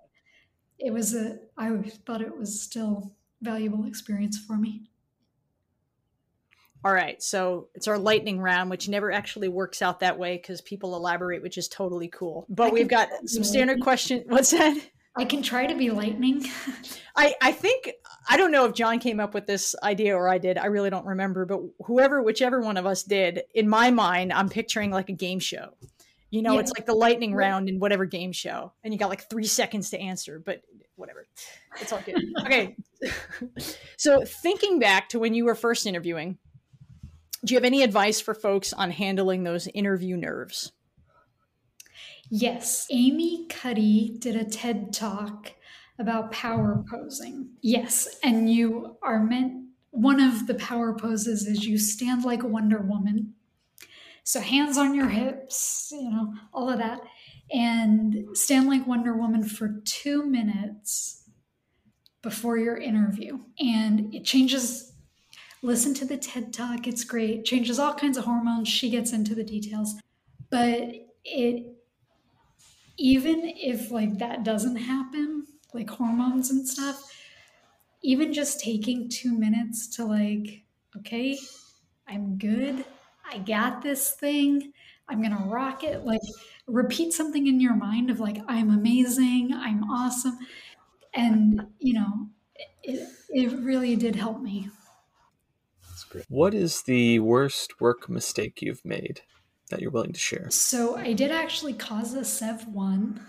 [0.79, 1.71] it was a i
[2.07, 4.89] thought it was still valuable experience for me.
[6.85, 7.23] All right.
[7.23, 11.43] So it's our lightning round which never actually works out that way because people elaborate
[11.43, 12.47] which is totally cool.
[12.49, 14.79] But I we've got some standard question what's that
[15.17, 16.45] I can try to be lightning.
[17.17, 17.93] I, I think
[18.29, 20.59] I don't know if John came up with this idea or I did.
[20.59, 24.49] I really don't remember, but whoever, whichever one of us did, in my mind, I'm
[24.49, 25.75] picturing like a game show.
[26.31, 26.61] You know, yeah.
[26.61, 29.91] it's like the lightning round in whatever game show, and you got like three seconds
[29.91, 30.63] to answer, but
[30.97, 31.29] whatever.
[31.81, 32.17] It's all good.
[32.41, 32.77] okay.
[33.97, 36.39] so thinking back to when you were first interviewing,
[37.45, 40.73] do you have any advice for folks on handling those interview nerves?
[42.31, 45.53] Yes, Amy Cuddy did a TED talk
[45.99, 47.51] about power posing.
[47.61, 52.81] Yes, and you are meant, one of the power poses is you stand like Wonder
[52.81, 53.35] Woman.
[54.25, 57.01] So hands on your hips, you know, all of that.
[57.53, 61.29] And stand like Wonder Woman for two minutes
[62.23, 63.39] before your interview.
[63.61, 64.95] And it changes
[65.63, 66.87] listen to the TED Talk.
[66.87, 67.45] It's great.
[67.45, 68.69] Changes all kinds of hormones.
[68.69, 69.95] She gets into the details.
[70.51, 70.93] But
[71.25, 71.74] it
[72.97, 77.13] even if like that doesn't happen, like hormones and stuff,
[78.03, 80.65] even just taking two minutes to like,
[80.97, 81.39] okay,
[82.07, 82.85] I'm good.
[83.31, 84.73] I got this thing.
[85.09, 86.05] I'm going to rock it.
[86.05, 86.21] Like,
[86.67, 89.53] repeat something in your mind of like, I'm amazing.
[89.53, 90.39] I'm awesome.
[91.15, 92.29] And, you know,
[92.83, 94.71] it, it really did help me.
[96.29, 99.23] What is the worst work mistake you've made?
[99.71, 100.49] That you're willing to share?
[100.51, 103.21] So I did actually cause a Sev 1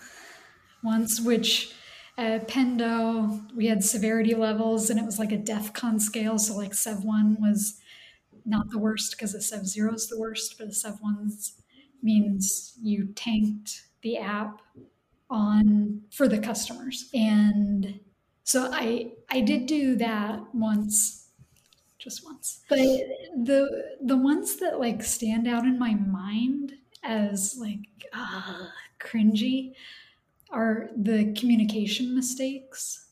[0.84, 1.74] once, which
[2.18, 6.38] at Pendo, we had severity levels and it was like a DEF CON scale.
[6.38, 7.80] So like Sev 1 was
[8.46, 11.32] not the worst because a Sev 0 is the worst, but a Sev 1
[12.02, 14.62] means you tanked the app
[15.30, 17.10] on for the customers.
[17.14, 18.00] And
[18.44, 21.25] so I I did do that once
[22.06, 22.62] just once.
[22.70, 26.74] But the the ones that like stand out in my mind
[27.04, 28.68] as like uh,
[29.00, 29.74] cringy
[30.52, 33.08] are the communication mistakes.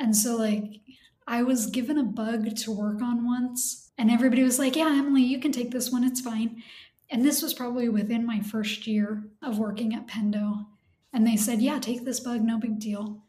[0.00, 0.80] And so like
[1.28, 5.22] I was given a bug to work on once and everybody was like, "Yeah, Emily,
[5.22, 6.04] you can take this one.
[6.04, 6.62] It's fine."
[7.10, 10.66] And this was probably within my first year of working at Pendo.
[11.12, 13.22] And they said, "Yeah, take this bug, no big deal."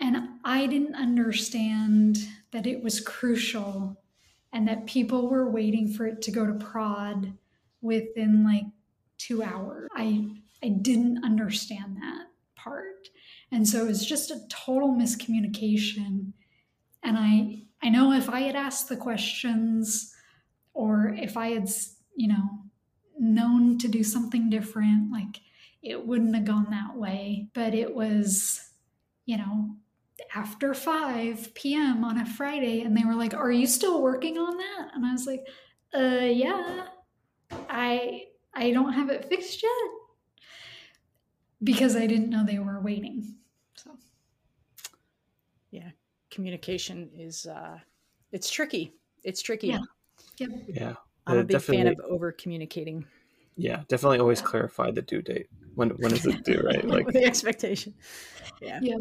[0.00, 2.18] And I didn't understand
[2.52, 3.96] that it was crucial
[4.52, 7.32] and that people were waiting for it to go to prod
[7.80, 8.64] within like
[9.18, 9.88] two hours.
[9.94, 10.28] I
[10.62, 13.08] I didn't understand that part.
[13.50, 16.32] And so it was just a total miscommunication.
[17.02, 20.14] And I I know if I had asked the questions
[20.74, 21.68] or if I had,
[22.14, 22.60] you know,
[23.18, 25.40] known to do something different, like
[25.82, 27.48] it wouldn't have gone that way.
[27.54, 28.70] But it was,
[29.26, 29.76] you know,
[30.34, 32.04] after 5 p.m.
[32.04, 35.12] on a Friday and they were like, "Are you still working on that?" And I
[35.12, 35.46] was like,
[35.94, 36.86] "Uh yeah.
[37.68, 38.24] I
[38.54, 39.72] I don't have it fixed yet."
[41.62, 43.36] Because I didn't know they were waiting.
[43.76, 43.96] So
[45.70, 45.90] Yeah,
[46.30, 47.78] communication is uh
[48.32, 48.92] it's tricky.
[49.24, 49.68] It's tricky.
[49.68, 49.80] Yeah.
[50.38, 50.50] Yep.
[50.68, 50.94] Yeah.
[51.26, 53.06] I'm a big fan of over communicating.
[53.56, 55.48] Yeah, definitely always clarify the due date.
[55.74, 56.84] When when is it due, right?
[56.88, 57.94] Like the expectation.
[58.60, 58.80] Yeah.
[58.82, 58.96] Yeah.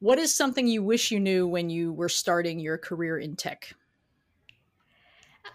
[0.00, 3.74] What is something you wish you knew when you were starting your career in tech?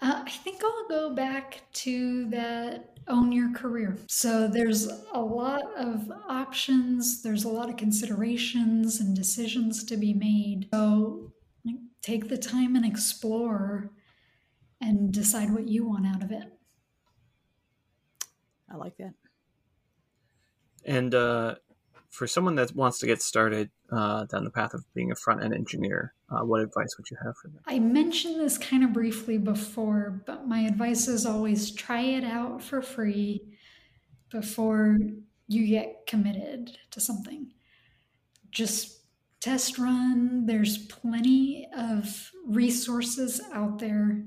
[0.02, 3.98] Uh, I think I'll go back to that own your career.
[4.08, 10.14] So there's a lot of options, there's a lot of considerations and decisions to be
[10.14, 10.70] made.
[10.74, 11.32] So
[11.66, 13.92] like, take the time and explore
[14.82, 16.44] and decide what you want out of it.
[18.70, 19.14] I like that.
[20.86, 21.56] And uh,
[22.10, 25.44] for someone that wants to get started uh, down the path of being a front
[25.44, 27.60] end engineer, uh, what advice would you have for them?
[27.68, 32.62] I mentioned this kind of briefly before, but my advice is always try it out
[32.62, 33.42] for free.
[34.34, 34.98] before
[35.48, 37.52] you get committed to something.
[38.52, 39.02] Just
[39.40, 40.46] test run.
[40.46, 44.24] There's plenty of resources out there,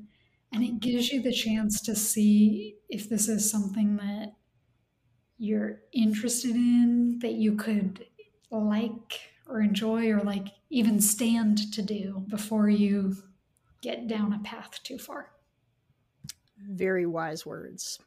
[0.52, 4.34] and it gives you the chance to see if this is something that
[5.38, 8.06] you're interested in, that you could
[8.50, 13.16] like or enjoy, or like even stand to do before you
[13.80, 15.30] get down a path too far.
[16.58, 17.98] Very wise words.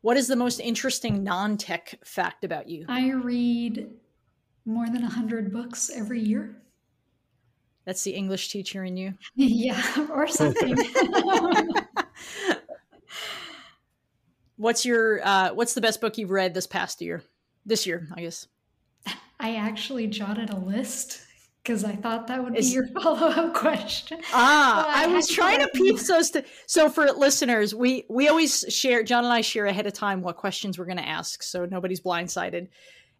[0.00, 2.86] What is the most interesting non tech fact about you?
[2.88, 3.90] I read
[4.64, 6.56] more than 100 books every year.
[7.84, 9.14] That's the English teacher in you.
[9.34, 10.76] yeah, or something.
[14.56, 17.22] what's your uh, what's the best book you've read this past year?
[17.66, 18.46] This year, I guess.
[19.40, 21.22] I actually jotted a list
[21.62, 24.20] because I thought that would be your follow up question.
[24.32, 26.30] Ah, I, I was trying to piece those.
[26.30, 29.02] To, so for listeners, we we always share.
[29.02, 32.00] John and I share ahead of time what questions we're going to ask, so nobody's
[32.00, 32.68] blindsided.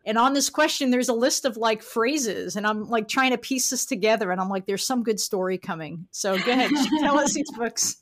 [0.07, 3.39] And on this question, there's a list of like phrases, and I'm like trying to
[3.39, 6.07] piece this together, and I'm like, there's some good story coming.
[6.11, 6.71] So go ahead,
[7.01, 7.97] tell us these books.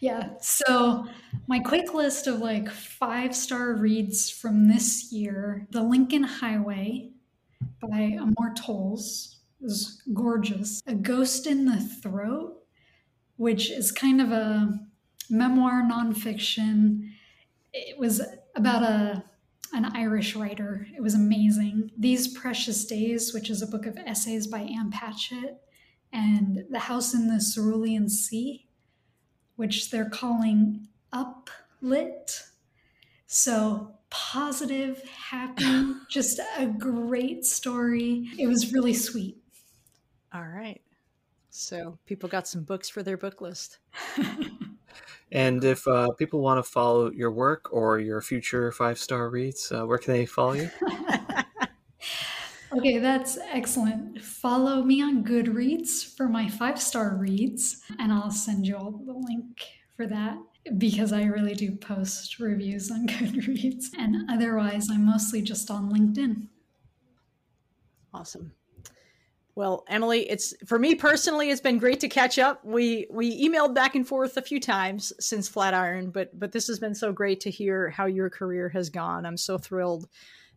[0.00, 0.30] yeah.
[0.40, 1.06] So
[1.48, 7.10] my quick list of like five star reads from this year: The Lincoln Highway
[7.80, 10.82] by Amor Towles is gorgeous.
[10.86, 12.62] A Ghost in the Throat,
[13.36, 14.78] which is kind of a
[15.30, 17.10] memoir nonfiction.
[17.72, 18.22] It was
[18.54, 19.24] about a
[19.72, 20.86] an Irish writer.
[20.96, 21.90] It was amazing.
[21.98, 25.60] These Precious Days, which is a book of essays by Ann Patchett,
[26.12, 28.68] and The House in the Cerulean Sea,
[29.56, 32.44] which they're calling Uplit.
[33.26, 38.28] So positive, happy, just a great story.
[38.38, 39.36] It was really sweet.
[40.32, 40.80] All right.
[41.50, 43.78] So people got some books for their book list.
[45.32, 49.72] and if uh, people want to follow your work or your future five star reads,
[49.72, 50.70] uh, where can they follow you?
[52.76, 54.22] okay, that's excellent.
[54.22, 59.12] Follow me on Goodreads for my five star reads, and I'll send you all the
[59.12, 59.60] link
[59.96, 60.38] for that
[60.78, 63.86] because I really do post reviews on Goodreads.
[63.98, 66.48] And otherwise, I'm mostly just on LinkedIn.
[68.12, 68.52] Awesome.
[69.56, 72.64] Well, Emily, it's for me personally, it's been great to catch up.
[72.64, 76.80] We we emailed back and forth a few times since Flatiron, but but this has
[76.80, 79.24] been so great to hear how your career has gone.
[79.24, 80.08] I'm so thrilled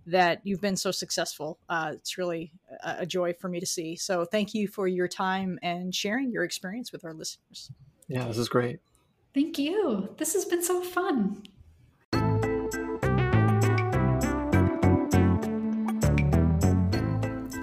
[0.07, 1.59] that you've been so successful.
[1.69, 2.51] Uh, it's really
[2.83, 3.95] a, a joy for me to see.
[3.95, 7.69] So thank you for your time and sharing your experience with our listeners.
[8.07, 8.79] Yeah, this is great.
[9.33, 10.09] Thank you.
[10.17, 11.43] This has been so fun.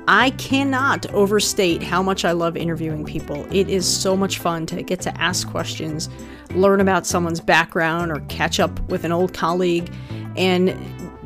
[0.07, 3.47] I cannot overstate how much I love interviewing people.
[3.51, 6.11] It is so much fun to get to ask questions,
[6.51, 9.91] learn about someone's background, or catch up with an old colleague,
[10.37, 10.77] and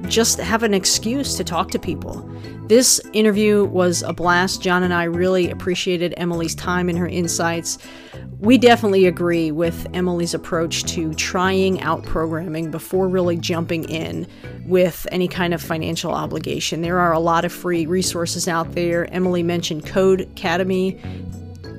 [0.08, 2.24] just have an excuse to talk to people.
[2.68, 4.62] This interview was a blast.
[4.62, 7.78] John and I really appreciated Emily's time and her insights
[8.40, 14.28] we definitely agree with Emily's approach to trying out programming before really jumping in
[14.64, 16.82] with any kind of financial obligation.
[16.82, 19.12] There are a lot of free resources out there.
[19.12, 21.00] Emily mentioned Codecademy.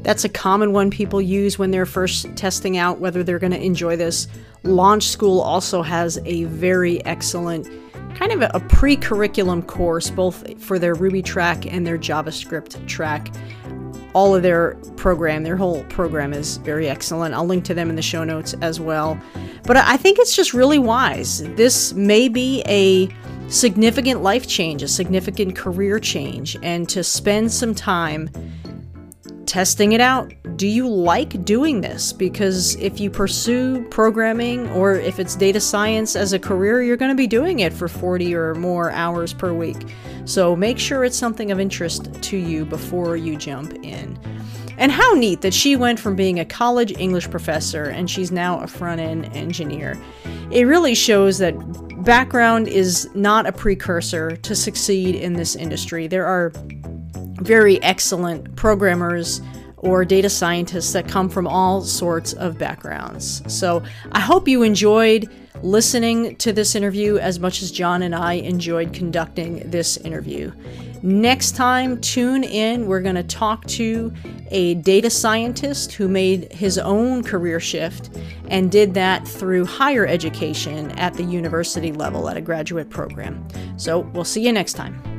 [0.04, 3.64] That's a common one people use when they're first testing out whether they're going to
[3.64, 4.28] enjoy this.
[4.64, 7.68] Launch School also has a very excellent
[8.16, 13.30] kind of a pre curriculum course, both for their Ruby track and their JavaScript track
[14.14, 17.34] all of their program, their whole program is very excellent.
[17.36, 19.20] I'll link to them in the show notes as well.
[19.64, 21.44] But I think it's just really wise.
[21.56, 23.10] This may be a
[23.50, 28.30] significant life change, a significant career change, and to spend some time
[29.50, 30.32] testing it out.
[30.58, 32.14] Do you like doing this?
[32.14, 37.10] Because if you pursue programming or if it's data science as a career, you're going
[37.10, 39.78] to be doing it for 40 or more hours per week.
[40.26, 44.20] So make sure it's something of interest to you before you jump in.
[44.78, 48.60] And how neat that she went from being a college English professor and she's now
[48.60, 50.00] a front end engineer.
[50.52, 51.56] It really shows that
[52.04, 56.06] background is not a precursor to succeed in this industry.
[56.06, 56.54] There are
[57.42, 59.42] very excellent programmers
[59.78, 63.42] or data scientists that come from all sorts of backgrounds.
[63.48, 65.30] So I hope you enjoyed
[65.62, 70.52] listening to this interview as much as John and I enjoyed conducting this interview.
[71.02, 72.86] Next time, tune in.
[72.88, 74.14] We're going to talk to
[74.52, 78.18] a data scientist who made his own career shift
[78.50, 83.48] and did that through higher education at the university level at a graduate program.
[83.78, 85.19] So we'll see you next time.